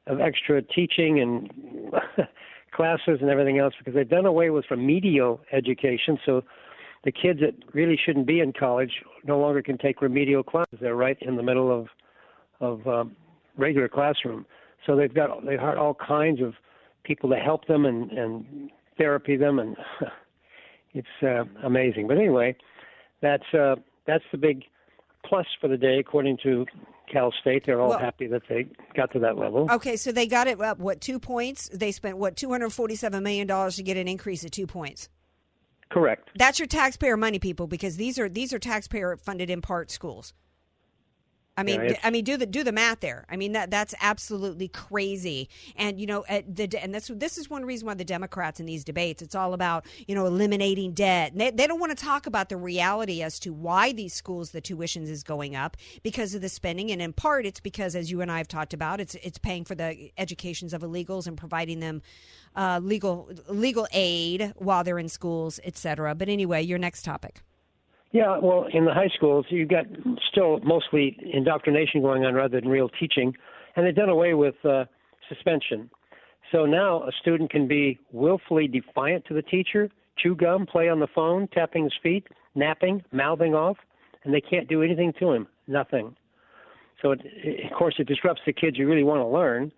of 0.06 0.20
extra 0.20 0.62
teaching 0.62 1.20
and 1.20 1.52
classes 2.72 3.18
and 3.20 3.30
everything 3.30 3.58
else 3.58 3.74
because 3.78 3.94
they've 3.94 4.08
done 4.08 4.26
away 4.26 4.50
with 4.50 4.64
remedial 4.70 5.40
education. 5.52 6.18
So 6.24 6.42
the 7.04 7.12
kids 7.12 7.40
that 7.40 7.54
really 7.74 7.98
shouldn't 8.02 8.26
be 8.26 8.40
in 8.40 8.52
college 8.52 8.92
no 9.24 9.38
longer 9.38 9.62
can 9.62 9.78
take 9.78 10.02
remedial 10.02 10.42
classes. 10.42 10.78
They're 10.80 10.96
right 10.96 11.18
in 11.20 11.36
the 11.36 11.42
middle 11.42 11.70
of 11.70 11.88
of 12.60 12.86
um, 12.86 13.16
regular 13.56 13.88
classroom. 13.88 14.46
So 14.86 14.96
they've 14.96 15.12
got 15.12 15.44
they 15.44 15.56
hired 15.56 15.78
all 15.78 15.94
kinds 15.94 16.40
of 16.40 16.54
people 17.04 17.30
to 17.30 17.36
help 17.36 17.66
them 17.66 17.84
and 17.84 18.10
and 18.12 18.70
therapy 18.98 19.36
them, 19.36 19.58
and 19.58 19.76
it's 20.94 21.06
uh, 21.22 21.44
amazing. 21.64 22.08
But 22.08 22.18
anyway, 22.18 22.56
that's 23.20 23.54
uh, 23.54 23.76
that's 24.06 24.24
the 24.32 24.38
big 24.38 24.64
plus 25.24 25.46
for 25.60 25.68
the 25.68 25.76
day, 25.76 25.98
according 25.98 26.38
to 26.42 26.66
Cal 27.10 27.32
State. 27.40 27.64
They're 27.66 27.80
all 27.80 27.90
Well- 27.90 27.98
happy 27.98 28.26
that 28.28 28.42
they 28.48 28.66
got 28.94 29.12
to 29.12 29.18
that 29.20 29.36
level. 29.36 29.68
Okay, 29.70 29.96
so 29.96 30.12
they 30.12 30.26
got 30.26 30.46
it 30.46 30.60
up, 30.60 30.78
what, 30.78 31.00
two 31.00 31.18
points? 31.18 31.68
They 31.72 31.92
spent, 31.92 32.16
what, 32.16 32.36
$247 32.36 33.22
million 33.22 33.46
to 33.46 33.82
get 33.82 33.96
an 33.96 34.08
increase 34.08 34.44
of 34.44 34.50
two 34.50 34.66
points? 34.66 35.08
Correct. 35.90 36.30
That's 36.36 36.58
your 36.58 36.68
taxpayer 36.68 37.16
money, 37.16 37.38
people, 37.38 37.66
because 37.66 37.96
these 37.96 38.18
are 38.18 38.28
these 38.28 38.52
are 38.52 38.60
taxpayer 38.60 39.16
funded 39.16 39.50
in 39.50 39.60
part 39.60 39.90
schools. 39.90 40.32
I 41.56 41.62
mean, 41.62 41.80
Yeah, 41.82 41.96
I 42.02 42.10
mean, 42.10 42.24
do 42.24 42.36
the 42.36 42.46
do 42.46 42.64
the 42.64 42.72
math 42.72 43.00
there. 43.00 43.26
I 43.28 43.36
mean, 43.36 43.52
that 43.52 43.70
that's 43.70 43.94
absolutely 44.00 44.68
crazy. 44.68 45.48
And 45.76 46.00
you 46.00 46.06
know, 46.06 46.24
at 46.28 46.56
the 46.56 46.68
and 46.82 46.94
this 46.94 47.10
this 47.14 47.36
is 47.36 47.50
one 47.50 47.64
reason 47.64 47.86
why 47.86 47.94
the 47.94 48.04
Democrats 48.04 48.60
in 48.60 48.66
these 48.66 48.84
debates, 48.84 49.20
it's 49.20 49.34
all 49.34 49.52
about 49.52 49.84
you 50.06 50.14
know 50.14 50.26
eliminating 50.26 50.92
debt. 50.92 51.32
And 51.32 51.40
they 51.40 51.50
they 51.50 51.66
don't 51.66 51.80
want 51.80 51.96
to 51.96 52.02
talk 52.02 52.26
about 52.26 52.48
the 52.48 52.56
reality 52.56 53.22
as 53.22 53.38
to 53.40 53.52
why 53.52 53.92
these 53.92 54.14
schools 54.14 54.52
the 54.52 54.62
tuitions 54.62 55.08
is 55.08 55.22
going 55.22 55.54
up 55.54 55.76
because 56.02 56.34
of 56.34 56.40
the 56.40 56.48
spending, 56.48 56.90
and 56.90 57.02
in 57.02 57.12
part 57.12 57.44
it's 57.44 57.60
because 57.60 57.94
as 57.94 58.10
you 58.10 58.22
and 58.22 58.30
I 58.30 58.38
have 58.38 58.48
talked 58.48 58.72
about, 58.72 59.00
it's 59.00 59.14
it's 59.16 59.38
paying 59.38 59.64
for 59.64 59.74
the 59.74 60.12
educations 60.16 60.72
of 60.72 60.82
illegals 60.82 61.26
and 61.26 61.36
providing 61.36 61.80
them 61.80 62.00
uh, 62.56 62.80
legal 62.82 63.30
legal 63.48 63.86
aid 63.92 64.54
while 64.56 64.82
they're 64.84 64.98
in 64.98 65.08
schools, 65.08 65.60
et 65.64 65.76
cetera. 65.76 66.14
But 66.14 66.28
anyway, 66.28 66.62
your 66.62 66.78
next 66.78 67.04
topic. 67.04 67.42
Yeah, 68.12 68.38
well, 68.38 68.66
in 68.72 68.84
the 68.84 68.92
high 68.92 69.10
schools, 69.14 69.46
you've 69.50 69.68
got 69.68 69.84
still 70.30 70.58
mostly 70.60 71.16
indoctrination 71.32 72.02
going 72.02 72.24
on 72.24 72.34
rather 72.34 72.60
than 72.60 72.68
real 72.68 72.88
teaching, 72.88 73.34
and 73.76 73.86
they've 73.86 73.94
done 73.94 74.08
away 74.08 74.34
with 74.34 74.56
uh, 74.64 74.84
suspension. 75.28 75.90
So 76.50 76.66
now 76.66 77.04
a 77.04 77.12
student 77.20 77.50
can 77.50 77.68
be 77.68 78.00
willfully 78.10 78.66
defiant 78.66 79.24
to 79.26 79.34
the 79.34 79.42
teacher, 79.42 79.88
chew 80.18 80.34
gum, 80.34 80.66
play 80.66 80.88
on 80.88 80.98
the 80.98 81.06
phone, 81.14 81.46
tapping 81.48 81.84
his 81.84 81.92
feet, 82.02 82.26
napping, 82.56 83.04
mouthing 83.12 83.54
off, 83.54 83.76
and 84.24 84.34
they 84.34 84.40
can't 84.40 84.68
do 84.68 84.82
anything 84.82 85.12
to 85.20 85.30
him. 85.30 85.46
Nothing. 85.68 86.16
So, 87.00 87.12
it, 87.12 87.20
it, 87.24 87.70
of 87.70 87.78
course, 87.78 87.94
it 87.98 88.08
disrupts 88.08 88.42
the 88.44 88.52
kids 88.52 88.76
who 88.76 88.86
really 88.86 89.04
want 89.04 89.20
to 89.20 89.26
learn, 89.26 89.70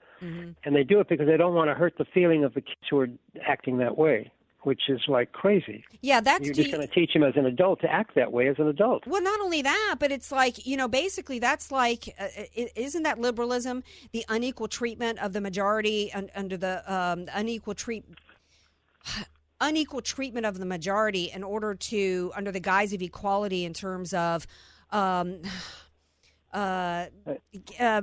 and 0.65 0.75
they 0.75 0.85
do 0.85 1.01
it 1.01 1.09
because 1.09 1.27
they 1.27 1.37
don't 1.37 1.55
want 1.55 1.69
to 1.69 1.75
hurt 1.75 1.95
the 1.99 2.07
feeling 2.15 2.45
of 2.45 2.55
the 2.55 2.63
kids 2.63 2.81
who 2.89 2.99
are 3.01 3.09
acting 3.47 3.77
that 3.79 3.99
way, 3.99 4.31
which 4.63 4.89
is 4.89 5.01
like 5.09 5.33
crazy. 5.33 5.85
Yeah, 6.01 6.21
that's 6.21 6.45
You're 6.45 6.55
just 6.55 6.71
going 6.71 6.87
to 6.87 6.93
teach 6.93 7.15
him 7.15 7.23
as 7.23 7.35
an 7.37 7.47
adult 7.47 7.81
to 7.81 7.93
act 7.93 8.15
that 8.15 8.33
way 8.33 8.49
as 8.49 8.57
an 8.59 8.69
adult. 8.69 9.07
Well, 9.07 9.23
not 9.23 9.41
only 9.41 9.63
that, 9.63 9.97
but 9.99 10.13
it's 10.13 10.33
like 10.33 10.67
you 10.67 10.77
know, 10.77 10.89
basically, 10.89 11.39
that's 11.39 11.71
like, 11.71 12.15
uh, 12.19 12.29
isn't 12.77 13.03
that 13.03 13.19
liberalism? 13.19 13.83
The 14.13 14.25
unequal 14.29 14.69
treatment 14.69 15.19
of 15.19 15.33
the 15.33 15.41
majority 15.41 16.13
un- 16.13 16.31
under 16.35 16.57
the 16.57 16.83
um, 16.93 17.27
unequal 17.35 17.75
treat. 17.75 18.05
Unequal 19.65 20.01
treatment 20.03 20.45
of 20.45 20.59
the 20.59 20.67
majority 20.67 21.31
in 21.33 21.45
order 21.45 21.73
to, 21.73 22.33
under 22.35 22.51
the 22.51 22.59
guise 22.59 22.93
of 22.93 23.01
equality, 23.01 23.65
in 23.65 23.73
terms 23.73 24.13
of 24.13 24.45
um, 24.91 25.41
uh, 26.53 27.07
uh, 27.81 28.03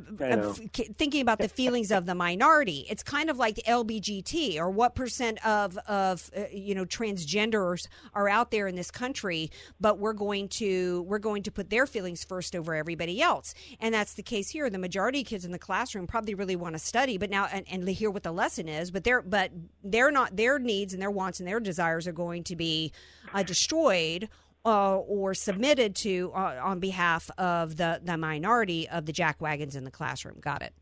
thinking 0.97 1.21
about 1.21 1.39
the 1.39 1.47
feelings 1.59 1.91
of 1.91 2.05
the 2.05 2.15
minority. 2.15 2.85
It's 2.89 3.03
kind 3.03 3.29
of 3.29 3.37
like 3.37 3.55
the 3.55 3.63
LBGT, 3.63 4.57
or 4.57 4.69
what 4.69 4.95
percent 4.95 5.45
of 5.45 5.77
of 5.79 6.29
uh, 6.35 6.43
you 6.51 6.73
know 6.73 6.85
transgenders 6.85 7.87
are 8.13 8.27
out 8.27 8.51
there 8.51 8.67
in 8.67 8.75
this 8.75 8.89
country, 8.91 9.51
but 9.79 9.99
we're 9.99 10.13
going 10.13 10.47
to 10.49 11.03
we're 11.03 11.19
going 11.19 11.43
to 11.43 11.51
put 11.51 11.69
their 11.69 11.85
feelings 11.85 12.23
first 12.23 12.55
over 12.55 12.73
everybody 12.73 13.21
else, 13.21 13.53
and 13.79 13.93
that's 13.93 14.13
the 14.13 14.23
case 14.23 14.49
here. 14.49 14.69
The 14.69 14.79
majority 14.79 15.21
of 15.21 15.27
kids 15.27 15.45
in 15.45 15.51
the 15.51 15.59
classroom 15.59 16.07
probably 16.07 16.33
really 16.33 16.55
want 16.55 16.73
to 16.75 16.79
study, 16.79 17.17
but 17.17 17.29
now 17.29 17.47
and, 17.51 17.65
and 17.69 17.87
hear 17.89 18.09
what 18.09 18.23
the 18.23 18.31
lesson 18.31 18.67
is, 18.67 18.91
but 18.91 19.03
they're 19.03 19.21
but 19.21 19.51
they're 19.83 20.11
not 20.11 20.35
their 20.35 20.57
needs 20.57 20.93
and 20.93 21.01
their 21.01 21.11
wants 21.11 21.39
and 21.39 21.47
their 21.47 21.59
desires 21.59 22.07
are 22.07 22.13
going 22.13 22.43
to 22.45 22.55
be 22.55 22.91
uh, 23.33 23.43
destroyed 23.43 24.29
uh, 24.65 24.97
or 24.97 25.33
submitted 25.33 25.95
to 25.95 26.31
uh, 26.35 26.59
on 26.61 26.79
behalf 26.79 27.29
of 27.37 27.77
the, 27.77 28.01
the 28.03 28.17
minority 28.17 28.87
of 28.89 29.05
the 29.05 29.13
jack 29.13 29.41
wagons 29.41 29.75
in 29.75 29.83
the 29.83 29.91
classroom. 29.91 30.37
Got 30.41 30.61
it. 30.61 30.73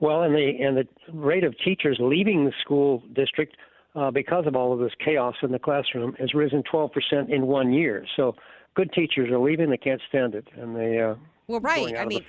Well, 0.00 0.22
and 0.22 0.34
the 0.34 0.52
and 0.60 0.76
the 0.76 0.86
rate 1.12 1.44
of 1.44 1.54
teachers 1.64 1.96
leaving 2.00 2.44
the 2.44 2.52
school 2.60 3.02
district 3.12 3.56
uh, 3.94 4.10
because 4.10 4.46
of 4.46 4.56
all 4.56 4.72
of 4.72 4.80
this 4.80 4.92
chaos 5.04 5.36
in 5.42 5.52
the 5.52 5.60
classroom 5.60 6.14
has 6.18 6.34
risen 6.34 6.64
12% 6.72 6.90
in 7.28 7.46
one 7.46 7.72
year. 7.72 8.04
So 8.16 8.34
good 8.74 8.92
teachers 8.92 9.30
are 9.30 9.38
leaving; 9.38 9.70
they 9.70 9.76
can't 9.76 10.00
stand 10.08 10.34
it, 10.34 10.48
and 10.56 10.74
they 10.74 11.00
uh, 11.00 11.14
Well, 11.52 11.60
right. 11.60 11.98
I 11.98 12.06
mean, 12.06 12.24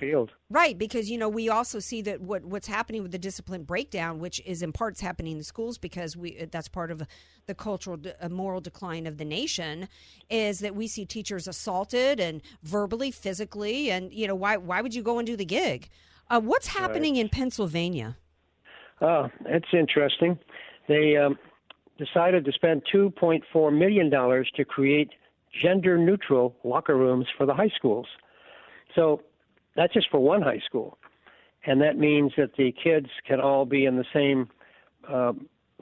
right, 0.50 0.76
because 0.76 1.10
you 1.10 1.16
know 1.16 1.30
we 1.30 1.48
also 1.48 1.78
see 1.78 2.02
that 2.02 2.20
what 2.20 2.44
what's 2.44 2.66
happening 2.66 3.02
with 3.02 3.10
the 3.10 3.18
discipline 3.18 3.62
breakdown, 3.62 4.18
which 4.18 4.38
is 4.44 4.62
in 4.62 4.70
parts 4.70 5.00
happening 5.00 5.32
in 5.32 5.38
the 5.38 5.44
schools 5.44 5.78
because 5.78 6.14
we 6.14 6.44
that's 6.50 6.68
part 6.68 6.90
of 6.90 7.02
the 7.46 7.54
cultural 7.54 7.98
uh, 8.20 8.28
moral 8.28 8.60
decline 8.60 9.06
of 9.06 9.16
the 9.16 9.24
nation, 9.24 9.88
is 10.28 10.58
that 10.58 10.76
we 10.76 10.86
see 10.86 11.06
teachers 11.06 11.48
assaulted 11.48 12.20
and 12.20 12.42
verbally, 12.62 13.10
physically, 13.10 13.90
and 13.90 14.12
you 14.12 14.26
know 14.26 14.34
why 14.34 14.58
why 14.58 14.82
would 14.82 14.94
you 14.94 15.02
go 15.02 15.18
and 15.18 15.26
do 15.26 15.36
the 15.36 15.46
gig? 15.46 15.88
Uh, 16.28 16.40
what's 16.40 16.66
happening 16.66 17.16
in 17.16 17.30
Pennsylvania? 17.30 18.18
Oh, 19.00 19.30
that's 19.50 19.72
interesting. 19.72 20.38
They 20.86 21.16
um, 21.16 21.38
decided 21.96 22.44
to 22.44 22.52
spend 22.52 22.82
2.4 22.94 23.72
million 23.72 24.10
dollars 24.10 24.50
to 24.56 24.66
create 24.66 25.08
gender-neutral 25.62 26.54
locker 26.62 26.96
rooms 26.96 27.26
for 27.38 27.46
the 27.46 27.54
high 27.54 27.72
schools. 27.74 28.06
So 28.94 29.22
that's 29.76 29.92
just 29.92 30.10
for 30.10 30.20
one 30.20 30.42
high 30.42 30.60
school, 30.64 30.98
and 31.66 31.80
that 31.80 31.98
means 31.98 32.32
that 32.36 32.54
the 32.56 32.72
kids 32.72 33.08
can 33.26 33.40
all 33.40 33.64
be 33.64 33.84
in 33.84 33.96
the 33.96 34.04
same 34.12 34.48
uh, 35.08 35.32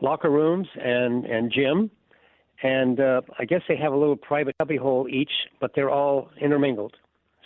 locker 0.01 0.31
rooms 0.31 0.69
and 0.81 1.25
and 1.27 1.53
gym, 1.53 1.91
and 2.63 3.01
uh, 3.01 3.23
I 3.39 3.45
guess 3.45 3.63
they 3.69 3.77
have 3.77 3.93
a 3.93 3.97
little 3.97 4.17
private 4.17 4.57
cubby 4.59 4.77
hole 4.77 5.07
each, 5.09 5.33
but 5.61 5.73
they're 5.75 5.91
all 5.91 6.31
intermingled. 6.41 6.97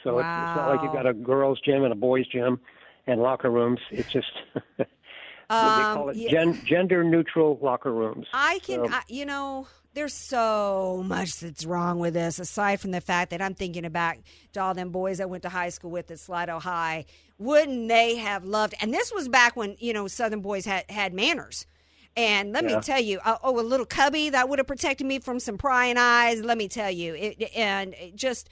So 0.05 0.19
it's, 0.19 0.29
it's 0.29 0.57
not 0.57 0.69
like 0.69 0.83
you've 0.85 0.93
got 0.93 1.07
a 1.07 1.13
girls' 1.13 1.61
gym 1.65 1.83
and 1.83 1.93
a 1.93 1.97
boys' 1.97 2.29
gym 2.29 2.61
and 3.09 3.21
locker 3.21 3.51
rooms. 3.51 3.81
It's 3.91 4.13
just 4.13 4.31
they 5.49 5.55
call 5.55 6.09
it 6.11 6.13
Um, 6.17 6.19
yeah. 6.21 6.31
gen, 6.31 6.61
gender-neutral 6.65 7.59
locker 7.63 7.93
rooms. 7.93 8.27
I 8.33 8.59
can, 8.61 8.87
So- 8.87 8.93
I, 8.93 9.03
you 9.09 9.25
know, 9.27 9.67
there's 9.95 10.15
so 10.15 11.03
much 11.07 11.41
that's 11.41 11.65
wrong 11.65 11.99
with 11.99 12.15
this. 12.15 12.39
Aside 12.39 12.81
from 12.81 12.91
the 12.91 13.01
fact 13.01 13.31
that 13.31 13.41
I'm 13.41 13.55
thinking 13.55 13.85
about 13.85 14.17
to 14.53 14.61
all 14.61 14.75
them 14.75 14.91
boys 14.91 15.21
I 15.21 15.25
went 15.25 15.43
to 15.45 15.49
high 15.49 15.71
school 15.71 15.91
with 15.91 16.11
at 16.11 16.19
Slidell 16.19 16.61
High, 16.61 17.07
wouldn't 17.39 17.89
they 17.89 18.17
have 18.17 18.45
loved? 18.45 18.75
And 18.81 18.93
this 18.93 19.13
was 19.13 19.29
back 19.29 19.57
when 19.57 19.77
you 19.79 19.93
know 19.93 20.07
Southern 20.09 20.41
boys 20.41 20.65
had 20.67 20.85
had 20.91 21.15
manners. 21.15 21.67
And 22.19 22.53
let 22.53 22.65
Yeah. 22.69 22.77
me 22.77 22.83
tell 22.83 23.01
you, 23.01 23.21
uh, 23.25 23.37
oh, 23.43 23.59
a 23.59 23.63
little 23.63 23.85
cubby 23.87 24.31
that 24.31 24.49
would 24.49 24.59
have 24.59 24.67
protected 24.67 25.07
me 25.07 25.19
from 25.19 25.39
some 25.39 25.59
prying 25.59 25.97
eyes. 25.99 26.41
Let 26.43 26.57
me 26.59 26.67
tell 26.69 26.91
you, 26.91 27.15
it, 27.15 27.51
and 27.57 27.95
it 27.95 28.17
just. 28.17 28.49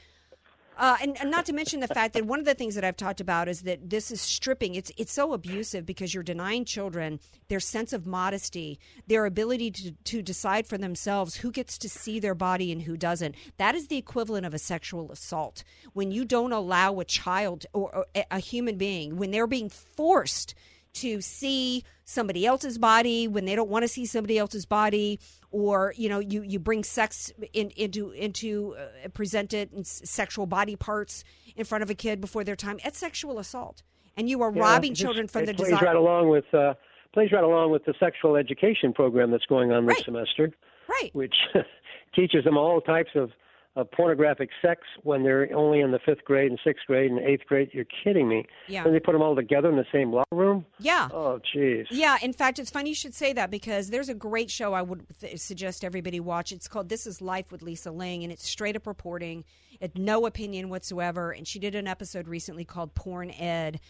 Uh, 0.76 0.96
and, 1.02 1.20
and 1.20 1.30
not 1.30 1.46
to 1.46 1.52
mention 1.52 1.80
the 1.80 1.88
fact 1.88 2.14
that 2.14 2.26
one 2.26 2.38
of 2.38 2.44
the 2.44 2.54
things 2.54 2.74
that 2.74 2.84
I've 2.84 2.96
talked 2.96 3.20
about 3.20 3.48
is 3.48 3.62
that 3.62 3.90
this 3.90 4.10
is 4.10 4.20
stripping. 4.20 4.74
It's 4.74 4.90
it's 4.96 5.12
so 5.12 5.32
abusive 5.32 5.86
because 5.86 6.12
you're 6.12 6.22
denying 6.22 6.64
children 6.64 7.20
their 7.48 7.60
sense 7.60 7.92
of 7.92 8.06
modesty, 8.06 8.78
their 9.06 9.26
ability 9.26 9.70
to, 9.70 9.92
to 9.92 10.22
decide 10.22 10.66
for 10.66 10.78
themselves 10.78 11.36
who 11.36 11.52
gets 11.52 11.78
to 11.78 11.88
see 11.88 12.18
their 12.18 12.34
body 12.34 12.72
and 12.72 12.82
who 12.82 12.96
doesn't. 12.96 13.34
That 13.56 13.74
is 13.74 13.86
the 13.86 13.96
equivalent 13.96 14.46
of 14.46 14.54
a 14.54 14.58
sexual 14.58 15.12
assault. 15.12 15.62
When 15.92 16.10
you 16.10 16.24
don't 16.24 16.52
allow 16.52 16.98
a 16.98 17.04
child 17.04 17.66
or, 17.72 17.94
or 17.94 18.06
a- 18.14 18.26
a 18.30 18.38
human 18.38 18.76
being, 18.76 19.16
when 19.16 19.30
they're 19.30 19.46
being 19.46 19.68
forced 19.68 20.54
to 20.94 21.20
see 21.20 21.84
somebody 22.04 22.46
else's 22.46 22.78
body 22.78 23.26
when 23.28 23.44
they 23.44 23.54
don't 23.56 23.68
want 23.70 23.82
to 23.82 23.88
see 23.88 24.06
somebody 24.06 24.38
else's 24.38 24.66
body 24.66 25.18
or 25.50 25.92
you 25.96 26.08
know 26.08 26.18
you 26.18 26.42
you 26.42 26.58
bring 26.58 26.84
sex 26.84 27.32
in, 27.52 27.70
into 27.70 28.10
into 28.12 28.76
uh, 28.78 29.08
present 29.10 29.52
it 29.52 29.70
s- 29.78 30.02
sexual 30.04 30.46
body 30.46 30.76
parts 30.76 31.24
in 31.56 31.64
front 31.64 31.82
of 31.82 31.90
a 31.90 31.94
kid 31.94 32.20
before 32.20 32.44
their 32.44 32.56
time 32.56 32.78
it's 32.84 32.98
sexual 32.98 33.38
assault 33.38 33.82
and 34.16 34.28
you 34.28 34.42
are 34.42 34.52
Yeah, 34.54 34.62
robbing 34.62 34.94
children 34.94 35.26
from 35.28 35.46
the 35.46 35.54
plays 35.54 35.70
desire 35.70 35.86
right 35.86 35.96
along 35.96 36.28
with 36.28 36.44
uh, 36.54 36.74
plays 37.12 37.32
right 37.32 37.44
along 37.44 37.70
with 37.72 37.84
the 37.84 37.94
sexual 37.98 38.36
education 38.36 38.92
program 38.92 39.30
that's 39.30 39.46
going 39.46 39.72
on 39.72 39.86
this 39.86 40.04
semester. 40.04 40.52
Right. 40.88 41.10
Which 41.14 41.34
teaches 42.14 42.44
them 42.44 42.56
all 42.58 42.80
types 42.80 43.10
of, 43.14 43.30
of 43.76 43.90
pornographic 43.90 44.50
sex 44.62 44.82
when 45.02 45.24
they're 45.24 45.48
only 45.54 45.80
in 45.80 45.90
the 45.90 45.98
fifth 45.98 46.24
grade 46.24 46.50
and 46.50 46.60
sixth 46.62 46.86
grade 46.86 47.10
and 47.10 47.18
eighth 47.20 47.44
grade. 47.46 47.70
You're 47.72 47.86
kidding 48.04 48.28
me. 48.28 48.46
Yeah. 48.68 48.84
And 48.84 48.94
they 48.94 49.00
put 49.00 49.12
them 49.12 49.22
all 49.22 49.34
together 49.34 49.68
in 49.68 49.76
the 49.76 49.86
same 49.92 50.12
locker 50.12 50.36
room. 50.36 50.64
yeah 50.78 51.08
Oh, 51.12 51.40
jeez. 51.54 51.86
Yeah, 51.90 52.16
in 52.22 52.32
fact, 52.32 52.58
it's 52.58 52.70
funny 52.70 52.90
you 52.90 52.94
should 52.94 53.14
say 53.14 53.32
that 53.32 53.50
because 53.50 53.90
there's 53.90 54.08
a 54.08 54.14
great 54.14 54.50
show 54.50 54.74
I 54.74 54.82
would 54.82 55.04
th- 55.20 55.40
suggest 55.40 55.84
everybody 55.84 56.20
watch. 56.20 56.52
It's 56.52 56.68
called 56.68 56.88
This 56.88 57.06
Is 57.06 57.20
Life 57.20 57.50
with 57.50 57.62
Lisa 57.62 57.90
Ling, 57.90 58.22
and 58.22 58.32
it's 58.32 58.48
straight 58.48 58.76
up 58.76 58.86
reporting, 58.86 59.44
it, 59.80 59.98
no 59.98 60.26
opinion 60.26 60.68
whatsoever. 60.68 61.32
And 61.32 61.46
she 61.46 61.58
did 61.58 61.74
an 61.74 61.88
episode 61.88 62.28
recently 62.28 62.64
called 62.64 62.94
Porn 62.94 63.30
Ed. 63.32 63.80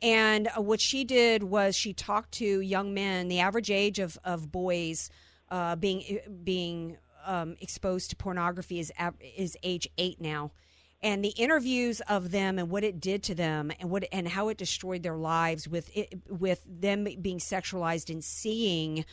And 0.00 0.48
uh, 0.48 0.60
what 0.60 0.80
she 0.80 1.02
did 1.02 1.42
was 1.42 1.74
she 1.74 1.92
talked 1.92 2.32
to 2.32 2.60
young 2.60 2.94
men, 2.94 3.28
the 3.28 3.40
average 3.40 3.70
age 3.70 3.98
of, 3.98 4.16
of 4.22 4.52
boys 4.52 5.10
uh, 5.50 5.76
being 5.76 6.20
being 6.42 6.96
um, 7.24 7.56
exposed 7.60 8.10
to 8.10 8.16
pornography 8.16 8.78
is 8.78 8.92
is 9.36 9.56
age 9.62 9.88
eight 9.98 10.20
now. 10.20 10.52
And 11.02 11.22
the 11.22 11.34
interviews 11.36 12.00
of 12.08 12.30
them 12.30 12.58
and 12.58 12.70
what 12.70 12.82
it 12.82 12.98
did 12.98 13.22
to 13.24 13.34
them 13.34 13.70
and 13.78 13.90
what 13.90 14.04
and 14.10 14.26
how 14.26 14.48
it 14.48 14.56
destroyed 14.56 15.02
their 15.02 15.16
lives 15.16 15.68
with 15.68 15.90
it, 15.94 16.20
with 16.28 16.62
them 16.66 17.06
being 17.20 17.38
sexualized 17.38 18.08
and 18.08 18.24
seeing 18.24 19.04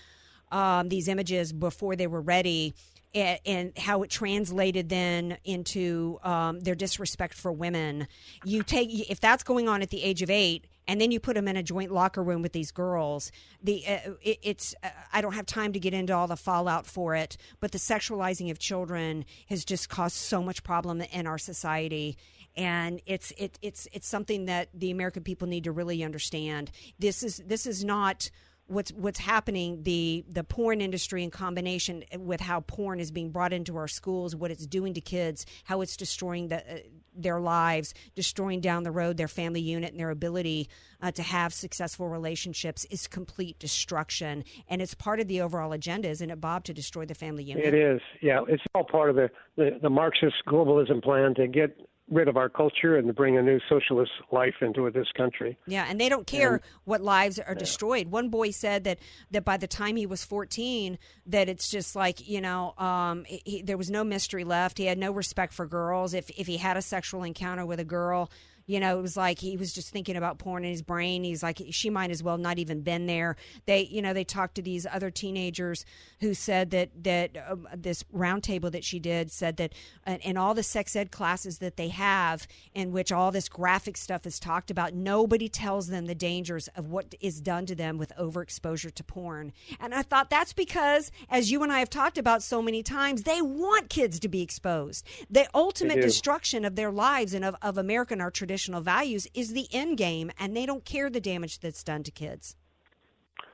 um, 0.51 0.89
these 0.89 1.07
images 1.07 1.51
before 1.51 1.95
they 1.95 2.07
were 2.07 2.21
ready 2.21 2.73
and, 3.13 3.77
how 3.77 4.03
it 4.03 4.09
translated 4.09 4.89
then 4.89 5.37
into 5.43 6.19
um, 6.23 6.59
their 6.61 6.75
disrespect 6.75 7.33
for 7.33 7.51
women. 7.51 8.07
You 8.43 8.63
take 8.63 9.09
if 9.09 9.19
that's 9.19 9.43
going 9.43 9.67
on 9.67 9.81
at 9.81 9.89
the 9.89 10.03
age 10.03 10.21
of 10.21 10.29
eight, 10.29 10.65
and 10.87 10.99
then 10.99 11.11
you 11.11 11.19
put 11.19 11.35
them 11.35 11.47
in 11.47 11.57
a 11.57 11.63
joint 11.63 11.91
locker 11.91 12.23
room 12.23 12.41
with 12.41 12.53
these 12.53 12.71
girls. 12.71 13.31
The 13.63 13.85
uh, 13.87 14.11
it, 14.21 14.39
it's 14.41 14.75
uh, 14.83 14.89
I 15.13 15.21
don't 15.21 15.33
have 15.33 15.45
time 15.45 15.73
to 15.73 15.79
get 15.79 15.93
into 15.93 16.13
all 16.13 16.27
the 16.27 16.37
fallout 16.37 16.85
for 16.85 17.15
it, 17.15 17.37
but 17.59 17.71
the 17.71 17.77
sexualizing 17.77 18.51
of 18.51 18.59
children 18.59 19.25
has 19.49 19.65
just 19.65 19.89
caused 19.89 20.15
so 20.15 20.41
much 20.41 20.63
problem 20.63 21.01
in 21.01 21.27
our 21.27 21.37
society. 21.37 22.17
And 22.55 23.01
it's 23.05 23.31
it, 23.37 23.57
it's 23.61 23.87
it's 23.93 24.07
something 24.07 24.45
that 24.45 24.69
the 24.73 24.91
American 24.91 25.23
people 25.23 25.47
need 25.47 25.63
to 25.63 25.71
really 25.71 26.03
understand. 26.03 26.71
This 26.99 27.23
is 27.23 27.37
this 27.45 27.65
is 27.65 27.83
not 27.83 28.29
what's 28.67 28.91
what's 28.93 29.19
happening 29.19 29.83
the 29.83 30.23
the 30.29 30.43
porn 30.43 30.81
industry 30.81 31.23
in 31.23 31.29
combination 31.29 32.03
with 32.17 32.39
how 32.39 32.61
porn 32.61 32.99
is 32.99 33.11
being 33.11 33.29
brought 33.29 33.53
into 33.53 33.77
our 33.77 33.87
schools 33.87 34.35
what 34.35 34.51
it's 34.51 34.65
doing 34.65 34.93
to 34.93 35.01
kids 35.01 35.45
how 35.65 35.81
it's 35.81 35.97
destroying 35.97 36.47
the, 36.47 36.57
uh, 36.57 36.79
their 37.13 37.39
lives 37.39 37.93
destroying 38.15 38.61
down 38.61 38.83
the 38.83 38.91
road 38.91 39.17
their 39.17 39.27
family 39.27 39.61
unit 39.61 39.91
and 39.91 39.99
their 39.99 40.09
ability 40.09 40.69
uh, 41.01 41.11
to 41.11 41.23
have 41.23 41.53
successful 41.53 42.07
relationships 42.09 42.85
is 42.85 43.07
complete 43.07 43.57
destruction. 43.59 44.43
And 44.67 44.81
it's 44.81 44.93
part 44.93 45.19
of 45.19 45.27
the 45.27 45.41
overall 45.41 45.73
agenda 45.73 46.09
isn't 46.09 46.29
it 46.29 46.39
bob 46.39 46.63
to 46.65 46.73
destroy 46.73 47.05
the 47.05 47.15
family 47.15 47.43
unit? 47.43 47.65
It 47.65 47.73
is, 47.73 48.01
yeah. 48.21 48.41
It's 48.47 48.63
all 48.75 48.83
part 48.83 49.09
of 49.09 49.15
the, 49.15 49.29
the, 49.55 49.79
the 49.81 49.89
Marxist 49.89 50.35
globalism 50.47 51.03
plan 51.03 51.33
to 51.35 51.47
get 51.47 51.77
rid 52.11 52.27
of 52.27 52.35
our 52.37 52.49
culture 52.49 52.97
and 52.97 53.07
to 53.07 53.13
bring 53.13 53.37
a 53.37 53.41
new 53.41 53.59
socialist 53.69 54.11
life 54.31 54.55
into 54.61 54.87
this 54.91 55.07
country. 55.15 55.57
Yeah, 55.65 55.85
and 55.89 55.99
they 55.99 56.09
don't 56.09 56.27
care 56.27 56.55
And- 56.55 56.61
what 56.83 57.01
lives 57.01 57.39
are 57.39 57.55
destroyed. 57.55 58.07
One 58.11 58.29
boy 58.29 58.51
said 58.51 58.83
that 58.83 58.99
that 59.31 59.45
by 59.45 59.57
the 59.57 59.67
time 59.67 59.95
he 59.95 60.05
was 60.05 60.23
14, 60.23 60.99
that 61.25 61.47
it's 61.49 61.69
just 61.71 61.95
like 61.95 62.27
you 62.27 62.41
know, 62.41 62.73
um, 62.77 63.23
he- 63.25 63.61
there 63.61 63.77
was 63.77 63.89
no 63.89 64.03
mystery 64.03 64.43
left. 64.43 64.77
He 64.77 64.85
had 64.85 64.97
no 64.97 65.11
respect 65.11 65.53
for 65.53 65.65
girls. 65.65 66.13
If 66.13 66.29
if 66.37 66.47
he 66.47 66.57
had 66.57 66.77
a 66.77 66.81
sexual 66.81 67.23
encounter 67.23 67.65
with 67.65 67.79
a 67.79 67.85
girl. 67.85 68.29
You 68.65 68.79
know, 68.79 68.97
it 68.97 69.01
was 69.01 69.17
like 69.17 69.39
he 69.39 69.57
was 69.57 69.73
just 69.73 69.89
thinking 69.89 70.15
about 70.15 70.39
porn 70.39 70.63
in 70.63 70.71
his 70.71 70.81
brain. 70.81 71.23
He's 71.23 71.43
like, 71.43 71.61
she 71.71 71.89
might 71.89 72.11
as 72.11 72.23
well 72.23 72.37
not 72.37 72.59
even 72.59 72.81
been 72.81 73.05
there. 73.05 73.35
They, 73.65 73.81
you 73.81 74.01
know, 74.01 74.13
they 74.13 74.23
talked 74.23 74.55
to 74.55 74.61
these 74.61 74.85
other 74.85 75.09
teenagers 75.11 75.85
who 76.19 76.33
said 76.33 76.71
that 76.71 76.89
that 77.03 77.37
um, 77.49 77.67
this 77.75 78.03
roundtable 78.15 78.71
that 78.71 78.83
she 78.83 78.99
did 78.99 79.31
said 79.31 79.57
that 79.57 79.73
uh, 80.05 80.17
in 80.21 80.37
all 80.37 80.53
the 80.53 80.63
sex 80.63 80.95
ed 80.95 81.11
classes 81.11 81.59
that 81.59 81.77
they 81.77 81.89
have, 81.89 82.47
in 82.73 82.91
which 82.91 83.11
all 83.11 83.31
this 83.31 83.49
graphic 83.49 83.97
stuff 83.97 84.25
is 84.25 84.39
talked 84.39 84.71
about, 84.71 84.93
nobody 84.93 85.49
tells 85.49 85.87
them 85.87 86.05
the 86.05 86.15
dangers 86.15 86.67
of 86.75 86.89
what 86.89 87.15
is 87.19 87.41
done 87.41 87.65
to 87.65 87.75
them 87.75 87.97
with 87.97 88.11
overexposure 88.19 88.93
to 88.93 89.03
porn. 89.03 89.51
And 89.79 89.93
I 89.93 90.01
thought 90.01 90.29
that's 90.29 90.53
because, 90.53 91.11
as 91.29 91.51
you 91.51 91.63
and 91.63 91.71
I 91.71 91.79
have 91.79 91.89
talked 91.89 92.17
about 92.17 92.43
so 92.43 92.61
many 92.61 92.83
times, 92.83 93.23
they 93.23 93.41
want 93.41 93.89
kids 93.89 94.19
to 94.19 94.27
be 94.27 94.41
exposed. 94.41 95.07
The 95.29 95.47
ultimate 95.53 95.95
destruction 96.01 96.65
of 96.65 96.75
their 96.75 96.91
lives 96.91 97.33
and 97.33 97.43
of, 97.45 97.55
of 97.61 97.77
American, 97.77 98.21
our 98.21 98.31
traditional 98.61 98.81
values, 98.81 99.27
is 99.33 99.53
the 99.53 99.67
end 99.71 99.97
game, 99.97 100.31
and 100.39 100.55
they 100.55 100.65
don't 100.65 100.85
care 100.85 101.09
the 101.09 101.19
damage 101.19 101.59
that's 101.59 101.83
done 101.83 102.03
to 102.03 102.11
kids. 102.11 102.55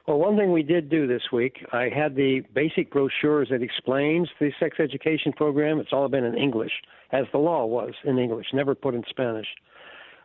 Well, 0.07 0.17
one 0.19 0.37
thing 0.37 0.51
we 0.51 0.63
did 0.63 0.89
do 0.89 1.05
this 1.05 1.23
week, 1.33 1.65
I 1.73 1.89
had 1.93 2.15
the 2.15 2.41
basic 2.53 2.91
brochures 2.91 3.49
that 3.51 3.61
explains 3.61 4.29
the 4.39 4.51
sex 4.59 4.77
education 4.79 5.33
program. 5.33 5.79
It's 5.79 5.91
all 5.91 6.07
been 6.07 6.23
in 6.23 6.37
English, 6.37 6.71
as 7.11 7.25
the 7.31 7.39
law 7.39 7.65
was 7.65 7.93
in 8.05 8.17
English, 8.17 8.47
never 8.53 8.73
put 8.73 8.95
in 8.95 9.03
Spanish. 9.09 9.47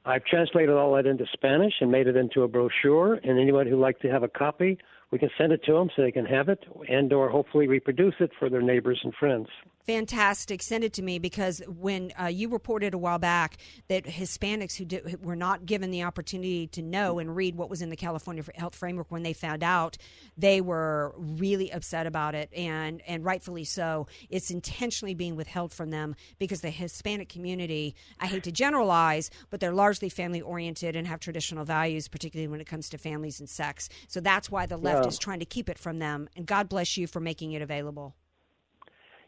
I've 0.04 0.24
translated 0.24 0.74
all 0.74 0.94
that 0.96 1.06
into 1.06 1.26
Spanish 1.32 1.74
and 1.80 1.90
made 1.90 2.08
it 2.08 2.16
into 2.16 2.42
a 2.42 2.48
brochure. 2.48 3.14
And 3.22 3.38
anyone 3.38 3.68
who'd 3.68 3.78
like 3.78 4.00
to 4.00 4.08
have 4.08 4.24
a 4.24 4.28
copy, 4.28 4.78
we 5.12 5.18
can 5.18 5.30
send 5.38 5.52
it 5.52 5.62
to 5.64 5.74
them 5.74 5.90
so 5.94 6.02
they 6.02 6.10
can 6.10 6.24
have 6.24 6.48
it, 6.48 6.64
and/or 6.88 7.28
hopefully 7.28 7.68
reproduce 7.68 8.14
it 8.18 8.32
for 8.38 8.48
their 8.48 8.62
neighbors 8.62 9.00
and 9.04 9.14
friends. 9.14 9.46
Fantastic. 9.86 10.62
Send 10.62 10.84
it 10.84 10.92
to 10.92 11.02
me 11.02 11.18
because 11.18 11.60
when 11.66 12.12
uh, 12.20 12.26
you 12.26 12.48
reported 12.48 12.94
a 12.94 12.98
while 12.98 13.18
back 13.18 13.56
that 13.88 14.04
Hispanics 14.04 14.76
who, 14.76 14.84
did, 14.84 15.24
were 15.24 15.34
not 15.34 15.66
given 15.66 15.90
the 15.90 16.04
opportunity 16.04 16.68
to 16.68 16.82
know 16.82 17.18
and 17.18 17.34
read 17.34 17.56
what 17.56 17.68
was 17.68 17.82
in 17.82 17.90
the 17.90 17.96
California 17.96 18.44
Health 18.54 18.76
Framework 18.76 19.10
when 19.10 19.24
they 19.24 19.32
found 19.32 19.64
out, 19.64 19.96
they 20.38 20.60
were 20.60 21.12
really 21.18 21.72
upset 21.72 22.06
about 22.06 22.34
it, 22.34 22.48
and 22.54 23.02
and 23.06 23.24
rightfully 23.24 23.64
so. 23.64 24.06
It's 24.30 24.50
intentionally 24.50 25.14
being 25.14 25.36
withheld 25.36 25.72
from 25.72 25.90
them 25.90 26.14
because 26.38 26.60
the 26.60 26.70
Hispanic 26.70 27.28
community, 27.28 27.94
I 28.20 28.28
hate 28.28 28.44
to 28.44 28.52
generalize, 28.52 29.30
but 29.50 29.60
they're 29.60 29.74
largely 29.74 30.08
family 30.08 30.40
oriented 30.40 30.96
and 30.96 31.06
have 31.06 31.20
traditional 31.20 31.64
values, 31.64 32.08
particularly 32.08 32.48
when 32.48 32.60
it 32.60 32.66
comes 32.66 32.88
to 32.90 32.98
families 32.98 33.40
and 33.40 33.48
sex. 33.48 33.88
So 34.08 34.20
that's 34.20 34.50
why 34.50 34.64
the 34.64 34.76
left. 34.76 35.01
Is 35.06 35.18
trying 35.18 35.40
to 35.40 35.44
keep 35.44 35.68
it 35.68 35.78
from 35.78 35.98
them. 35.98 36.28
And 36.36 36.46
God 36.46 36.68
bless 36.68 36.96
you 36.96 37.06
for 37.06 37.20
making 37.20 37.52
it 37.52 37.62
available. 37.62 38.14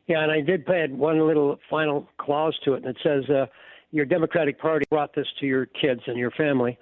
Yeah, 0.07 0.23
and 0.23 0.31
I 0.31 0.41
did 0.41 0.69
add 0.69 0.97
one 0.97 1.27
little 1.27 1.59
final 1.71 2.07
clause 2.19 2.59
to 2.65 2.75
it, 2.75 2.85
and 2.85 2.95
it 2.95 2.99
says, 3.03 3.29
uh, 3.31 3.47
"Your 3.91 4.05
Democratic 4.05 4.59
Party 4.59 4.85
brought 4.91 5.15
this 5.15 5.27
to 5.41 5.47
your 5.47 5.67
kids 5.67 6.03
and 6.07 6.19
your 6.19 6.31
family. 6.33 6.79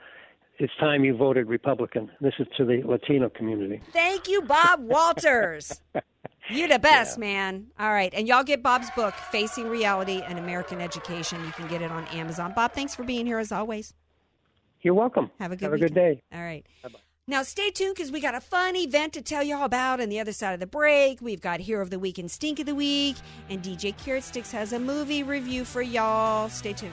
It's 0.59 0.75
time 0.81 1.05
you 1.05 1.17
voted 1.17 1.47
Republican." 1.47 2.11
This 2.21 2.35
is 2.41 2.49
to 2.57 2.65
the 2.65 2.83
Latino 2.83 3.29
community. 3.29 3.81
Thank 3.93 4.29
you, 4.29 4.43
Bob 4.43 4.81
Walters. 4.81 5.81
You're 6.51 6.69
the 6.69 6.79
best, 6.79 7.19
man. 7.19 7.69
All 7.79 7.93
right. 7.93 8.13
And 8.13 8.27
y'all 8.27 8.43
get 8.43 8.63
Bob's 8.63 8.91
book, 8.91 9.15
Facing 9.15 9.69
Reality 9.69 10.23
and 10.27 10.39
American 10.39 10.81
Education. 10.81 11.43
You 11.45 11.53
can 11.53 11.69
get 11.69 11.83
it 11.83 11.91
on 11.91 12.07
Amazon. 12.09 12.53
Bob, 12.55 12.73
thanks 12.73 12.95
for 12.95 13.05
being 13.05 13.27
here 13.27 13.39
as 13.39 13.53
always. 13.53 13.95
You're 14.81 14.95
welcome. 14.95 15.31
Have 15.39 15.53
a 15.53 15.57
good 15.57 15.67
Have 15.67 15.75
a 15.75 15.79
good 15.79 15.95
day. 15.95 16.21
All 16.33 16.43
right. 16.43 16.67
Now, 17.29 17.45
stay 17.45 17.71
tuned 17.71 17.95
because 17.95 18.11
we 18.11 18.21
got 18.21 18.35
a 18.35 18.41
fun 18.41 18.75
event 18.75 19.13
to 19.13 19.23
tell 19.23 19.45
y'all 19.45 19.63
about 19.63 20.01
on 20.01 20.09
the 20.09 20.19
other 20.19 20.33
side 20.33 20.55
of 20.55 20.61
the 20.61 20.67
break. 20.67 21.23
We've 21.23 21.41
got 21.41 21.61
Hero 21.61 21.81
of 21.81 21.89
the 21.89 22.01
Week 22.01 22.19
and 22.19 22.29
Stink 22.29 22.59
of 22.59 22.67
the 22.67 22.75
Week, 22.75 23.15
and 23.49 23.63
DJ 23.63 23.97
Carrot 23.97 24.25
Sticks 24.25 24.51
has 24.51 24.73
a 24.73 24.79
movie 24.81 25.23
review 25.23 25.65
for 25.65 25.83
y'all. 25.83 26.49
Stay 26.49 26.73
tuned. 26.73 26.93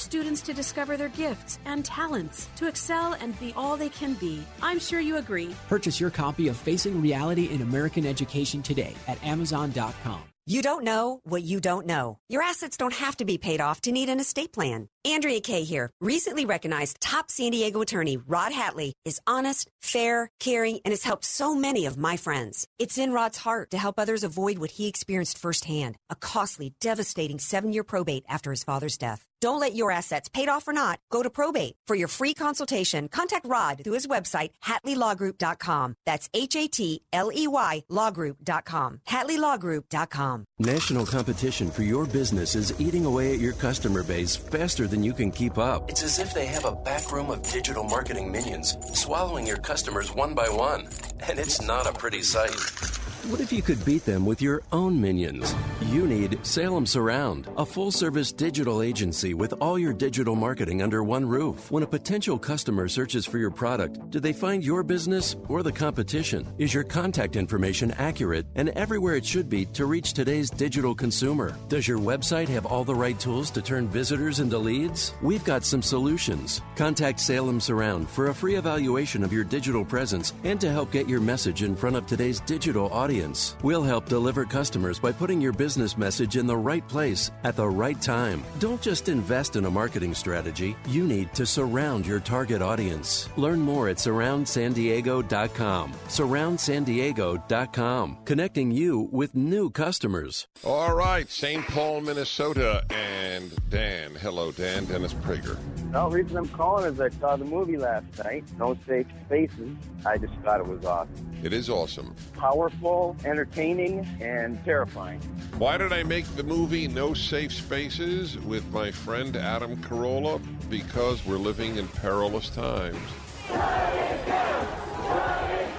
students 0.00 0.40
to 0.42 0.52
discover 0.52 0.96
their 0.96 1.08
gifts 1.08 1.58
and 1.64 1.84
talents, 1.84 2.48
to 2.56 2.66
excel 2.66 3.14
and 3.20 3.38
be 3.38 3.52
all 3.56 3.76
they 3.76 3.88
can 3.90 4.14
be. 4.14 4.42
I'm 4.62 4.78
sure 4.78 5.00
you 5.00 5.16
agree. 5.18 5.54
Purchase 5.68 6.00
your 6.00 6.10
copy 6.10 6.48
of 6.48 6.56
Facing 6.56 7.00
Reality 7.00 7.50
in 7.50 7.62
American 7.62 8.06
Education 8.06 8.62
today 8.62 8.94
at 9.06 9.22
Amazon.com. 9.24 10.22
You 10.46 10.62
don't 10.62 10.82
know 10.82 11.20
what 11.22 11.44
you 11.44 11.60
don't 11.60 11.86
know. 11.86 12.18
Your 12.28 12.42
assets 12.42 12.76
don't 12.76 12.94
have 12.94 13.16
to 13.18 13.24
be 13.24 13.38
paid 13.38 13.60
off 13.60 13.82
to 13.82 13.92
need 13.92 14.08
an 14.08 14.18
estate 14.18 14.52
plan. 14.52 14.88
Andrea 15.04 15.40
Kaye 15.40 15.62
here. 15.62 15.90
Recently 16.00 16.44
recognized 16.44 17.00
top 17.00 17.30
San 17.30 17.52
Diego 17.52 17.82
attorney 17.82 18.16
Rod 18.16 18.50
Hatley 18.50 18.90
is 19.04 19.20
honest, 19.28 19.70
fair, 19.80 20.28
caring, 20.40 20.80
and 20.84 20.90
has 20.90 21.04
helped 21.04 21.24
so 21.24 21.54
many 21.54 21.86
of 21.86 21.96
my 21.96 22.16
friends. 22.16 22.66
It's 22.80 22.98
in 22.98 23.12
Rod's 23.12 23.38
heart 23.38 23.70
to 23.70 23.78
help 23.78 24.00
others 24.00 24.24
avoid 24.24 24.58
what 24.58 24.72
he 24.72 24.88
experienced 24.88 25.38
firsthand 25.38 25.96
a 26.10 26.16
costly, 26.16 26.74
devastating 26.80 27.38
seven 27.38 27.72
year 27.72 27.84
probate 27.84 28.24
after 28.28 28.50
his 28.50 28.64
father's 28.64 28.98
death. 28.98 29.29
Don't 29.40 29.60
let 29.60 29.74
your 29.74 29.90
assets, 29.90 30.28
paid 30.28 30.50
off 30.50 30.68
or 30.68 30.72
not, 30.72 31.00
go 31.10 31.22
to 31.22 31.30
probate. 31.30 31.76
For 31.86 31.94
your 31.96 32.08
free 32.08 32.34
consultation, 32.34 33.08
contact 33.08 33.46
Rod 33.46 33.80
through 33.82 33.94
his 33.94 34.06
website, 34.06 34.50
HatleyLawGroup.com. 34.64 35.96
That's 36.04 36.28
H 36.34 36.56
A 36.56 36.68
T 36.68 37.02
L 37.12 37.30
E 37.34 37.46
Y 37.48 37.82
LawGroup.com. 37.90 39.00
HatleyLawGroup.com. 39.08 40.44
National 40.58 41.06
competition 41.06 41.70
for 41.70 41.82
your 41.82 42.04
business 42.04 42.54
is 42.54 42.78
eating 42.78 43.06
away 43.06 43.32
at 43.32 43.40
your 43.40 43.54
customer 43.54 44.02
base 44.02 44.36
faster 44.36 44.86
than 44.86 45.02
you 45.02 45.14
can 45.14 45.30
keep 45.30 45.56
up. 45.56 45.88
It's 45.88 46.02
as 46.02 46.18
if 46.18 46.34
they 46.34 46.46
have 46.46 46.66
a 46.66 46.72
back 46.72 47.10
room 47.10 47.30
of 47.30 47.42
digital 47.42 47.84
marketing 47.84 48.30
minions 48.30 48.76
swallowing 48.92 49.46
your 49.46 49.56
customers 49.58 50.14
one 50.14 50.34
by 50.34 50.48
one. 50.48 50.88
And 51.28 51.38
it's 51.38 51.62
not 51.62 51.86
a 51.86 51.92
pretty 51.92 52.22
sight. 52.22 53.09
What 53.28 53.42
if 53.42 53.52
you 53.52 53.60
could 53.60 53.84
beat 53.84 54.06
them 54.06 54.24
with 54.24 54.40
your 54.40 54.62
own 54.72 54.98
minions? 54.98 55.54
You 55.88 56.06
need 56.06 56.38
Salem 56.42 56.86
Surround, 56.86 57.50
a 57.58 57.66
full 57.66 57.90
service 57.90 58.32
digital 58.32 58.80
agency 58.80 59.34
with 59.34 59.52
all 59.60 59.78
your 59.78 59.92
digital 59.92 60.34
marketing 60.34 60.80
under 60.80 61.04
one 61.04 61.28
roof. 61.28 61.70
When 61.70 61.82
a 61.82 61.86
potential 61.86 62.38
customer 62.38 62.88
searches 62.88 63.26
for 63.26 63.36
your 63.36 63.50
product, 63.50 64.08
do 64.08 64.20
they 64.20 64.32
find 64.32 64.64
your 64.64 64.82
business 64.82 65.36
or 65.48 65.62
the 65.62 65.70
competition? 65.70 66.46
Is 66.56 66.72
your 66.72 66.82
contact 66.82 67.36
information 67.36 67.90
accurate 67.98 68.46
and 68.54 68.70
everywhere 68.70 69.16
it 69.16 69.26
should 69.26 69.50
be 69.50 69.66
to 69.66 69.84
reach 69.84 70.14
today's 70.14 70.48
digital 70.48 70.94
consumer? 70.94 71.54
Does 71.68 71.86
your 71.86 71.98
website 71.98 72.48
have 72.48 72.64
all 72.64 72.84
the 72.84 72.94
right 72.94 73.20
tools 73.20 73.50
to 73.50 73.60
turn 73.60 73.86
visitors 73.86 74.40
into 74.40 74.56
leads? 74.56 75.12
We've 75.20 75.44
got 75.44 75.62
some 75.62 75.82
solutions. 75.82 76.62
Contact 76.74 77.20
Salem 77.20 77.60
Surround 77.60 78.08
for 78.08 78.28
a 78.28 78.34
free 78.34 78.54
evaluation 78.54 79.22
of 79.22 79.32
your 79.32 79.44
digital 79.44 79.84
presence 79.84 80.32
and 80.42 80.58
to 80.58 80.72
help 80.72 80.90
get 80.90 81.06
your 81.06 81.20
message 81.20 81.62
in 81.62 81.76
front 81.76 81.96
of 81.96 82.06
today's 82.06 82.40
digital 82.40 82.90
audience 82.90 83.09
audience. 83.10 83.56
We'll 83.64 83.82
help 83.82 84.06
deliver 84.06 84.44
customers 84.44 85.00
by 85.00 85.10
putting 85.10 85.40
your 85.40 85.52
business 85.52 85.98
message 85.98 86.36
in 86.36 86.46
the 86.46 86.56
right 86.56 86.86
place 86.86 87.32
at 87.42 87.56
the 87.56 87.66
right 87.66 88.00
time. 88.00 88.44
Don't 88.60 88.80
just 88.80 89.08
invest 89.08 89.56
in 89.56 89.64
a 89.64 89.70
marketing 89.70 90.14
strategy, 90.14 90.76
you 90.88 91.04
need 91.04 91.34
to 91.34 91.44
surround 91.44 92.06
your 92.06 92.20
target 92.20 92.62
audience. 92.62 93.28
Learn 93.36 93.58
more 93.58 93.88
at 93.88 93.96
surroundsandiego.com. 93.96 95.92
Surroundsandiego.com, 95.92 98.18
connecting 98.24 98.70
you 98.70 99.08
with 99.10 99.34
new 99.34 99.70
customers. 99.70 100.46
All 100.64 100.94
right, 100.94 101.28
St. 101.28 101.66
Paul, 101.66 102.02
Minnesota, 102.02 102.84
and 102.90 103.52
Dan. 103.70 104.14
Hello, 104.14 104.52
Dan. 104.52 104.84
Dennis 104.84 105.14
Prager. 105.14 105.58
The 105.90 106.06
reason 106.06 106.36
I'm 106.36 106.48
calling 106.50 106.92
is 106.92 107.00
I 107.00 107.08
saw 107.08 107.34
the 107.34 107.44
movie 107.44 107.76
last 107.76 108.06
night, 108.22 108.44
No 108.58 108.78
Safe 108.86 109.06
Spaces. 109.26 109.76
I 110.06 110.16
just 110.18 110.34
thought 110.44 110.60
it 110.60 110.68
was 110.68 110.84
awesome. 110.84 111.26
It 111.42 111.52
is 111.52 111.68
awesome. 111.70 112.14
Powerful, 112.34 112.99
entertaining, 113.24 114.06
and 114.20 114.62
terrifying. 114.64 115.20
Why 115.58 115.76
did 115.76 115.92
I 115.92 116.02
make 116.02 116.26
the 116.36 116.42
movie 116.42 116.88
No 116.88 117.14
Safe 117.14 117.52
Spaces 117.52 118.38
with 118.38 118.70
my 118.72 118.90
friend 118.90 119.36
Adam 119.36 119.76
Carolla? 119.82 120.40
Because 120.68 121.24
we're 121.26 121.36
living 121.36 121.76
in 121.76 121.88
perilous 121.88 122.50
times. 122.50 122.98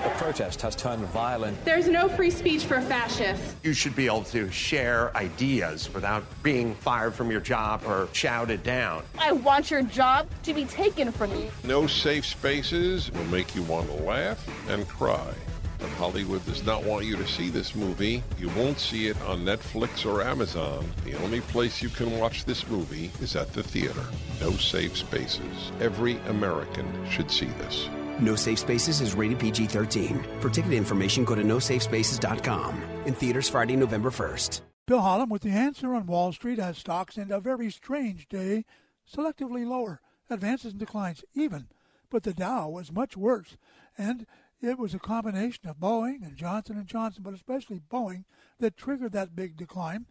The 0.03 0.09
protest 0.17 0.61
has 0.61 0.76
turned 0.76 1.03
violent. 1.05 1.63
There's 1.65 1.88
no 1.88 2.09
free 2.09 2.30
speech 2.30 2.65
for 2.65 2.82
fascists. 2.82 3.55
You 3.63 3.74
should 3.74 3.95
be 3.95 4.05
able 4.05 4.24
to 4.26 4.51
share 4.51 5.15
ideas 5.15 5.91
without 5.93 6.24
being 6.43 6.76
fired 6.76 7.13
from 7.13 7.32
your 7.32 7.41
job 7.41 7.84
or 7.86 8.07
shouted 8.13 8.63
down. 8.63 9.03
I 9.17 9.32
want 9.32 9.72
your 9.72 9.84
job 9.84 10.28
to 10.43 10.53
be 10.53 10.65
taken 10.65 11.11
from 11.11 11.32
you. 11.36 11.49
No 11.63 11.88
Safe 11.88 12.26
Spaces 12.26 13.11
will 13.11 13.26
make 13.26 13.55
you 13.55 13.63
want 13.63 13.88
to 13.88 13.95
laugh 14.03 14.47
and 14.69 14.88
cry. 14.88 15.34
But 15.82 15.89
Hollywood 15.89 16.45
does 16.45 16.63
not 16.65 16.84
want 16.84 17.05
you 17.05 17.17
to 17.17 17.27
see 17.27 17.49
this 17.49 17.75
movie. 17.75 18.23
You 18.38 18.49
won't 18.49 18.79
see 18.79 19.07
it 19.07 19.19
on 19.23 19.43
Netflix 19.43 20.05
or 20.05 20.21
Amazon. 20.21 20.86
The 21.03 21.15
only 21.23 21.41
place 21.41 21.82
you 21.82 21.89
can 21.89 22.17
watch 22.19 22.45
this 22.45 22.67
movie 22.69 23.11
is 23.19 23.36
at 23.36 23.51
the 23.51 23.63
theater. 23.63 24.05
No 24.39 24.51
Safe 24.51 24.95
Spaces. 24.95 25.71
Every 25.82 26.17
American 26.27 26.88
should 27.09 27.32
see 27.32 27.47
this. 27.47 27.89
No 28.19 28.36
Safe 28.36 28.59
Spaces 28.59 29.01
is 29.01 29.15
rated 29.15 29.39
PG 29.39 29.65
13. 29.65 30.23
For 30.39 30.49
ticket 30.49 30.73
information, 30.73 31.25
go 31.25 31.34
to 31.34 31.41
nosafespaces.com. 31.41 32.84
In 33.05 33.15
theaters 33.15 33.49
Friday, 33.49 33.75
November 33.75 34.11
1st. 34.11 34.61
Bill 34.86 35.01
Holland 35.01 35.32
with 35.32 35.41
the 35.41 35.49
answer 35.49 35.93
on 35.95 36.05
Wall 36.05 36.32
Street 36.34 36.59
as 36.59 36.77
stocks 36.77 37.17
end 37.17 37.32
a 37.32 37.39
very 37.39 37.71
strange 37.71 38.27
day, 38.27 38.65
selectively 39.09 39.65
lower, 39.65 40.01
advances 40.29 40.73
and 40.73 40.79
declines 40.79 41.23
even, 41.34 41.67
but 42.09 42.23
the 42.23 42.34
Dow 42.34 42.69
was 42.69 42.91
much 42.91 43.15
worse, 43.15 43.57
and 43.97 44.25
it 44.62 44.78
was 44.78 44.93
a 44.93 44.99
combination 44.99 45.68
of 45.68 45.80
Boeing 45.80 46.22
and 46.22 46.36
Johnson 46.36 46.84
& 46.86 46.88
Johnson, 46.88 47.24
but 47.24 47.34
especially 47.34 47.82
Boeing, 47.91 48.26
that 48.59 48.78
triggered 48.78 49.12
that 49.14 49.36
big 49.36 49.57
decline 49.57 50.05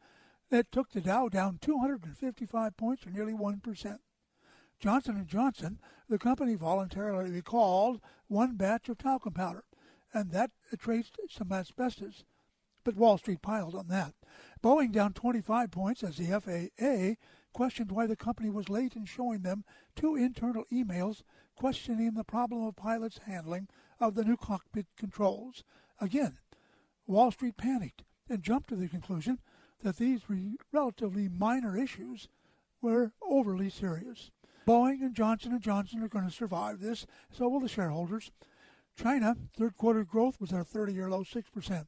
that 0.51 0.73
took 0.73 0.91
the 0.91 1.01
Dow 1.01 1.29
down 1.29 1.59
255 1.61 2.77
points 2.77 3.07
or 3.07 3.11
nearly 3.11 3.33
1%. 3.33 3.99
Johnson 4.81 5.27
& 5.27 5.29
Johnson, 5.29 5.79
the 6.09 6.19
company 6.19 6.57
voluntarily 6.57 7.31
recalled 7.31 8.01
one 8.27 8.57
batch 8.57 8.89
of 8.89 8.99
talcum 8.99 9.35
powder, 9.35 9.65
and 10.13 10.33
that 10.33 10.51
traced 10.79 11.19
some 11.29 11.53
asbestos. 11.53 12.25
But 12.83 12.97
Wall 12.97 13.19
Street 13.19 13.43
piled 13.43 13.75
on 13.75 13.89
that. 13.89 14.15
Boeing 14.63 14.91
down 14.91 15.13
25 15.13 15.71
points 15.71 16.03
as 16.03 16.17
the 16.17 16.41
FAA 16.41 17.23
questioned 17.53 17.93
why 17.93 18.07
the 18.07 18.17
company 18.17 18.51
was 18.51 18.69
late 18.69 18.97
in 18.97 19.05
showing 19.05 19.43
them 19.43 19.65
two 19.95 20.17
internal 20.17 20.65
emails 20.73 21.23
questioning 21.57 22.15
the 22.15 22.25
problem 22.25 22.65
of 22.65 22.75
pilots' 22.75 23.21
handling 23.27 23.69
of 24.01 24.15
the 24.15 24.25
new 24.25 24.37
cockpit 24.37 24.87
controls. 24.97 25.63
Again, 26.01 26.39
Wall 27.07 27.31
Street 27.31 27.57
panicked 27.57 28.03
and 28.29 28.43
jumped 28.43 28.69
to 28.71 28.77
the 28.77 28.89
conclusion 28.89 29.39
that 29.83 29.97
these 29.97 30.29
re- 30.29 30.57
relatively 30.73 31.29
minor 31.29 31.77
issues 31.77 32.29
were 32.81 33.13
overly 33.23 33.71
serious. 33.71 34.31
Boeing 34.67 35.01
and 35.01 35.15
Johnson 35.15 35.59
& 35.61 35.61
Johnson 35.61 36.03
are 36.03 36.09
going 36.09 36.27
to 36.27 36.35
survive 36.35 36.81
this, 36.81 37.07
so 37.31 37.49
will 37.49 37.61
the 37.61 37.69
shareholders. 37.69 38.31
China, 38.97 39.37
third 39.57 39.77
quarter 39.77 40.05
growth 40.05 40.41
was 40.41 40.53
at 40.53 40.61
a 40.61 40.65
30-year 40.65 41.11
low 41.11 41.25
6%. 41.25 41.87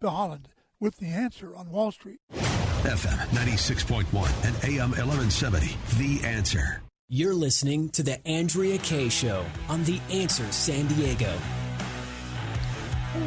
Bill 0.00 0.10
Holland 0.10 0.48
with 0.78 0.98
the 0.98 1.06
answer 1.06 1.54
on 1.54 1.70
Wall 1.70 1.92
Street. 1.92 2.20
FM 2.30 3.16
96.1 3.28 4.04
and 4.44 4.64
AM 4.64 4.90
1170. 4.90 5.76
The 5.98 6.26
answer. 6.26 6.82
You're 7.14 7.34
listening 7.34 7.90
to 7.90 8.02
The 8.02 8.26
Andrea 8.26 8.78
Kaye 8.78 9.10
Show 9.10 9.44
on 9.68 9.84
The 9.84 10.00
Answer 10.10 10.50
San 10.50 10.86
Diego. 10.86 11.30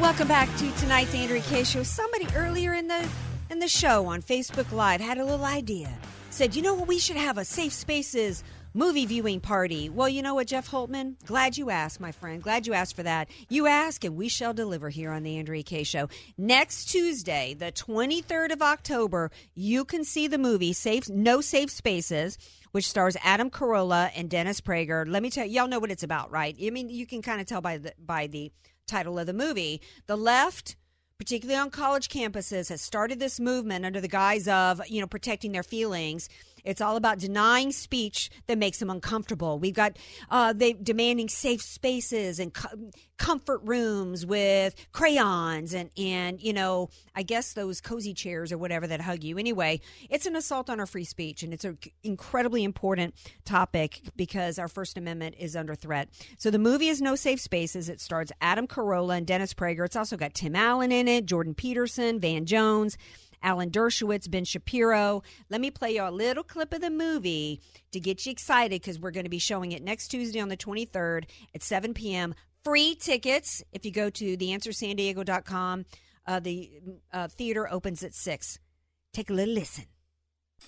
Welcome 0.00 0.26
back 0.26 0.48
to 0.56 0.72
tonight's 0.72 1.14
Andrea 1.14 1.40
Kaye 1.42 1.62
Show. 1.62 1.84
Somebody 1.84 2.26
earlier 2.34 2.74
in 2.74 2.88
the 2.88 3.08
in 3.48 3.60
the 3.60 3.68
show 3.68 4.06
on 4.06 4.22
Facebook 4.22 4.72
Live 4.72 5.00
had 5.00 5.18
a 5.18 5.24
little 5.24 5.44
idea. 5.44 5.96
Said, 6.30 6.56
you 6.56 6.62
know 6.62 6.74
what, 6.74 6.88
we 6.88 6.98
should 6.98 7.14
have 7.14 7.38
a 7.38 7.44
safe 7.44 7.72
spaces 7.72 8.42
movie 8.74 9.06
viewing 9.06 9.40
party. 9.40 9.88
Well, 9.88 10.08
you 10.08 10.20
know 10.20 10.34
what, 10.34 10.48
Jeff 10.48 10.68
Holtman? 10.68 11.14
Glad 11.24 11.56
you 11.56 11.70
asked, 11.70 12.00
my 12.00 12.10
friend. 12.10 12.42
Glad 12.42 12.66
you 12.66 12.74
asked 12.74 12.96
for 12.96 13.04
that. 13.04 13.28
You 13.48 13.68
ask, 13.68 14.04
and 14.04 14.16
we 14.16 14.28
shall 14.28 14.52
deliver 14.52 14.90
here 14.90 15.12
on 15.12 15.22
the 15.22 15.38
Andrea 15.38 15.62
Kaye 15.62 15.84
Show. 15.84 16.08
Next 16.36 16.86
Tuesday, 16.86 17.54
the 17.54 17.70
23rd 17.70 18.52
of 18.52 18.62
October, 18.62 19.30
you 19.54 19.84
can 19.84 20.02
see 20.02 20.26
the 20.26 20.38
movie 20.38 20.72
Safe 20.72 21.08
No 21.08 21.40
Safe 21.40 21.70
Spaces 21.70 22.36
which 22.76 22.90
stars 22.90 23.16
Adam 23.24 23.48
Carolla 23.48 24.10
and 24.14 24.28
Dennis 24.28 24.60
Prager. 24.60 25.08
Let 25.08 25.22
me 25.22 25.30
tell 25.30 25.46
you, 25.46 25.52
y'all 25.52 25.66
know 25.66 25.78
what 25.78 25.90
it's 25.90 26.02
about, 26.02 26.30
right? 26.30 26.54
I 26.62 26.68
mean, 26.68 26.90
you 26.90 27.06
can 27.06 27.22
kind 27.22 27.40
of 27.40 27.46
tell 27.46 27.62
by 27.62 27.78
the 27.78 27.94
by 27.98 28.26
the 28.26 28.52
title 28.86 29.18
of 29.18 29.26
the 29.26 29.32
movie. 29.32 29.80
The 30.06 30.16
left 30.18 30.76
particularly 31.18 31.58
on 31.58 31.70
college 31.70 32.10
campuses, 32.10 32.68
has 32.68 32.82
started 32.82 33.18
this 33.18 33.40
movement 33.40 33.86
under 33.86 34.02
the 34.02 34.08
guise 34.08 34.46
of, 34.46 34.82
you 34.86 35.00
know, 35.00 35.06
protecting 35.06 35.52
their 35.52 35.62
feelings. 35.62 36.28
It's 36.66 36.80
all 36.80 36.96
about 36.96 37.18
denying 37.18 37.72
speech 37.72 38.30
that 38.46 38.58
makes 38.58 38.78
them 38.78 38.90
uncomfortable. 38.90 39.58
We've 39.58 39.74
got 39.74 39.96
uh, 40.30 40.52
they 40.52 40.74
demanding 40.74 41.28
safe 41.28 41.62
spaces 41.62 42.38
and 42.38 42.52
co- 42.52 42.90
comfort 43.16 43.60
rooms 43.64 44.26
with 44.26 44.74
crayons 44.92 45.72
and 45.72 45.90
and 45.96 46.42
you 46.42 46.52
know 46.52 46.90
I 47.14 47.22
guess 47.22 47.54
those 47.54 47.80
cozy 47.80 48.12
chairs 48.12 48.52
or 48.52 48.58
whatever 48.58 48.86
that 48.86 49.00
hug 49.00 49.24
you. 49.24 49.38
Anyway, 49.38 49.80
it's 50.10 50.26
an 50.26 50.36
assault 50.36 50.68
on 50.68 50.80
our 50.80 50.86
free 50.86 51.04
speech 51.04 51.42
and 51.42 51.54
it's 51.54 51.64
an 51.64 51.78
incredibly 52.02 52.64
important 52.64 53.14
topic 53.44 54.02
because 54.16 54.58
our 54.58 54.68
First 54.68 54.98
Amendment 54.98 55.36
is 55.38 55.56
under 55.56 55.74
threat. 55.74 56.08
So 56.36 56.50
the 56.50 56.58
movie 56.58 56.88
is 56.88 57.00
No 57.00 57.14
Safe 57.14 57.40
Spaces. 57.40 57.88
It 57.88 58.00
stars 58.00 58.32
Adam 58.40 58.66
Carolla 58.66 59.16
and 59.16 59.26
Dennis 59.26 59.54
Prager. 59.54 59.84
It's 59.84 59.96
also 59.96 60.16
got 60.16 60.34
Tim 60.34 60.56
Allen 60.56 60.92
in 60.92 61.08
it, 61.08 61.26
Jordan 61.26 61.54
Peterson, 61.54 62.20
Van 62.20 62.44
Jones. 62.44 62.98
Alan 63.42 63.70
Dershowitz, 63.70 64.30
Ben 64.30 64.44
Shapiro. 64.44 65.22
Let 65.50 65.60
me 65.60 65.70
play 65.70 65.94
you 65.94 66.02
a 66.02 66.10
little 66.10 66.44
clip 66.44 66.72
of 66.72 66.80
the 66.80 66.90
movie 66.90 67.60
to 67.92 68.00
get 68.00 68.26
you 68.26 68.32
excited 68.32 68.80
because 68.80 68.98
we're 68.98 69.10
going 69.10 69.24
to 69.24 69.30
be 69.30 69.38
showing 69.38 69.72
it 69.72 69.82
next 69.82 70.08
Tuesday 70.08 70.40
on 70.40 70.48
the 70.48 70.56
23rd 70.56 71.24
at 71.54 71.62
7 71.62 71.94
p.m. 71.94 72.34
Free 72.64 72.94
tickets 72.94 73.62
if 73.72 73.84
you 73.84 73.92
go 73.92 74.10
to 74.10 74.36
theanswersandiego.com. 74.36 75.84
Uh, 76.26 76.40
the 76.40 76.70
uh, 77.12 77.28
theater 77.28 77.72
opens 77.72 78.02
at 78.02 78.14
6. 78.14 78.58
Take 79.12 79.30
a 79.30 79.32
little 79.32 79.54
listen. 79.54 79.86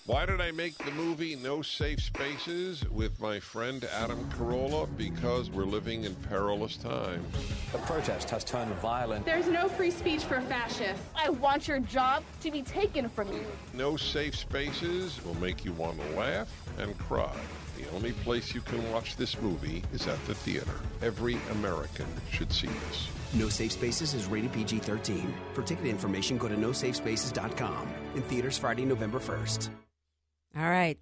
Why 0.06 0.24
did 0.24 0.40
I 0.40 0.52
make 0.52 0.78
the 0.78 0.90
movie 0.92 1.36
No 1.36 1.60
Safe 1.60 2.00
Spaces 2.00 2.82
with 2.88 3.20
my 3.20 3.38
friend 3.40 3.84
Adam 3.92 4.18
Carolla? 4.30 4.88
Because 4.96 5.50
we're 5.50 5.64
living 5.64 6.04
in 6.04 6.14
perilous 6.14 6.78
times. 6.78 7.26
The 7.72 7.78
protest 7.78 8.30
has 8.30 8.42
turned 8.42 8.72
violent. 8.76 9.26
There's 9.26 9.48
no 9.48 9.68
free 9.68 9.90
speech 9.90 10.24
for 10.24 10.40
fascists. 10.40 11.04
I 11.14 11.28
want 11.28 11.68
your 11.68 11.80
job 11.80 12.22
to 12.40 12.50
be 12.50 12.62
taken 12.62 13.10
from 13.10 13.30
you. 13.32 13.44
No 13.74 13.98
Safe 13.98 14.34
Spaces 14.34 15.22
will 15.26 15.38
make 15.40 15.64
you 15.66 15.74
want 15.74 16.00
to 16.00 16.16
laugh 16.16 16.48
and 16.78 16.96
cry. 16.98 17.36
The 17.76 17.88
only 17.94 18.12
place 18.12 18.54
you 18.54 18.62
can 18.62 18.90
watch 18.90 19.16
this 19.16 19.38
movie 19.40 19.82
is 19.92 20.06
at 20.06 20.24
the 20.24 20.34
theater. 20.34 20.80
Every 21.02 21.36
American 21.52 22.06
should 22.30 22.50
see 22.50 22.68
this. 22.68 23.08
No 23.34 23.50
Safe 23.50 23.72
Spaces 23.72 24.14
is 24.14 24.24
rated 24.26 24.52
PG 24.54 24.78
13. 24.78 25.34
For 25.52 25.62
ticket 25.62 25.86
information, 25.86 26.38
go 26.38 26.48
to 26.48 26.56
nosafespaces.com. 26.56 27.88
In 28.14 28.22
theaters 28.22 28.56
Friday, 28.56 28.86
November 28.86 29.18
1st. 29.18 29.68
All 30.56 30.68
right. 30.68 30.98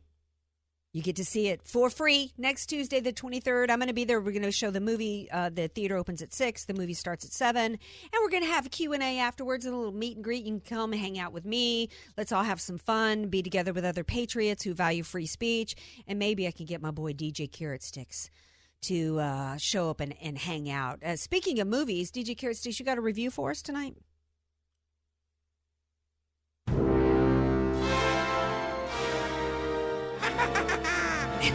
You 0.97 1.03
get 1.03 1.17
to 1.17 1.27
see 1.27 1.49
it 1.49 1.61
for 1.63 1.91
free 1.91 2.33
next 2.39 2.69
Tuesday, 2.69 3.01
the 3.01 3.13
23rd. 3.13 3.69
I'm 3.69 3.79
going 3.79 3.89
to 3.89 3.93
be 3.93 4.05
there. 4.05 4.19
We're 4.19 4.33
going 4.33 4.45
to 4.45 4.51
show 4.51 4.71
the 4.71 4.81
movie. 4.81 5.29
Uh, 5.31 5.51
the 5.51 5.69
theater 5.69 5.95
opens 5.95 6.23
at 6.23 6.33
6. 6.33 6.65
The 6.65 6.73
movie 6.73 6.95
starts 6.95 7.23
at 7.23 7.33
7. 7.33 7.65
And 7.65 7.79
we're 8.23 8.31
going 8.31 8.45
to 8.45 8.49
have 8.49 8.65
a 8.65 8.71
Q&A 8.71 9.19
afterwards, 9.19 9.67
a 9.67 9.71
little 9.71 9.93
meet 9.93 10.17
and 10.17 10.25
greet. 10.25 10.47
You 10.47 10.53
can 10.53 10.61
come 10.61 10.93
hang 10.93 11.19
out 11.19 11.35
with 11.35 11.45
me. 11.45 11.91
Let's 12.17 12.33
all 12.33 12.45
have 12.45 12.63
some 12.63 12.79
fun, 12.79 13.29
be 13.29 13.43
together 13.43 13.75
with 13.75 13.85
other 13.85 14.05
patriots 14.05 14.65
who 14.65 14.73
value 14.73 15.03
free 15.03 15.27
speech. 15.27 15.77
And 16.09 16.19
maybe 16.19 16.47
I 16.47 16.51
can 16.51 16.65
get 16.65 16.81
my 16.81 16.93
boy 16.93 17.13
DJ 17.13 17.53
Carrot 17.53 17.83
Sticks 17.83 18.31
to 18.85 19.21
uh, 19.21 19.59
show 19.59 19.91
up 19.91 20.01
and, 20.01 20.15
and 20.23 20.39
hang 20.39 20.71
out. 20.71 21.03
Uh, 21.03 21.17
speaking 21.17 21.61
of 21.61 21.69
movies, 21.69 22.11
DJ 22.11 22.35
Carrot 22.39 22.57
Sticks, 22.57 22.81
you 22.81 22.87
got 22.87 22.97
a 22.97 23.03
review 23.03 23.31
for 23.31 23.51
us 23.51 23.61
tonight? 23.61 23.97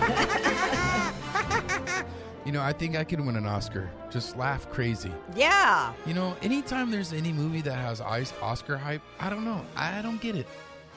You 2.43 2.51
know, 2.51 2.61
I 2.61 2.73
think 2.73 2.95
I 2.95 3.03
could 3.03 3.23
win 3.23 3.35
an 3.35 3.45
Oscar. 3.45 3.87
Just 4.09 4.35
laugh 4.35 4.67
crazy. 4.71 5.11
Yeah. 5.35 5.93
You 6.07 6.15
know, 6.15 6.35
anytime 6.41 6.89
there's 6.89 7.13
any 7.13 7.31
movie 7.31 7.61
that 7.61 7.75
has 7.75 8.01
ice 8.01 8.33
Oscar 8.41 8.77
hype, 8.77 9.03
I 9.19 9.29
don't 9.29 9.45
know. 9.45 9.63
I 9.75 10.01
don't 10.01 10.19
get 10.19 10.35
it. 10.35 10.47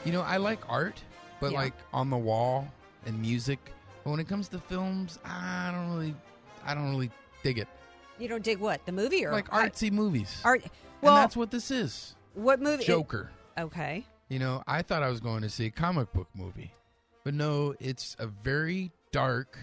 You 0.06 0.12
know, 0.12 0.22
I 0.22 0.38
like 0.38 0.58
art, 0.70 1.02
but 1.40 1.52
Yeah. 1.52 1.58
like 1.58 1.74
on 1.92 2.08
the 2.08 2.16
wall 2.16 2.66
and 3.04 3.20
music. 3.20 3.58
But 4.04 4.12
when 4.12 4.20
it 4.20 4.26
comes 4.26 4.48
to 4.48 4.58
films, 4.58 5.18
I 5.22 5.70
don't 5.70 5.90
really, 5.90 6.14
I 6.64 6.74
don't 6.74 6.88
really 6.90 7.10
dig 7.42 7.58
it. 7.58 7.68
You 8.18 8.26
don't 8.28 8.42
dig 8.42 8.58
what? 8.58 8.84
The 8.86 8.92
movie 8.92 9.26
or 9.26 9.32
Like 9.32 9.50
artsy 9.50 9.92
movies. 9.92 10.40
Art. 10.46 10.64
Well, 11.02 11.14
and 11.14 11.22
that's 11.22 11.36
what 11.36 11.50
this 11.50 11.70
is. 11.70 12.14
what 12.32 12.58
movie? 12.58 12.84
Joker. 12.84 13.30
Okay. 13.58 14.06
You 14.30 14.38
know, 14.38 14.62
I 14.66 14.80
thought 14.80 15.02
I 15.02 15.10
was 15.10 15.20
going 15.20 15.42
to 15.42 15.50
see 15.50 15.66
a 15.66 15.70
comic 15.70 16.10
book 16.14 16.28
movie, 16.34 16.72
but 17.24 17.34
no, 17.34 17.74
it's 17.80 18.14
a 18.18 18.26
very 18.26 18.92
dark, 19.12 19.58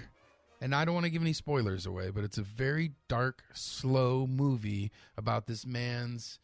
and 0.59 0.73
I 0.75 0.83
don't 0.85 0.93
want 0.93 1.05
to 1.05 1.09
give 1.11 1.21
any 1.21 1.33
spoilers 1.33 1.85
away, 1.85 2.09
but 2.09 2.23
it's 2.23 2.37
a 2.37 2.43
very 2.43 2.91
dark, 3.07 3.43
slow 3.53 4.27
movie 4.27 4.91
about 5.17 5.45
this 5.47 5.65
man's 5.65 6.39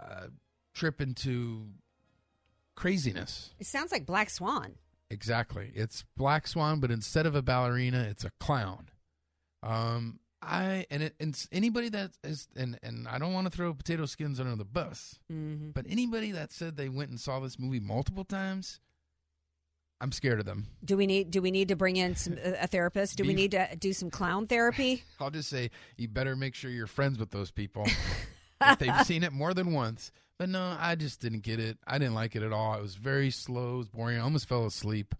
uh, 0.00 0.26
trip 0.74 1.00
into 1.00 1.66
craziness. 2.74 3.50
It 3.58 3.66
sounds 3.66 3.92
like 3.92 4.06
Black 4.06 4.30
Swan. 4.30 4.74
Exactly. 5.10 5.72
It's 5.74 6.04
Black 6.16 6.46
Swan, 6.46 6.80
but 6.80 6.90
instead 6.90 7.26
of 7.26 7.34
a 7.34 7.42
ballerina, 7.42 8.06
it's 8.08 8.24
a 8.24 8.30
clown. 8.38 8.90
Um, 9.62 10.20
I 10.42 10.86
and 10.90 11.02
it, 11.02 11.14
and 11.20 11.36
anybody 11.52 11.90
that 11.90 12.12
is 12.24 12.48
and 12.56 12.78
and 12.82 13.06
I 13.06 13.18
don't 13.18 13.34
want 13.34 13.46
to 13.46 13.54
throw 13.54 13.74
potato 13.74 14.06
skins 14.06 14.40
under 14.40 14.56
the 14.56 14.64
bus, 14.64 15.18
Mhm. 15.30 15.74
but 15.74 15.84
anybody 15.86 16.30
that 16.32 16.50
said 16.52 16.76
they 16.78 16.88
went 16.88 17.10
and 17.10 17.20
saw 17.20 17.40
this 17.40 17.58
movie 17.58 17.80
multiple 17.80 18.24
times, 18.24 18.80
I'm 20.00 20.12
scared 20.12 20.40
of 20.40 20.46
them. 20.46 20.66
Do 20.84 20.96
we 20.96 21.06
need 21.06 21.30
do 21.30 21.42
we 21.42 21.50
need 21.50 21.68
to 21.68 21.76
bring 21.76 21.96
in 21.96 22.16
some, 22.16 22.38
a 22.42 22.66
therapist? 22.66 23.18
Do 23.18 23.24
we 23.24 23.34
need 23.34 23.50
to 23.50 23.68
do 23.78 23.92
some 23.92 24.10
clown 24.10 24.46
therapy? 24.46 25.04
I'll 25.20 25.30
just 25.30 25.50
say 25.50 25.70
you 25.96 26.08
better 26.08 26.36
make 26.36 26.54
sure 26.54 26.70
you're 26.70 26.86
friends 26.86 27.18
with 27.18 27.30
those 27.30 27.50
people 27.50 27.86
if 28.62 28.78
they've 28.78 29.00
seen 29.04 29.22
it 29.22 29.32
more 29.32 29.52
than 29.52 29.72
once. 29.72 30.10
But 30.38 30.48
no, 30.48 30.74
I 30.78 30.94
just 30.94 31.20
didn't 31.20 31.42
get 31.42 31.60
it. 31.60 31.76
I 31.86 31.98
didn't 31.98 32.14
like 32.14 32.34
it 32.34 32.42
at 32.42 32.52
all. 32.52 32.74
It 32.74 32.80
was 32.80 32.94
very 32.94 33.30
slow. 33.30 33.74
It 33.74 33.78
was 33.78 33.88
boring. 33.88 34.16
I 34.16 34.22
almost 34.22 34.48
fell 34.48 34.64
asleep. 34.64 35.14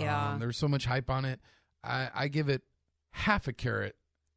Yeah. 0.00 0.32
Um, 0.32 0.40
there 0.40 0.48
was 0.48 0.56
so 0.56 0.66
much 0.66 0.84
hype 0.84 1.10
on 1.10 1.24
it. 1.24 1.38
I, 1.84 2.10
I 2.12 2.28
give 2.28 2.48
it 2.48 2.62
half 3.12 3.46
a 3.46 3.52
carrot 3.52 3.94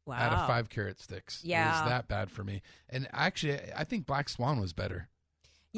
out 0.08 0.32
of 0.32 0.46
five 0.46 0.68
carrot 0.68 1.00
sticks. 1.00 1.40
Yeah. 1.42 1.66
It 1.66 1.80
was 1.82 1.90
that 1.90 2.08
bad 2.08 2.30
for 2.30 2.44
me. 2.44 2.62
And 2.88 3.08
actually, 3.12 3.58
I 3.76 3.82
think 3.82 4.06
Black 4.06 4.28
Swan 4.28 4.60
was 4.60 4.72
better. 4.72 5.08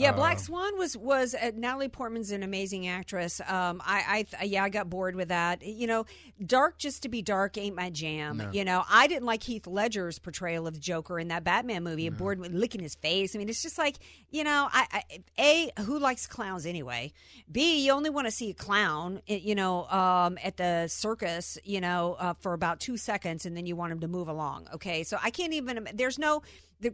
Yeah, 0.00 0.12
Black 0.12 0.38
Uh, 0.38 0.40
Swan 0.40 0.78
was 0.78 0.96
was 0.96 1.34
uh, 1.34 1.50
Natalie 1.54 1.88
Portman's 1.88 2.30
an 2.30 2.42
amazing 2.42 2.86
actress. 2.86 3.40
Um, 3.40 3.82
I, 3.84 4.26
I 4.40 4.44
yeah, 4.44 4.64
I 4.64 4.70
got 4.70 4.88
bored 4.88 5.14
with 5.14 5.28
that. 5.28 5.62
You 5.62 5.86
know, 5.86 6.06
dark 6.44 6.78
just 6.78 7.02
to 7.02 7.08
be 7.08 7.20
dark 7.20 7.58
ain't 7.58 7.76
my 7.76 7.90
jam. 7.90 8.38
No. 8.38 8.50
You 8.50 8.64
know, 8.64 8.82
I 8.88 9.06
didn't 9.08 9.26
like 9.26 9.42
Heath 9.42 9.66
Ledger's 9.66 10.18
portrayal 10.18 10.66
of 10.66 10.74
the 10.74 10.80
Joker 10.80 11.18
in 11.18 11.28
that 11.28 11.44
Batman 11.44 11.84
movie. 11.84 12.06
It 12.06 12.16
bored 12.16 12.38
me 12.38 12.48
licking 12.48 12.80
his 12.80 12.94
face. 12.94 13.34
I 13.34 13.38
mean, 13.38 13.50
it's 13.50 13.62
just 13.62 13.76
like 13.76 13.96
you 14.30 14.42
know, 14.42 14.68
I, 14.72 15.02
I 15.38 15.72
a 15.76 15.82
who 15.82 15.98
likes 15.98 16.26
clowns 16.26 16.64
anyway. 16.64 17.12
B 17.50 17.84
you 17.84 17.92
only 17.92 18.10
want 18.10 18.26
to 18.26 18.30
see 18.30 18.50
a 18.50 18.54
clown, 18.54 19.20
eh, 19.28 19.36
you 19.42 19.54
know, 19.54 19.86
um, 19.88 20.38
at 20.42 20.56
the 20.56 20.88
circus, 20.88 21.58
you 21.62 21.80
know, 21.80 22.16
uh, 22.18 22.34
for 22.40 22.54
about 22.54 22.80
two 22.80 22.96
seconds, 22.96 23.44
and 23.44 23.54
then 23.54 23.66
you 23.66 23.76
want 23.76 23.92
him 23.92 24.00
to 24.00 24.08
move 24.08 24.28
along. 24.28 24.66
Okay, 24.74 25.02
so 25.02 25.18
I 25.22 25.30
can't 25.30 25.52
even. 25.52 25.88
There's 25.92 26.18
no. 26.18 26.42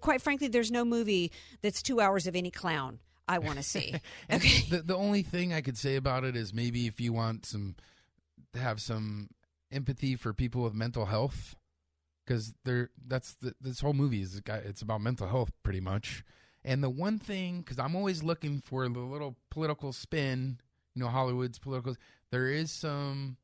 Quite 0.01 0.21
frankly, 0.21 0.49
there's 0.49 0.73
no 0.73 0.85
movie 0.85 1.31
that's 1.63 1.81
two 1.81 2.01
hours 2.01 2.27
of 2.27 2.35
any 2.35 2.51
clown 2.51 2.96
I 3.29 3.39
want 3.39 3.57
to 3.59 3.63
see. 3.63 3.95
And 4.29 4.43
the 4.43 4.83
the 4.85 4.97
only 4.97 5.23
thing 5.23 5.53
I 5.53 5.61
could 5.61 5.77
say 5.79 5.97
about 5.97 6.25
it 6.25 6.37
is 6.37 6.53
maybe 6.53 6.87
if 6.87 7.01
you 7.01 7.13
want 7.13 7.47
some 7.47 7.77
to 8.53 8.59
have 8.59 8.81
some 8.81 9.31
empathy 9.71 10.17
for 10.17 10.33
people 10.33 10.63
with 10.63 10.75
mental 10.75 11.07
health, 11.07 11.57
because 12.25 12.55
they're 12.65 12.91
that's 13.07 13.35
the, 13.35 13.55
this 13.61 13.81
whole 13.81 13.93
movie 13.95 14.23
is 14.23 14.41
it's 14.47 14.83
about 14.83 15.01
mental 15.01 15.29
health 15.29 15.53
pretty 15.63 15.81
much. 15.81 16.25
And 16.65 16.83
the 16.83 16.91
one 16.91 17.19
thing, 17.19 17.61
because 17.61 17.79
I'm 17.79 17.95
always 17.95 18.25
looking 18.25 18.61
for 18.61 18.89
the 18.89 18.99
little 18.99 19.37
political 19.51 19.93
spin, 19.93 20.59
you 20.95 21.03
know, 21.03 21.09
Hollywood's 21.09 21.61
political. 21.61 21.95
There 22.33 22.49
is 22.49 22.73
some 22.73 23.37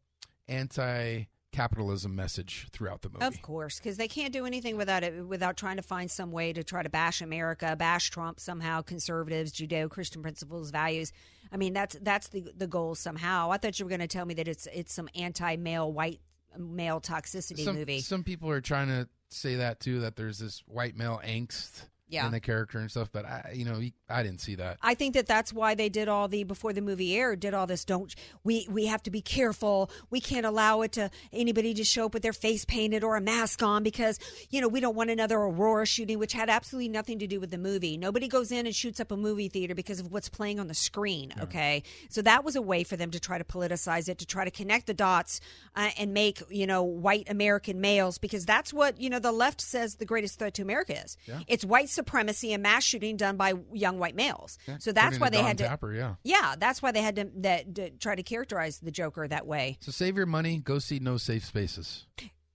anti-capitalism 1.53 2.15
message 2.15 2.67
throughout 2.73 3.03
the 3.03 3.09
movie. 3.11 3.25
Of 3.25 3.43
course, 3.43 3.79
because 3.79 3.97
they 3.97 4.09
can't 4.09 4.33
do 4.33 4.47
anything 4.47 4.77
without 4.77 5.03
it 5.03 5.27
without 5.27 5.57
trying 5.57 5.77
to 5.77 5.83
find 5.83 6.11
some 6.11 6.33
way 6.33 6.53
to 6.53 6.65
try 6.65 6.83
to 6.83 6.89
bash 6.89 7.21
America, 7.21 7.77
bash 7.77 8.11
Trump 8.11 8.41
somehow, 8.41 8.83
conservatives, 8.83 9.53
Judeo-Christian 9.53 10.23
principles, 10.23 10.71
values. 10.71 11.13
I 11.53 11.57
mean, 11.57 11.73
that's 11.73 11.97
that's 12.01 12.29
the 12.29 12.45
the 12.57 12.67
goal 12.67 12.95
somehow. 12.95 13.51
I 13.51 13.59
thought 13.59 13.79
you 13.79 13.85
were 13.85 13.91
going 13.91 14.01
to 14.01 14.07
tell 14.07 14.25
me 14.25 14.35
that 14.35 14.49
it's 14.49 14.67
it's 14.73 14.93
some 14.93 15.09
anti-male 15.15 15.93
white 15.93 16.21
male 16.57 17.01
toxicity 17.01 17.65
some, 17.65 17.77
movie. 17.77 18.01
Some 18.01 18.25
people 18.25 18.51
are 18.51 18.61
trying 18.61 18.89
to 18.89 19.09
say 19.31 19.57
that 19.57 19.81
too. 19.81 20.01
That 20.01 20.17
there's 20.17 20.39
this 20.39 20.63
white 20.67 20.97
male 20.97 21.21
angst 21.25 21.85
Yeah. 22.13 22.27
in 22.27 22.33
the 22.33 22.41
character 22.41 22.79
and 22.79 22.91
stuff. 22.91 23.09
But 23.11 23.25
I, 23.25 23.53
you 23.55 23.65
know, 23.65 23.81
I 24.09 24.23
didn't 24.23 24.41
see 24.41 24.55
that. 24.57 24.77
I 24.83 24.95
think 24.95 25.15
that 25.15 25.27
that's 25.27 25.53
why 25.53 25.75
they 25.75 25.89
did 25.89 26.09
all 26.09 26.29
the 26.29 26.45
before 26.45 26.73
the 26.73 26.83
movie 26.83 27.17
aired. 27.17 27.41
Did 27.41 27.55
all 27.55 27.67
this? 27.67 27.85
Don't 27.85 28.15
we? 28.45 28.69
We 28.71 28.87
have 28.87 29.03
to 29.05 29.11
be 29.11 29.23
careful. 29.23 29.91
We 30.11 30.21
can't 30.21 30.45
allow 30.45 30.83
it 30.83 30.93
to 30.93 31.11
anybody 31.33 31.73
to 31.75 31.85
show 31.85 32.07
up 32.07 32.15
with 32.15 32.23
their 32.23 32.35
face 32.35 32.65
painted 32.67 33.03
or 33.03 33.17
a 33.17 33.21
mask 33.21 33.63
on 33.63 33.83
because 33.83 34.19
you 34.51 34.61
know 34.61 34.69
we 34.69 34.81
don't 34.81 34.95
want 34.95 35.11
another 35.11 35.39
Aurora 35.39 35.87
shooting, 35.87 36.19
which 36.19 36.35
had 36.35 36.51
absolutely 36.51 36.89
nothing 36.89 37.19
to 37.21 37.27
do 37.27 37.41
with 37.41 37.51
the 37.51 37.59
movie. 37.59 37.97
Nobody 37.97 38.29
goes 38.29 38.53
in 38.53 38.67
and 38.67 38.75
shoots 38.75 39.01
up 39.01 39.11
a 39.11 39.17
movie 39.17 39.49
theater 39.49 39.75
because 39.75 39.99
of 39.99 40.13
what's 40.13 40.29
playing 40.29 40.61
on 40.61 40.69
the 40.69 40.75
screen. 40.75 41.33
Okay, 41.41 41.83
so 42.11 42.21
that 42.23 42.45
was 42.45 42.57
a 42.57 42.63
way 42.63 42.85
for 42.85 42.97
them 42.97 43.11
to 43.11 43.21
try 43.21 43.39
to 43.39 43.45
politicize 43.45 44.09
it, 44.09 44.19
to 44.19 44.27
try 44.27 44.45
to 44.45 44.51
connect 44.51 44.87
the 44.87 44.95
dots 44.95 45.41
uh, 45.77 45.91
and 45.99 46.13
make 46.13 46.43
you 46.51 46.67
know 46.67 46.83
white 46.83 47.29
American 47.31 47.81
males 47.81 48.19
because 48.19 48.45
that's 48.45 48.73
what 48.73 49.01
you 49.01 49.09
know 49.09 49.19
the 49.19 49.33
left 49.33 49.61
says 49.61 49.95
the 49.97 50.05
greatest 50.05 50.39
threat 50.39 50.53
to 50.55 50.63
America 50.63 51.03
is. 51.03 51.17
Yeah. 51.27 51.41
It's 51.47 51.65
white 51.65 51.89
supremacy 52.03 52.53
and 52.53 52.63
mass 52.63 52.85
shooting 52.85 53.17
done 53.17 53.37
by 53.37 53.55
young 53.73 53.99
white 53.99 54.17
males. 54.17 54.59
Yeah, 54.67 54.79
So 54.79 54.93
that's 54.93 55.19
why 55.19 55.31
they 55.31 55.39
Don 55.39 55.47
had 55.47 55.59
to. 55.59 55.65
Tapper, 55.65 55.93
yeah. 55.93 56.15
Yeah, 56.25 56.55
that's 56.59 56.83
why 56.83 56.93
they 56.93 57.03
had 57.03 57.17
to, 57.17 57.31
that, 57.37 57.75
to 57.77 57.91
try 57.91 58.15
to 58.15 58.23
characterize 58.23 58.79
the 58.81 58.91
Joker 58.91 59.27
that 59.29 59.47
way. 59.47 59.79
So 59.81 59.93
save 59.93 60.17
your 60.17 60.27
money. 60.27 60.59
Go 60.59 60.79
see 60.79 60.99
No 60.99 61.17
Safe 61.17 61.45
Spaces. 61.45 62.07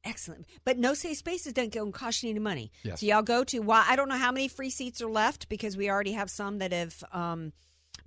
Excellent. 0.04 0.46
But 0.64 0.78
no 0.78 0.94
safe 0.94 1.18
spaces 1.18 1.52
don't 1.52 1.74
go 1.74 1.84
and 1.84 1.94
cost 1.94 2.24
you 2.24 2.30
any 2.30 2.40
money. 2.40 2.72
Yes. 2.82 3.02
So 3.02 3.08
y'all 3.08 3.22
go 3.22 3.44
to. 3.44 3.60
Well, 3.60 3.84
I 3.86 3.98
don't 3.98 4.08
know 4.08 4.18
how 4.18 4.32
many 4.32 4.48
free 4.48 4.70
seats 4.70 5.02
are 5.02 5.10
left 5.10 5.50
because 5.50 5.76
we 5.76 5.90
already 5.90 6.14
have 6.14 6.30
some 6.30 6.60
that 6.60 6.72
have 6.72 7.04
um, 7.12 7.52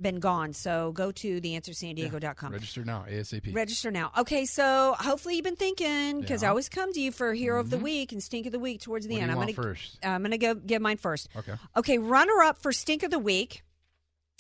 been 0.00 0.20
gone. 0.20 0.52
So 0.52 0.92
go 0.92 1.12
to 1.12 1.40
theanswersandiego.com. 1.40 2.52
Register 2.52 2.84
now, 2.84 3.04
ASAP. 3.08 3.54
Register 3.54 3.90
now. 3.90 4.12
Okay, 4.18 4.44
so 4.44 4.94
hopefully 4.98 5.36
you've 5.36 5.44
been 5.44 5.56
thinking 5.56 6.20
because 6.20 6.42
I 6.42 6.48
always 6.48 6.68
come 6.68 6.92
to 6.92 7.00
you 7.00 7.12
for 7.12 7.32
hero 7.34 7.60
of 7.60 7.70
the 7.70 7.78
week 7.78 8.12
and 8.12 8.22
stink 8.22 8.46
of 8.46 8.52
the 8.52 8.58
week 8.58 8.80
towards 8.80 9.06
the 9.06 9.14
What 9.14 9.22
end. 9.22 9.32
I'm 9.32 9.38
gonna 9.38 9.52
first? 9.52 9.98
I'm 10.02 10.22
gonna 10.22 10.38
go 10.38 10.54
give 10.54 10.82
mine 10.82 10.96
first. 10.96 11.28
Okay. 11.36 11.54
Okay, 11.76 11.98
runner 11.98 12.40
up 12.42 12.58
for 12.58 12.72
stink 12.72 13.02
of 13.02 13.10
the 13.10 13.18
week. 13.18 13.62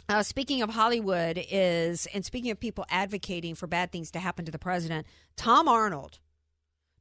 Uh, 0.08 0.24
speaking 0.24 0.60
of 0.60 0.70
Hollywood 0.70 1.40
is 1.50 2.06
and 2.12 2.24
speaking 2.24 2.50
of 2.50 2.58
people 2.58 2.84
advocating 2.90 3.54
for 3.54 3.68
bad 3.68 3.92
things 3.92 4.10
to 4.10 4.18
happen 4.18 4.44
to 4.44 4.50
the 4.50 4.58
president, 4.58 5.06
Tom 5.36 5.68
Arnold. 5.68 6.18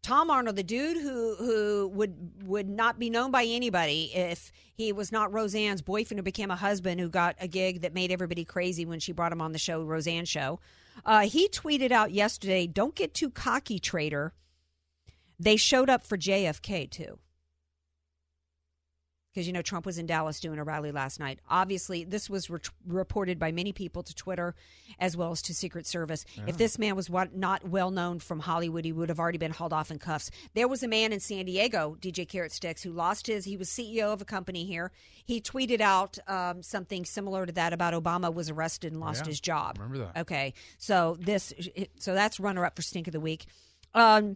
Tom 0.02 0.30
Arnold, 0.30 0.56
the 0.56 0.64
dude 0.64 0.98
who 0.98 1.36
who 1.36 1.88
would 1.94 2.44
would 2.48 2.70
not 2.70 3.00
be 3.00 3.10
known 3.10 3.32
by 3.32 3.44
anybody 3.44 4.12
if 4.14 4.52
he 4.74 4.92
was 4.92 5.12
not 5.12 5.32
Roseanne's 5.32 5.82
boyfriend 5.82 6.20
who 6.20 6.24
became 6.24 6.52
a 6.52 6.56
husband 6.56 7.00
who 7.00 7.10
got 7.10 7.36
a 7.40 7.48
gig 7.48 7.82
that 7.82 7.94
made 7.94 8.12
everybody 8.12 8.46
crazy 8.46 8.86
when 8.86 9.00
she 9.00 9.12
brought 9.12 9.32
him 9.32 9.42
on 9.42 9.52
the 9.52 9.60
show 9.60 9.84
Roseanne 9.84 10.26
show. 10.26 10.60
Uh, 11.06 11.22
he 11.22 11.50
tweeted 11.50 11.92
out 11.92 12.12
yesterday, 12.12 12.66
"Don't 12.66 12.96
get 12.96 13.14
too 13.14 13.30
cocky, 13.30 13.80
traitor." 13.80 14.34
They 15.38 15.58
showed 15.58 15.90
up 15.90 16.06
for 16.06 16.18
JFK 16.18 16.90
too. 16.90 17.20
Because 19.40 19.48
you 19.48 19.54
know 19.54 19.62
Trump 19.62 19.86
was 19.86 19.98
in 19.98 20.06
Dallas 20.06 20.42
doing 20.42 20.60
a 20.60 20.66
rally 20.66 20.92
last 20.92 21.18
night. 21.18 21.40
Obviously, 21.50 22.04
this 22.04 22.30
was 22.30 22.50
re- 22.50 22.60
reported 22.86 23.40
by 23.40 23.54
many 23.54 23.72
people 23.72 24.04
to 24.04 24.14
Twitter 24.14 24.54
as 25.00 25.16
well 25.16 25.32
as 25.32 25.42
to 25.44 25.54
Secret 25.54 25.88
Service. 25.88 26.26
Yeah. 26.36 26.44
If 26.48 26.58
this 26.58 26.78
man 26.78 26.98
was 26.98 27.10
what, 27.10 27.34
not 27.34 27.66
well 27.66 27.90
known 27.90 28.20
from 28.20 28.40
Hollywood, 28.42 28.84
he 28.84 28.92
would 28.92 29.08
have 29.08 29.18
already 29.18 29.38
been 29.38 29.52
hauled 29.52 29.72
off 29.72 29.92
in 29.92 29.98
cuffs. 29.98 30.30
There 30.56 30.68
was 30.68 30.84
a 30.84 30.90
man 30.90 31.14
in 31.14 31.22
San 31.22 31.46
Diego, 31.46 31.96
DJ 32.02 32.28
Carrot 32.28 32.52
Sticks, 32.52 32.84
who 32.84 32.92
lost 32.92 33.28
his. 33.28 33.46
He 33.46 33.56
was 33.56 33.70
CEO 33.70 34.12
of 34.12 34.22
a 34.22 34.26
company 34.26 34.66
here. 34.66 34.92
He 35.24 35.40
tweeted 35.40 35.80
out 35.80 36.18
um, 36.28 36.62
something 36.62 37.06
similar 37.06 37.46
to 37.46 37.54
that 37.54 37.72
about 37.72 37.94
Obama 37.94 38.34
was 38.34 38.50
arrested 38.50 38.92
and 38.92 39.00
lost 39.00 39.22
Yeah, 39.24 39.30
his 39.30 39.40
job. 39.40 39.78
remember 39.80 40.00
that. 40.12 40.22
Okay, 40.22 40.54
so 40.78 41.16
this, 41.22 41.54
so 42.00 42.14
that's 42.14 42.42
runner 42.42 42.66
up 42.66 42.76
for 42.76 42.82
stink 42.82 43.08
of 43.08 43.14
the 43.14 43.22
week. 43.22 43.46
Um, 43.94 44.36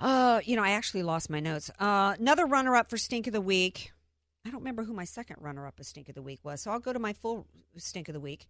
uh, 0.00 0.40
you 0.44 0.56
know, 0.56 0.62
I 0.62 0.70
actually 0.70 1.02
lost 1.02 1.30
my 1.30 1.40
notes. 1.40 1.70
Uh, 1.78 2.14
another 2.18 2.46
runner 2.46 2.76
up 2.76 2.88
for 2.90 2.98
stink 2.98 3.26
of 3.26 3.32
the 3.32 3.40
week. 3.40 3.92
I 4.44 4.50
don't 4.50 4.60
remember 4.60 4.84
who 4.84 4.92
my 4.92 5.04
second 5.04 5.36
runner 5.40 5.66
up 5.66 5.80
of 5.80 5.86
stink 5.86 6.08
of 6.08 6.14
the 6.14 6.22
week 6.22 6.40
was, 6.44 6.62
so 6.62 6.70
I'll 6.70 6.78
go 6.78 6.92
to 6.92 6.98
my 6.98 7.12
full 7.12 7.46
stink 7.76 8.08
of 8.08 8.12
the 8.12 8.20
week, 8.20 8.48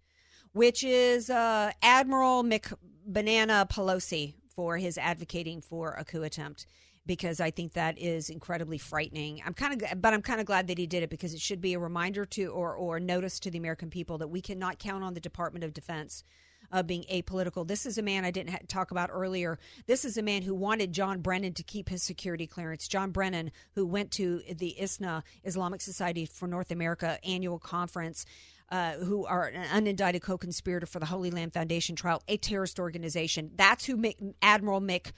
which 0.52 0.84
is 0.84 1.30
uh, 1.30 1.72
Admiral 1.82 2.44
McBanana 2.44 3.68
Pelosi 3.70 4.34
for 4.54 4.76
his 4.76 4.98
advocating 4.98 5.60
for 5.60 5.92
a 5.92 6.04
coup 6.04 6.22
attempt 6.22 6.66
because 7.06 7.40
I 7.40 7.50
think 7.50 7.72
that 7.74 7.98
is 7.98 8.28
incredibly 8.28 8.78
frightening. 8.78 9.40
I'm 9.46 9.54
kind 9.54 9.80
of, 9.80 10.02
but 10.02 10.12
I'm 10.12 10.22
kind 10.22 10.40
of 10.40 10.46
glad 10.46 10.66
that 10.66 10.76
he 10.76 10.86
did 10.86 11.02
it 11.02 11.10
because 11.10 11.32
it 11.32 11.40
should 11.40 11.60
be 11.60 11.74
a 11.74 11.78
reminder 11.78 12.26
to 12.26 12.46
or 12.46 12.74
or 12.74 12.98
notice 12.98 13.38
to 13.40 13.50
the 13.50 13.58
American 13.58 13.90
people 13.90 14.18
that 14.18 14.28
we 14.28 14.40
cannot 14.40 14.78
count 14.78 15.04
on 15.04 15.14
the 15.14 15.20
Department 15.20 15.64
of 15.64 15.72
Defense 15.72 16.24
of 16.72 16.86
being 16.86 17.04
apolitical. 17.10 17.66
This 17.66 17.86
is 17.86 17.98
a 17.98 18.02
man 18.02 18.24
I 18.24 18.30
didn't 18.30 18.50
ha- 18.50 18.58
talk 18.68 18.90
about 18.90 19.10
earlier. 19.12 19.58
This 19.86 20.04
is 20.04 20.16
a 20.16 20.22
man 20.22 20.42
who 20.42 20.54
wanted 20.54 20.92
John 20.92 21.20
Brennan 21.20 21.54
to 21.54 21.62
keep 21.62 21.88
his 21.88 22.02
security 22.02 22.46
clearance. 22.46 22.88
John 22.88 23.10
Brennan, 23.10 23.50
who 23.74 23.86
went 23.86 24.10
to 24.12 24.42
the 24.48 24.80
ISNA, 24.80 25.24
Islamic 25.44 25.80
Society 25.80 26.26
for 26.26 26.46
North 26.46 26.70
America 26.70 27.18
annual 27.24 27.58
conference. 27.58 28.24
Uh, 28.68 28.94
who 28.94 29.24
are 29.24 29.46
an 29.46 29.84
unindicted 29.84 30.22
co-conspirator 30.22 30.86
for 30.86 30.98
the 30.98 31.06
Holy 31.06 31.30
Land 31.30 31.52
Foundation 31.52 31.94
trial, 31.94 32.20
a 32.26 32.36
terrorist 32.36 32.80
organization. 32.80 33.52
That's 33.54 33.84
who 33.84 33.96
Mick, 33.96 34.16
Admiral 34.42 34.80
Mick 34.80 35.12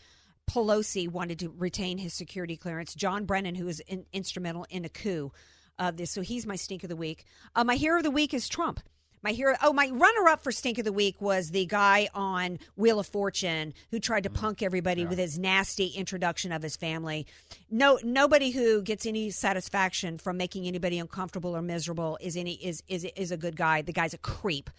Pelosi 0.48 1.08
wanted 1.08 1.38
to 1.38 1.48
retain 1.56 1.96
his 1.96 2.12
security 2.12 2.58
clearance. 2.58 2.94
John 2.94 3.24
Brennan, 3.24 3.54
who 3.54 3.64
was 3.64 3.80
in, 3.80 4.04
instrumental 4.12 4.66
in 4.68 4.84
a 4.84 4.90
coup. 4.90 5.32
Uh, 5.78 5.92
this, 5.92 6.10
so 6.10 6.20
he's 6.20 6.46
my 6.46 6.56
stink 6.56 6.82
of 6.82 6.88
the 6.88 6.96
week. 6.96 7.24
Uh, 7.54 7.64
my 7.64 7.76
hero 7.76 7.98
of 7.98 8.02
the 8.02 8.10
week 8.10 8.34
is 8.34 8.48
Trump. 8.48 8.80
My 9.22 9.32
hero, 9.32 9.56
oh, 9.62 9.72
my 9.72 9.90
runner 9.92 10.28
up 10.28 10.42
for 10.42 10.52
stink 10.52 10.78
of 10.78 10.84
the 10.84 10.92
week 10.92 11.20
was 11.20 11.50
the 11.50 11.66
guy 11.66 12.08
on 12.14 12.58
Wheel 12.76 13.00
of 13.00 13.06
Fortune 13.06 13.74
who 13.90 13.98
tried 13.98 14.22
to 14.24 14.30
punk 14.30 14.62
everybody 14.62 15.04
with 15.04 15.18
his 15.18 15.38
nasty 15.38 15.88
introduction 15.88 16.52
of 16.52 16.62
his 16.62 16.76
family. 16.76 17.26
No, 17.70 17.98
nobody 18.02 18.50
who 18.50 18.82
gets 18.82 19.06
any 19.06 19.30
satisfaction 19.30 20.18
from 20.18 20.36
making 20.36 20.66
anybody 20.66 20.98
uncomfortable 20.98 21.56
or 21.56 21.62
miserable 21.62 22.18
is 22.20 22.36
any 22.36 22.54
is 22.54 22.82
is 22.88 23.04
is 23.04 23.32
a 23.32 23.36
good 23.36 23.56
guy. 23.56 23.82
The 23.82 23.92
guy's 23.92 24.14
a 24.14 24.18
creep. 24.18 24.70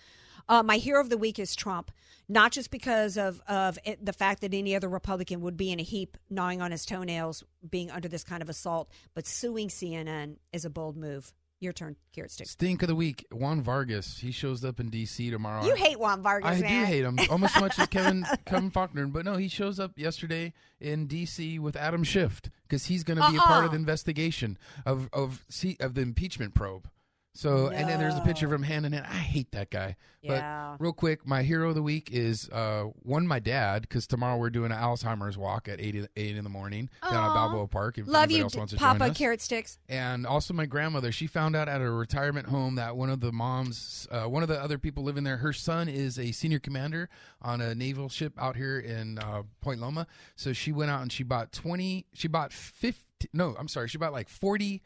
Uh, 0.47 0.63
my 0.63 0.77
hero 0.77 0.99
of 0.99 1.09
the 1.09 1.17
week 1.17 1.37
is 1.37 1.55
Trump, 1.55 1.91
not 2.27 2.51
just 2.51 2.71
because 2.71 3.17
of 3.17 3.41
of 3.47 3.77
it, 3.83 4.03
the 4.03 4.13
fact 4.13 4.41
that 4.41 4.53
any 4.53 4.75
other 4.75 4.89
Republican 4.89 5.41
would 5.41 5.57
be 5.57 5.71
in 5.71 5.79
a 5.79 5.83
heap, 5.83 6.17
gnawing 6.29 6.61
on 6.61 6.71
his 6.71 6.85
toenails, 6.85 7.43
being 7.69 7.91
under 7.91 8.07
this 8.07 8.23
kind 8.23 8.41
of 8.41 8.49
assault, 8.49 8.89
but 9.13 9.27
suing 9.27 9.67
CNN 9.67 10.37
is 10.53 10.65
a 10.65 10.69
bold 10.69 10.97
move. 10.97 11.33
Your 11.61 11.73
turn, 11.73 11.97
Carrot 12.13 12.31
Stick. 12.31 12.47
Stink 12.47 12.81
of 12.83 12.87
the 12.87 12.95
week, 12.95 13.25
Juan 13.33 13.61
Vargas. 13.61 14.19
He 14.19 14.31
shows 14.31 14.63
up 14.63 14.79
in 14.79 14.89
D.C. 14.89 15.29
tomorrow. 15.29 15.65
You 15.65 15.75
hate 15.75 15.99
Juan 15.99 16.21
Vargas, 16.21 16.49
I 16.49 16.61
man. 16.61 16.81
do 16.81 16.85
hate 16.85 17.03
him 17.03 17.19
almost 17.29 17.55
as 17.57 17.61
much 17.61 17.77
as 17.79 17.87
Kevin 17.89 18.25
Kevin 18.45 18.71
Faulconer, 18.71 19.11
but 19.11 19.25
no, 19.25 19.35
he 19.35 19.49
shows 19.49 19.77
up 19.77 19.91
yesterday 19.97 20.53
in 20.79 21.05
D.C. 21.07 21.59
with 21.59 21.75
Adam 21.75 22.05
Schiff 22.05 22.41
because 22.63 22.85
he's 22.85 23.03
going 23.03 23.19
to 23.19 23.29
be 23.29 23.35
a 23.35 23.39
part 23.39 23.59
of 23.59 23.71
Uh-uh. 23.71 23.71
the 23.71 23.75
investigation 23.77 24.57
of 24.85 25.09
of 25.11 25.43
of 25.81 25.93
the 25.95 26.01
impeachment 26.01 26.53
probe. 26.55 26.87
So 27.39 27.69
and 27.69 27.87
then 27.87 27.99
there's 27.99 28.17
a 28.17 28.21
picture 28.21 28.47
of 28.47 28.51
him 28.51 28.63
hand 28.63 28.85
in 28.85 28.91
hand. 28.91 29.05
I 29.09 29.13
hate 29.13 29.51
that 29.51 29.69
guy. 29.69 29.95
Yeah. 30.21 30.73
But 30.75 30.83
real 30.83 30.91
quick, 30.91 31.25
my 31.25 31.41
hero 31.41 31.69
of 31.69 31.75
the 31.75 31.81
week 31.81 32.09
is 32.11 32.49
uh, 32.49 32.87
one 33.03 33.25
my 33.25 33.39
dad 33.39 33.83
because 33.83 34.07
tomorrow 34.07 34.37
we're 34.37 34.49
doing 34.49 34.73
an 34.73 34.77
Alzheimer's 34.77 35.37
walk 35.37 35.69
at 35.69 35.79
eight 35.79 35.95
in- 35.95 36.09
eight 36.17 36.35
in 36.35 36.43
the 36.43 36.49
morning 36.49 36.89
down 37.01 37.13
at. 37.13 37.33
Balboa 37.33 37.67
Park. 37.67 37.97
If 37.97 38.07
Love 38.09 38.29
you, 38.29 38.43
else 38.43 38.57
wants 38.57 38.73
to 38.73 38.77
Papa. 38.77 39.13
Carrot 39.13 39.39
Sticks. 39.39 39.79
And 39.87 40.27
also 40.27 40.53
my 40.53 40.65
grandmother, 40.65 41.13
she 41.13 41.27
found 41.27 41.55
out 41.55 41.69
at 41.69 41.79
a 41.79 41.89
retirement 41.89 42.47
home 42.47 42.75
that 42.75 42.97
one 42.97 43.09
of 43.09 43.21
the 43.21 43.31
moms, 43.31 44.05
uh, 44.11 44.23
one 44.25 44.43
of 44.43 44.49
the 44.49 44.61
other 44.61 44.77
people 44.77 45.03
living 45.03 45.23
there, 45.23 45.37
her 45.37 45.53
son 45.53 45.87
is 45.87 46.19
a 46.19 46.33
senior 46.33 46.59
commander 46.59 47.07
on 47.41 47.61
a 47.61 47.73
naval 47.73 48.09
ship 48.09 48.33
out 48.37 48.57
here 48.57 48.79
in 48.79 49.17
uh, 49.17 49.43
Point 49.61 49.79
Loma. 49.79 50.07
So 50.35 50.51
she 50.51 50.73
went 50.73 50.91
out 50.91 51.03
and 51.03 51.09
she 51.11 51.23
bought 51.23 51.53
20, 51.53 52.05
she 52.13 52.27
bought 52.27 52.51
50, 52.51 53.29
no, 53.31 53.55
I'm 53.57 53.69
sorry, 53.69 53.87
she 53.87 53.97
bought 53.97 54.11
like 54.11 54.27
40 54.27 54.81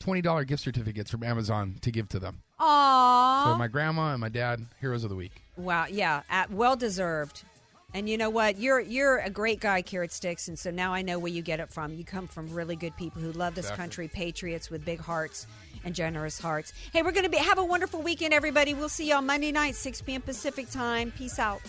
$20 0.00 0.46
gift 0.46 0.62
certificates 0.62 1.10
from 1.10 1.22
Amazon 1.22 1.76
to 1.82 1.90
give 1.90 2.08
to 2.10 2.18
them. 2.18 2.42
Aww. 2.60 3.44
So 3.44 3.56
my 3.56 3.68
grandma 3.68 4.12
and 4.12 4.20
my 4.20 4.28
dad, 4.28 4.64
heroes 4.80 5.04
of 5.04 5.10
the 5.10 5.16
week. 5.16 5.42
Wow, 5.56 5.86
yeah, 5.90 6.22
at, 6.30 6.50
well 6.52 6.76
deserved. 6.76 7.44
And 7.94 8.06
you 8.08 8.18
know 8.18 8.28
what? 8.28 8.58
You're 8.58 8.80
you're 8.80 9.16
a 9.18 9.30
great 9.30 9.60
guy, 9.60 9.80
Carrot 9.80 10.12
Sticks, 10.12 10.46
and 10.46 10.58
so 10.58 10.70
now 10.70 10.92
I 10.92 11.00
know 11.00 11.18
where 11.18 11.32
you 11.32 11.40
get 11.40 11.58
it 11.58 11.72
from. 11.72 11.94
You 11.94 12.04
come 12.04 12.26
from 12.26 12.52
really 12.52 12.76
good 12.76 12.94
people 12.98 13.22
who 13.22 13.32
love 13.32 13.54
this 13.54 13.64
Exactly. 13.64 13.82
country, 13.82 14.08
patriots 14.08 14.68
with 14.70 14.84
big 14.84 15.00
hearts 15.00 15.46
and 15.84 15.94
generous 15.94 16.38
hearts. 16.38 16.74
Hey, 16.92 17.02
we're 17.02 17.12
gonna 17.12 17.30
be 17.30 17.38
have 17.38 17.56
a 17.56 17.64
wonderful 17.64 18.02
weekend, 18.02 18.34
everybody. 18.34 18.74
We'll 18.74 18.90
see 18.90 19.08
you 19.08 19.14
on 19.14 19.24
Monday 19.24 19.52
night, 19.52 19.74
6 19.74 20.02
p.m. 20.02 20.20
Pacific 20.20 20.68
time. 20.70 21.12
Peace 21.16 21.38
out. 21.38 21.62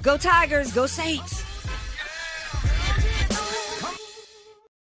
Go 0.00 0.16
Tigers, 0.16 0.72
go 0.72 0.86
Saints. 0.86 1.42